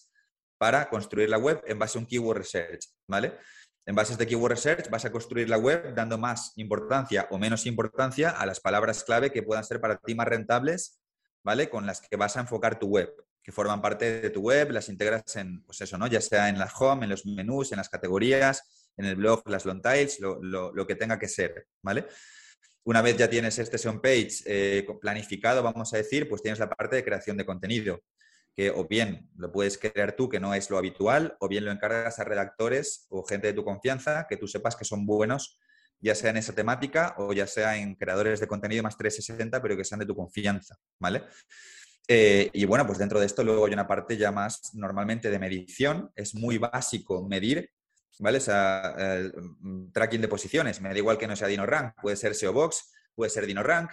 [0.59, 3.39] para construir la web en base a un keyword research, ¿vale?
[3.87, 7.39] En base a este keyword research vas a construir la web dando más importancia o
[7.39, 11.01] menos importancia a las palabras clave que puedan ser para ti más rentables,
[11.47, 11.71] ¿vale?
[11.71, 13.09] Con las que vas a enfocar tu web,
[13.41, 16.09] que forman parte de tu web, las integras en, pues eso, ¿no?
[16.09, 19.65] Ya sea en la home, en los menús, en las categorías, en el blog, las
[19.65, 22.05] long tiles, lo, que tenga que ser, ¿vale?
[22.83, 26.69] Una vez ya tienes este SEO page eh, planificado, vamos a decir, pues tienes la
[26.69, 28.03] parte de creación de contenido
[28.53, 31.71] que o bien lo puedes crear tú, que no es lo habitual, o bien lo
[31.71, 35.61] encargas a redactores o gente de tu confianza que tú sepas que son buenos,
[36.01, 39.77] ya sea en esa temática o ya sea en creadores de contenido más 360, pero
[39.77, 41.25] que sean de tu confianza, ¿vale?
[42.09, 45.39] Eh, y bueno, pues dentro de esto luego hay una parte ya más normalmente de
[45.39, 47.71] medición, es muy básico medir,
[48.21, 48.39] ¿vale?
[48.39, 52.17] O sea, el, mm, tracking de posiciones, me da igual que no sea DinoRank, puede
[52.17, 53.91] ser SEO Box, puede ser DinoRank,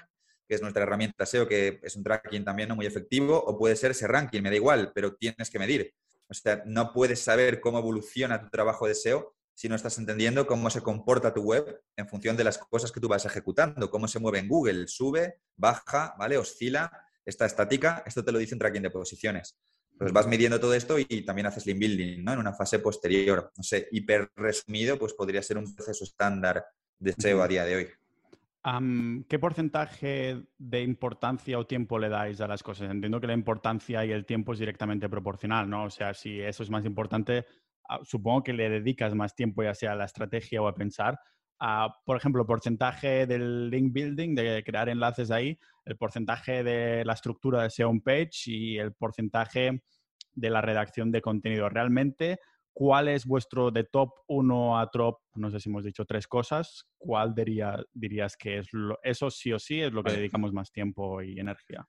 [0.48, 3.76] que es nuestra herramienta SEO, que es un tracking también no muy efectivo, o puede
[3.76, 5.94] ser ese ranking, me da igual, pero tienes que medir.
[6.28, 10.48] O sea, no puedes saber cómo evoluciona tu trabajo de SEO si no estás entendiendo
[10.48, 14.08] cómo se comporta tu web en función de las cosas que tú vas ejecutando, cómo
[14.08, 16.38] se mueve en Google, sube, baja, ¿vale?
[16.38, 16.92] Oscila,
[17.26, 19.58] está estática, esto te lo dice un tracking de posiciones.
[19.92, 22.34] Entonces vas midiendo todo esto y también haces link building, ¿no?
[22.34, 23.52] En una fase posterior.
[23.56, 26.66] No sé, hiper resumido, pues podría ser un proceso estándar
[26.98, 27.88] de SEO a día de hoy.
[29.28, 32.90] ¿Qué porcentaje de importancia o tiempo le dais a las cosas?
[32.90, 35.84] Entiendo que la importancia y el tiempo es directamente proporcional, ¿no?
[35.84, 37.46] O sea, si eso es más importante,
[38.04, 41.20] supongo que le dedicas más tiempo ya sea a la estrategia o a pensar.
[42.06, 47.64] por ejemplo, porcentaje del link building, de crear enlaces ahí, el porcentaje de la estructura
[47.64, 49.84] de SEO page y el porcentaje
[50.34, 51.70] de la redacción de contenido.
[51.70, 52.40] Realmente,
[52.74, 56.88] ¿Cuál es vuestro de top 1 a top, no sé si hemos dicho tres cosas,
[56.98, 61.22] cuál dirías que es lo, eso sí o sí es lo que dedicamos más tiempo
[61.22, 61.88] y energía?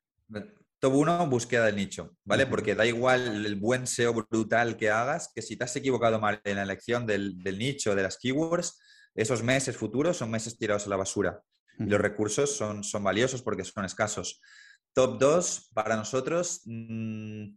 [0.85, 2.47] Top 1, búsqueda del nicho, ¿vale?
[2.47, 6.43] Porque da igual el buen SEO brutal que hagas, que si te has equivocado mal
[6.45, 8.79] en la elección del, nicho, de las keywords,
[9.15, 11.41] esos meses futuros son meses tirados a la basura.
[11.79, 14.43] Y los recursos son, son valiosos porque son escasos.
[14.93, 17.57] Top 2, para nosotros, mm,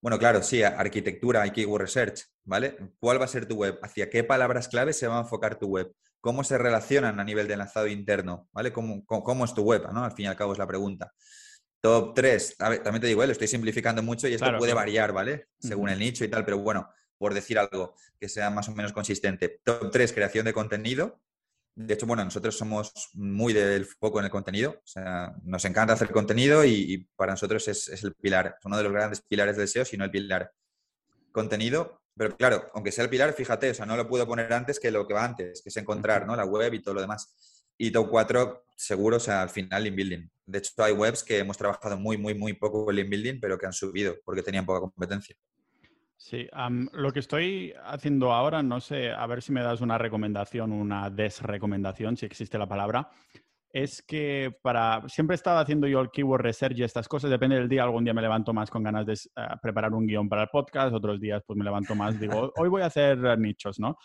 [0.00, 2.76] bueno, claro, sí, arquitectura y keyword research, ¿vale?
[3.00, 3.80] ¿Cuál va a ser tu web?
[3.82, 5.92] ¿Hacia qué palabras clave se va a enfocar tu web?
[6.20, 8.48] ¿Cómo se relacionan a nivel de enlazado interno?
[8.52, 8.72] ¿Vale?
[8.72, 9.90] ¿Cómo, cómo, es tu web?
[9.92, 10.04] ¿no?
[10.04, 11.12] Al fin y al cabo es la pregunta.
[11.80, 13.26] Top 3, también te digo, ¿eh?
[13.26, 15.48] lo estoy simplificando mucho y esto puede variar, ¿vale?
[15.58, 18.92] Según el nicho y tal, pero bueno, por decir algo que sea más o menos
[18.92, 19.60] consistente.
[19.62, 21.20] Top 3, creación de contenido,
[21.74, 24.80] De hecho, bueno, nosotros somos muy del foco en el contenido.
[24.82, 28.76] O sea, nos encanta hacer contenido y, para nosotros es, es, el pilar, es uno
[28.76, 30.52] de los grandes pilares del SEO, sino el pilar.
[31.30, 34.80] Contenido, pero claro, aunque sea el pilar, fíjate, o sea, no lo puedo poner antes
[34.80, 36.34] que lo que va antes, que es encontrar ¿no?
[36.34, 37.32] la web y todo lo demás.
[37.78, 40.28] Y top 4, seguro, o sea, al final, link building.
[40.44, 43.56] De hecho, hay webs que hemos trabajado muy, muy, muy poco en link building, pero
[43.56, 45.36] que han subido porque tenían poca competencia.
[46.16, 46.48] Sí,
[46.92, 51.08] lo que estoy haciendo ahora, no sé, a ver si me das una recomendación, una
[51.10, 53.08] desrecomendación, si existe la palabra,
[53.70, 57.54] es que para siempre he estado haciendo yo el keyword research y estas cosas, depende
[57.54, 60.42] del día, algún día me levanto más con ganas de eh, preparar un guion para
[60.42, 63.96] el podcast, otros días pues me levanto más, digo, hoy voy a hacer nichos, ¿no?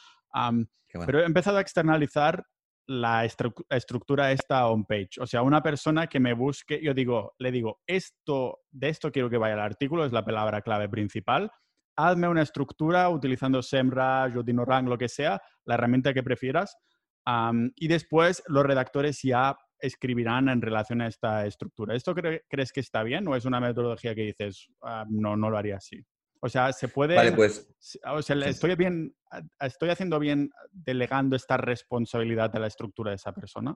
[1.06, 2.46] Pero he empezado a externalizar
[2.88, 5.20] la estructura de esta homepage.
[5.20, 9.30] O sea, una persona que me busque, yo digo, le digo, esto, de esto quiero
[9.30, 11.52] que vaya el artículo, es la palabra clave principal.
[11.96, 16.76] Hazme una estructura utilizando SEMrush o DinoRank, lo que sea, la herramienta que prefieras
[17.76, 21.96] y después los redactores ya escribirán en relación a esta estructura.
[21.96, 25.58] ¿Esto crees que está bien o es una metodología que dices, ah, no, no lo
[25.58, 26.04] haría así?
[26.46, 27.16] O sea, se puede...
[27.16, 27.70] Vale, pues...
[28.06, 29.16] O sea, estoy, bien,
[29.62, 33.74] estoy haciendo bien delegando esta responsabilidad a la estructura de esa persona.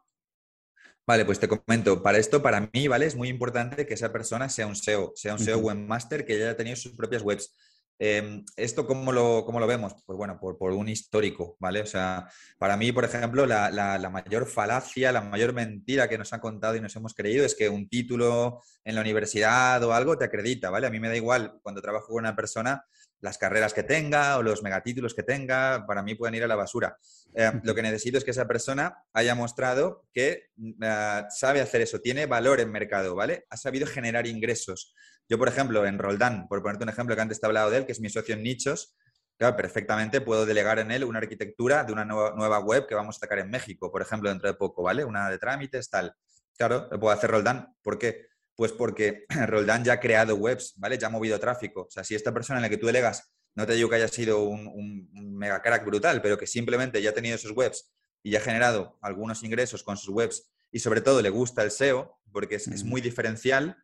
[1.08, 3.06] Vale, pues te comento, para esto, para mí, ¿vale?
[3.06, 6.48] Es muy importante que esa persona sea un SEO, sea un SEO webmaster que ya
[6.48, 7.56] haya tenido sus propias webs.
[8.00, 9.96] Em, ¿Esto cómo lo, cómo lo, vemos?
[10.06, 11.82] Pues bueno, por, por, un histórico, ¿vale?
[11.82, 12.28] O sea,
[12.60, 16.76] para mí, por ejemplo, la, la, mayor falacia, la mayor mentira que nos han contado
[16.76, 20.70] y nos hemos creído es que un título en la universidad o algo te acredita,
[20.70, 20.88] ¿vale?
[20.88, 22.86] A mí me da igual cuando trabajo con una persona
[23.20, 26.56] las carreras que tenga o los megatítulos que tenga, para mí pueden ir a la
[26.56, 26.98] basura.
[27.34, 30.50] Eh, lo que necesito es que esa persona haya mostrado que
[30.82, 33.46] eh, sabe hacer eso, tiene valor en mercado, ¿vale?
[33.50, 34.94] Ha sabido generar ingresos.
[35.30, 37.78] Yo, por ejemplo, en Roldán, por ponerte un ejemplo que antes te he hablado de
[37.78, 38.96] él, que es mi socio en nichos,
[39.38, 43.20] claro, perfectamente puedo delegar en él una arquitectura de una nueva, web que vamos a
[43.20, 45.04] sacar en México, por ejemplo, dentro de poco, ¿vale?
[45.04, 46.14] Una de trámites, tal.
[46.58, 47.76] Claro, lo puedo hacer Roldán.
[47.82, 48.28] ¿Por qué?
[48.58, 50.98] Pues porque Roldán ya ha creado webs, ¿vale?
[50.98, 51.84] Ya ha movido tráfico.
[51.84, 54.10] O sea, si esta persona en la que tú delegas, no te digo que haya
[54.10, 58.32] sido un, un mega crack brutal, pero que simplemente ya ha tenido sus webs y
[58.32, 62.20] ya ha generado algunos ingresos con sus webs y sobre todo le gusta el SEO,
[62.34, 63.78] porque es, es muy diferencial,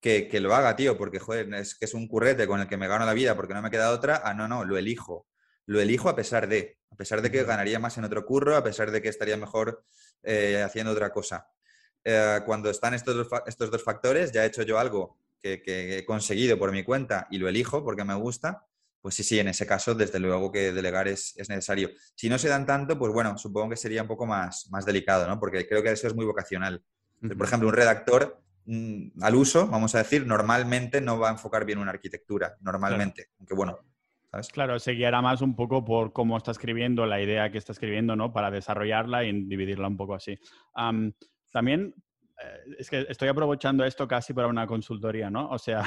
[0.00, 2.88] que, lo haga, tío, porque, joder, es que es un currete con el que me
[2.88, 4.22] gano la vida porque no me queda otra.
[4.24, 5.26] Ah, no, no, lo elijo.
[5.66, 8.64] Lo elijo a pesar de, a pesar de que ganaría más en otro curro, a
[8.64, 9.84] pesar de que estaría mejor
[10.22, 11.48] eh, haciendo otra cosa.
[12.04, 16.04] Eh, cuando están estos dos, estos dos factores, ya he hecho yo algo que, he
[16.04, 18.66] conseguido por mi cuenta y lo elijo porque me gusta,
[19.00, 21.90] pues sí, sí, en ese caso, desde luego que delegar es, es, necesario.
[22.14, 25.26] Si no se dan tanto, pues bueno, supongo que sería un poco más, más delicado,
[25.26, 25.38] ¿no?
[25.38, 26.82] Porque creo que eso es muy vocacional.
[27.20, 31.64] Por ejemplo, un redactor Mm, al uso, vamos a decir, normalmente no va a enfocar
[31.64, 33.30] bien una arquitectura, normalmente.
[33.38, 33.78] Aunque bueno,
[34.30, 34.48] ¿sabes?
[34.48, 38.14] Claro, se guiará más un poco por cómo está escribiendo, la idea que está escribiendo,
[38.14, 38.30] ¿no?
[38.30, 40.38] Para desarrollarla y dividirla un poco así.
[41.50, 41.94] También
[42.40, 45.48] eh, es que estoy aprovechando esto casi para una consultoría, ¿no?
[45.48, 45.82] O sea,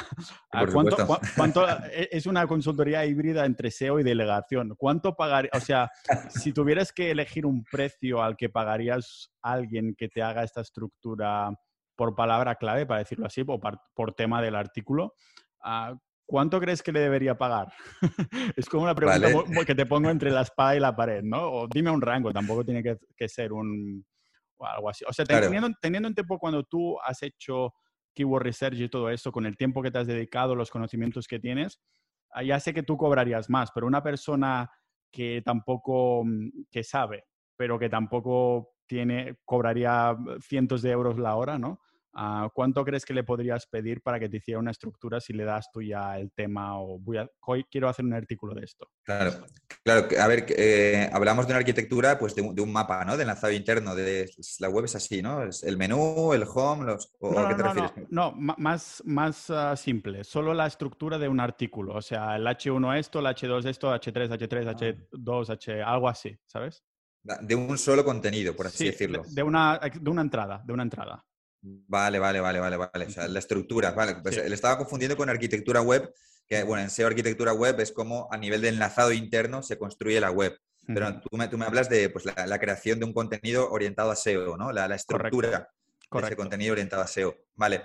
[0.73, 4.75] ¿cuánto, e, es una consultoría híbrida entre SEO y delegación?
[4.77, 5.51] ¿Cuánto pagaría?
[5.53, 5.89] O sea,
[6.29, 10.61] si tuvieras que elegir un precio al que pagarías a alguien que te haga esta
[10.61, 11.51] estructura
[11.95, 15.13] por palabra clave, para decirlo así, o por, tema del artículo,
[15.63, 17.71] ah, ¿cuánto crees que le debería pagar?
[18.57, 19.29] es como una pregunta
[19.65, 21.49] que te pongo entre la espada y la pared, ¿no?
[21.51, 24.03] O dime un rango, tampoco tiene que, ser un
[24.65, 25.03] algo así.
[25.07, 27.73] O sea, teniendo, teniendo en tiempo cuando tú has hecho
[28.13, 31.39] keyword research y todo eso, con el tiempo que te has dedicado, los conocimientos que
[31.39, 31.81] tienes,
[32.31, 34.69] ah, ya sé que tú cobrarías más, pero una persona
[35.11, 37.25] que tampoco, mm, que sabe,
[37.57, 41.79] pero que tampoco tiene, cobraría cientos de euros la hora, ¿no?
[42.13, 45.45] Ah, ¿Cuánto crees que le podrías pedir para que te hiciera una estructura si le
[45.45, 48.89] das tú ya el tema o voy a, hoy quiero hacer un artículo de esto?
[49.03, 49.45] Claro,
[49.83, 50.07] claro.
[50.19, 53.15] A ver, eh, hablamos de una arquitectura, pues de, un mapa, ¿no?
[53.15, 53.95] De enlazado interno.
[53.95, 54.29] De,
[54.59, 55.43] la web es así, ¿no?
[55.43, 57.91] Es el menú, el home, los, ¿o no, qué te refieres?
[58.09, 60.25] No, más, más ah, simple.
[60.25, 61.95] Solo la estructura de un artículo.
[61.95, 66.83] O sea, el H1 esto, el H2 esto, H3, H3, H2, H, algo así, ¿sabes?
[67.23, 69.23] De un solo contenido, por así decirlo.
[69.29, 71.23] De una, de una entrada, de una entrada.
[71.61, 73.05] Vale, vale, vale, vale, vale.
[73.05, 74.15] O sea, la estructura, vale.
[74.21, 76.13] Pues le estaba confundiendo con arquitectura web,
[76.47, 80.19] que bueno, en SEO arquitectura web es como a nivel de enlazado interno se construye
[80.19, 80.57] la web.
[80.87, 84.15] Pero tú, me, tú me hablas de pues, la, creación de un contenido orientado a
[84.15, 84.71] SEO, ¿no?
[84.71, 85.69] La, estructura
[86.11, 87.35] de ese contenido orientado a SEO.
[87.55, 87.83] Vale.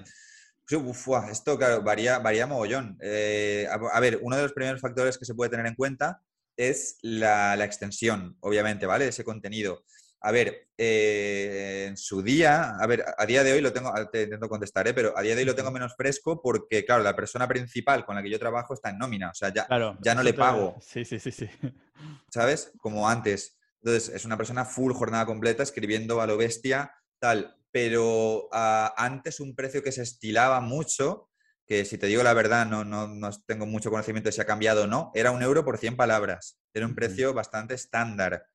[0.73, 2.98] Uf, esto, claro, varía, varía mogollón.
[3.01, 6.23] Eh, a, ver, uno de los primeros factores que se puede tener en cuenta
[6.57, 9.05] es la, la extensión, obviamente, ¿vale?
[9.05, 9.85] De ese contenido.
[10.20, 14.22] A ver, eh, en su día, a ver, a día de hoy lo tengo, te
[14.22, 14.94] intento contestar, ¿eh?
[14.94, 18.16] pero a día de hoy lo tengo menos fresco porque, claro, la persona principal con
[18.16, 19.66] la que yo trabajo está en nómina, o sea, ya,
[20.01, 20.76] ya no le pago.
[20.80, 21.48] Sí, sí, sí, sí.
[22.30, 22.72] ¿Sabes?
[22.78, 23.59] Como antes.
[23.82, 27.56] Entonces, es una persona full jornada completa escribiendo a lo bestia, tal.
[27.70, 31.30] Pero ah, antes un precio que se estilaba mucho,
[31.66, 34.47] que si te digo la verdad, no, no, no, tengo mucho conocimiento de si ha
[34.47, 36.59] cambiado o no, era un euro por 100 palabras.
[36.72, 38.47] Era un precio bastante estándar.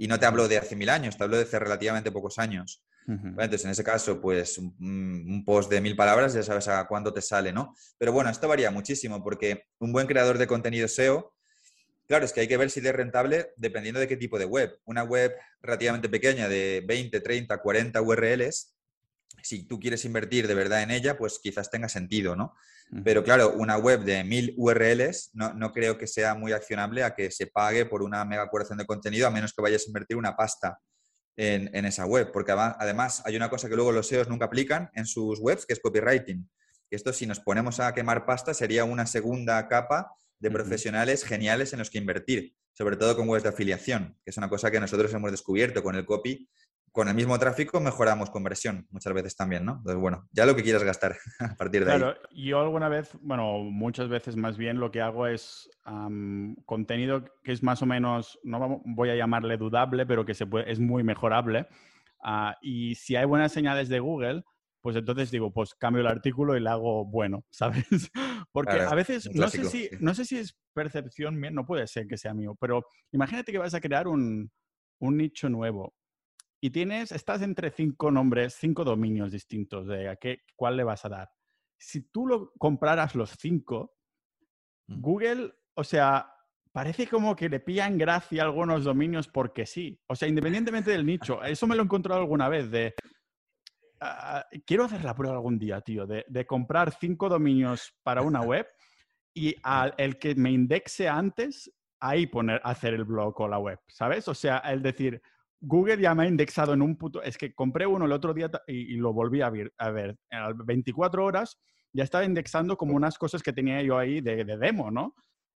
[0.00, 2.82] Y no te hablo de hace mil años, te hablo de hace relativamente pocos años.
[3.06, 7.12] Entonces, en ese caso, pues un, un, post de mil palabras ya sabes a cuánto
[7.12, 7.74] te sale, ¿no?
[7.98, 11.34] Pero bueno, esto varía muchísimo porque un buen creador de contenido SEO
[12.10, 14.80] Claro, es que hay que ver si es rentable dependiendo de qué tipo de web.
[14.84, 15.32] Una web
[15.62, 18.74] relativamente pequeña de 20, 30, 40 URLs,
[19.44, 22.56] si tú quieres invertir de verdad en ella, pues quizás tenga sentido, ¿no?
[23.04, 27.14] Pero claro, una web de 1000 URLs no, no, creo que sea muy accionable a
[27.14, 30.16] que se pague por una mega curación de contenido, a menos que vayas a invertir
[30.16, 30.80] una pasta
[31.36, 32.32] en, en esa web.
[32.32, 35.74] Porque además hay una cosa que luego los SEOs nunca aplican en sus webs, que
[35.74, 36.48] es copywriting.
[36.90, 41.78] Esto si nos ponemos a quemar pasta sería una segunda capa de profesionales geniales en
[41.78, 45.12] los que invertir, sobre todo con webs de afiliación, que es una cosa que nosotros
[45.14, 46.48] hemos descubierto con el copy.
[46.92, 49.76] Con el mismo tráfico mejoramos conversión muchas veces también, ¿no?
[49.76, 53.58] Entonces, bueno, ya lo que quieras gastar a partir de claro, yo alguna vez, bueno,
[53.60, 55.70] muchas veces más bien lo que hago es
[56.66, 60.70] contenido que es más o menos, no voy a llamarle dudable, pero que se puede,
[60.70, 61.68] es muy mejorable.
[62.22, 64.42] Ah, y si hay buenas señales de Google,
[64.80, 68.10] pues entonces digo, pues cambio el artículo y le hago bueno, ¿sabes?
[68.52, 72.06] Porque a veces, no sé, si, no sé si es percepción mía, no puede ser
[72.06, 74.50] que sea mío, pero imagínate que vas a crear un,
[74.98, 75.94] un nicho nuevo
[76.60, 81.04] y tienes, estás entre cinco nombres, cinco dominios distintos de a qué, cuál le vas
[81.04, 81.30] a dar.
[81.78, 83.94] Si tú lo compraras los cinco,
[84.88, 85.00] mm.
[85.00, 86.32] Google, o sea,
[86.72, 89.98] parece como que le pillan gracia algunos dominios porque sí.
[90.06, 91.42] O sea, independientemente del nicho.
[91.42, 92.94] Eso me lo he encontrado alguna vez de
[94.02, 98.66] Ah, quiero hacer la prueba algún día, tío, de, comprar cinco dominios para una web
[99.34, 101.70] y al el que me indexe antes,
[102.00, 104.26] ahí poner, hacer el blog o la web, ¿sabes?
[104.28, 105.20] O sea, el decir,
[105.60, 107.22] Google ya me ha indexado en un puto...
[107.22, 110.52] Es que compré uno el otro día y, lo volví a ver, a ver, a
[110.52, 111.58] 24 horas
[111.92, 115.14] ya estaba indexando como unas cosas que tenía yo ahí de, demo, ¿no?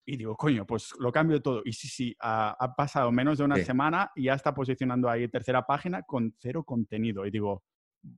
[0.05, 1.61] Y digo, coño, pues lo cambio todo.
[1.63, 5.65] Y sí, sí, ha, pasado menos de una semana y ya está posicionando ahí tercera
[5.65, 7.25] página con cero contenido.
[7.25, 7.63] Y digo,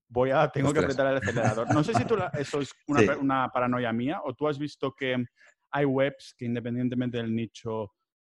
[0.07, 1.73] voy a, tengo que apretar el acelerador.
[1.73, 2.71] No sé si tú eso es
[3.21, 5.25] una, paranoia mía o tú has visto que
[5.71, 7.91] hay webs que independientemente del nicho,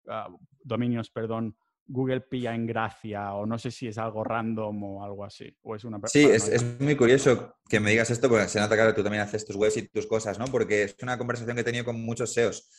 [0.08, 0.30] ah,
[0.64, 5.26] dominios, perdón, Google pilla en gracia o no sé si es algo random o algo
[5.26, 5.56] así.
[5.64, 8.94] O es una sí, es, muy curioso que me digas esto porque se nota que
[8.94, 10.46] tú también haces tus webs y tus cosas, ¿no?
[10.46, 12.70] Porque es una conversación que he tenido con muchos SEOs.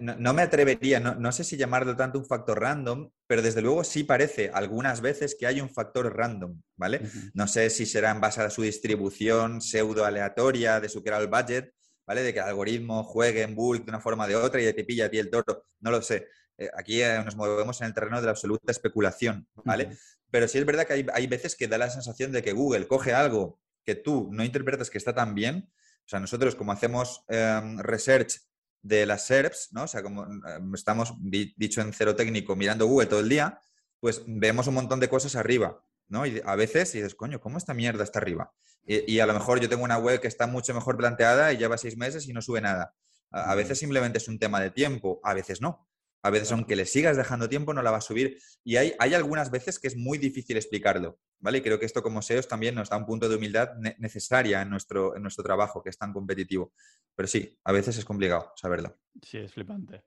[0.00, 4.04] no, me atrevería, no, sé si llamarlo tanto un factor random, pero desde luego sí
[4.04, 7.02] parece algunas veces que hay un factor random, ¿vale?
[7.34, 11.72] No sé si será en base a su distribución pseudo aleatoria de su el budget,
[12.06, 12.22] ¿vale?
[12.22, 14.84] De que el algoritmo juegue en bulk de una forma o de otra y te
[14.84, 16.26] pilla a ti el toro, no lo sé.
[16.60, 19.96] Eh, aquí eh, nos movemos en el terreno de la absoluta especulación, ¿vale?
[20.30, 23.14] Pero sí es verdad que hay, veces que da la sensación de que Google coge
[23.14, 25.70] algo que tú no interpretas que está tan bien.
[26.04, 28.42] O sea, nosotros como hacemos em, research
[28.82, 29.84] de las SERPs, ¿no?
[29.84, 33.58] O sea, como em, estamos, dicho en cero técnico, mirando Google todo el día,
[33.98, 36.26] pues vemos un montón de cosas arriba, ¿no?
[36.26, 38.52] Y a veces dices, coño, ¿cómo esta mierda está arriba?
[38.86, 41.78] Y, a lo mejor yo tengo una web que está mucho mejor planteada y lleva
[41.78, 42.94] seis meses y no sube nada.
[43.30, 45.89] a veces simplemente es un tema de tiempo, a veces no.
[46.22, 48.38] A veces, aunque le sigas dejando tiempo, no la va a subir.
[48.62, 51.58] Y hay, hay algunas veces que es muy difícil explicarlo, ¿vale?
[51.58, 54.70] Y creo que esto como SEOs también nos da un punto de humildad necesaria en
[54.70, 56.72] nuestro, en nuestro trabajo, que es tan competitivo.
[57.14, 58.98] Pero sí, a veces es complicado saberlo.
[59.22, 60.04] Sí, es flipante.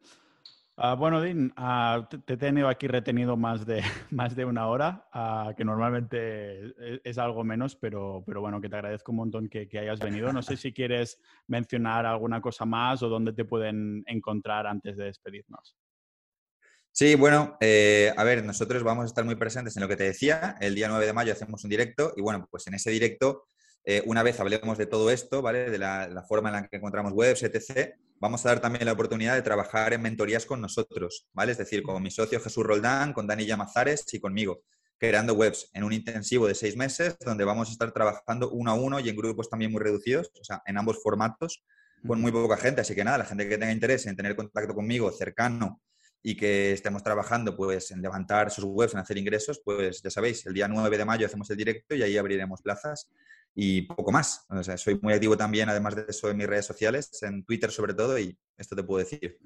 [0.76, 3.82] Ah, bueno, Dean, ah, te, he tenido aquí retenido más de,
[4.12, 6.74] más de una hora, ah, que normalmente
[7.08, 10.34] es, algo menos, pero, pero bueno, que te agradezco un montón que, que, hayas venido.
[10.34, 15.06] No sé si quieres mencionar alguna cosa más o dónde te pueden encontrar antes de
[15.06, 15.78] despedirnos.
[16.96, 20.04] Sí, bueno, eh, a ver, nosotros vamos a estar muy presentes en lo que te
[20.04, 20.56] decía.
[20.62, 23.48] El día 9 de mayo hacemos un directo y bueno, pues en ese directo,
[23.84, 25.72] eh, una vez hablemos de todo esto, ¿vale?
[25.72, 29.34] De la, forma en la que encontramos webs, etc., vamos a dar también la oportunidad
[29.34, 31.54] de trabajar en mentorías con nosotros, ¿vale?
[31.54, 34.62] Es decir, con mi socio Jesús Roldán, con Dani Llamazares y conmigo,
[35.00, 38.76] creando webs en un intensivo de seis meses donde vamos a estar trabajando uno a
[38.76, 41.66] uno y en grupos también muy reducidos, o sea, en ambos formatos,
[42.06, 42.82] con muy poca gente.
[42.82, 45.82] Así que nada, la gente que tenga interés en tener contacto conmigo cercano
[46.24, 50.46] y que estemos trabajando pues, en levantar sus webs, en hacer ingresos, pues ya sabéis,
[50.46, 53.12] el día 9 de mayo hacemos el directo y ahí abriremos plazas
[53.54, 54.46] y poco más.
[54.50, 57.70] O sea, soy muy activo también, además de eso, en mis redes sociales, en Twitter
[57.72, 59.38] sobre todo, y esto te puedo decir.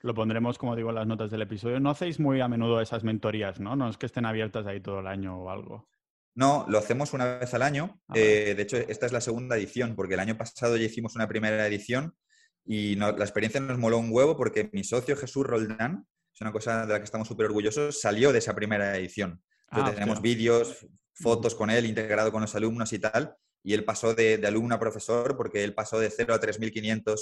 [0.00, 1.78] Lo pondremos, como digo, en las notas del episodio.
[1.78, 3.76] No hacéis muy a menudo esas mentorías, ¿no?
[3.76, 5.88] No es que estén abiertas ahí todo el año o algo.
[6.34, 8.00] No, lo hacemos una vez al año.
[8.08, 11.14] Ah, eh, de hecho, esta es la segunda edición, porque el año pasado ya hicimos
[11.14, 12.16] una primera edición
[12.64, 16.86] y la experiencia nos moló un huevo porque mi socio Jesús Roldán, es una cosa
[16.86, 19.42] de la que estamos súper orgullosos, salió de esa primera edición.
[19.68, 24.14] Ah, tenemos vídeos, fotos con él integrado con los alumnos y tal, y él pasó
[24.14, 27.16] de, alumno a profesor porque él pasó de 0 a 3.500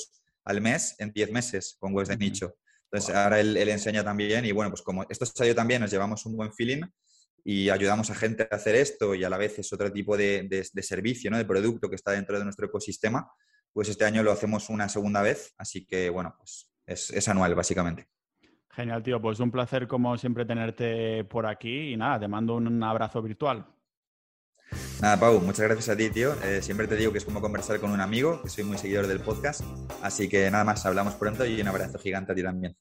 [0.44, 2.54] al mes en 10 meses con webs de nicho.
[2.90, 6.36] Entonces ahora él, enseña también y bueno, pues como esto salió también, nos llevamos un
[6.36, 6.82] buen feeling
[7.44, 10.68] y ayudamos a gente a hacer esto y a la vez es otro tipo de,
[10.82, 11.38] servicio, ¿no?
[11.38, 13.30] de producto que está dentro de nuestro ecosistema,
[13.72, 18.08] pues este año lo hacemos una segunda vez, así que bueno, pues es, anual básicamente.
[18.70, 19.20] Genial, tío.
[19.20, 23.66] Pues un placer como siempre tenerte por aquí y nada, te mando un abrazo virtual.
[25.00, 26.34] Nada, Pau, muchas gracias a ti, tío.
[26.44, 29.06] Eh, siempre te digo que es como conversar con un amigo, que soy muy seguidor
[29.06, 29.62] del podcast.
[30.02, 32.76] Así que nada más, hablamos pronto y un abrazo gigante a ti también.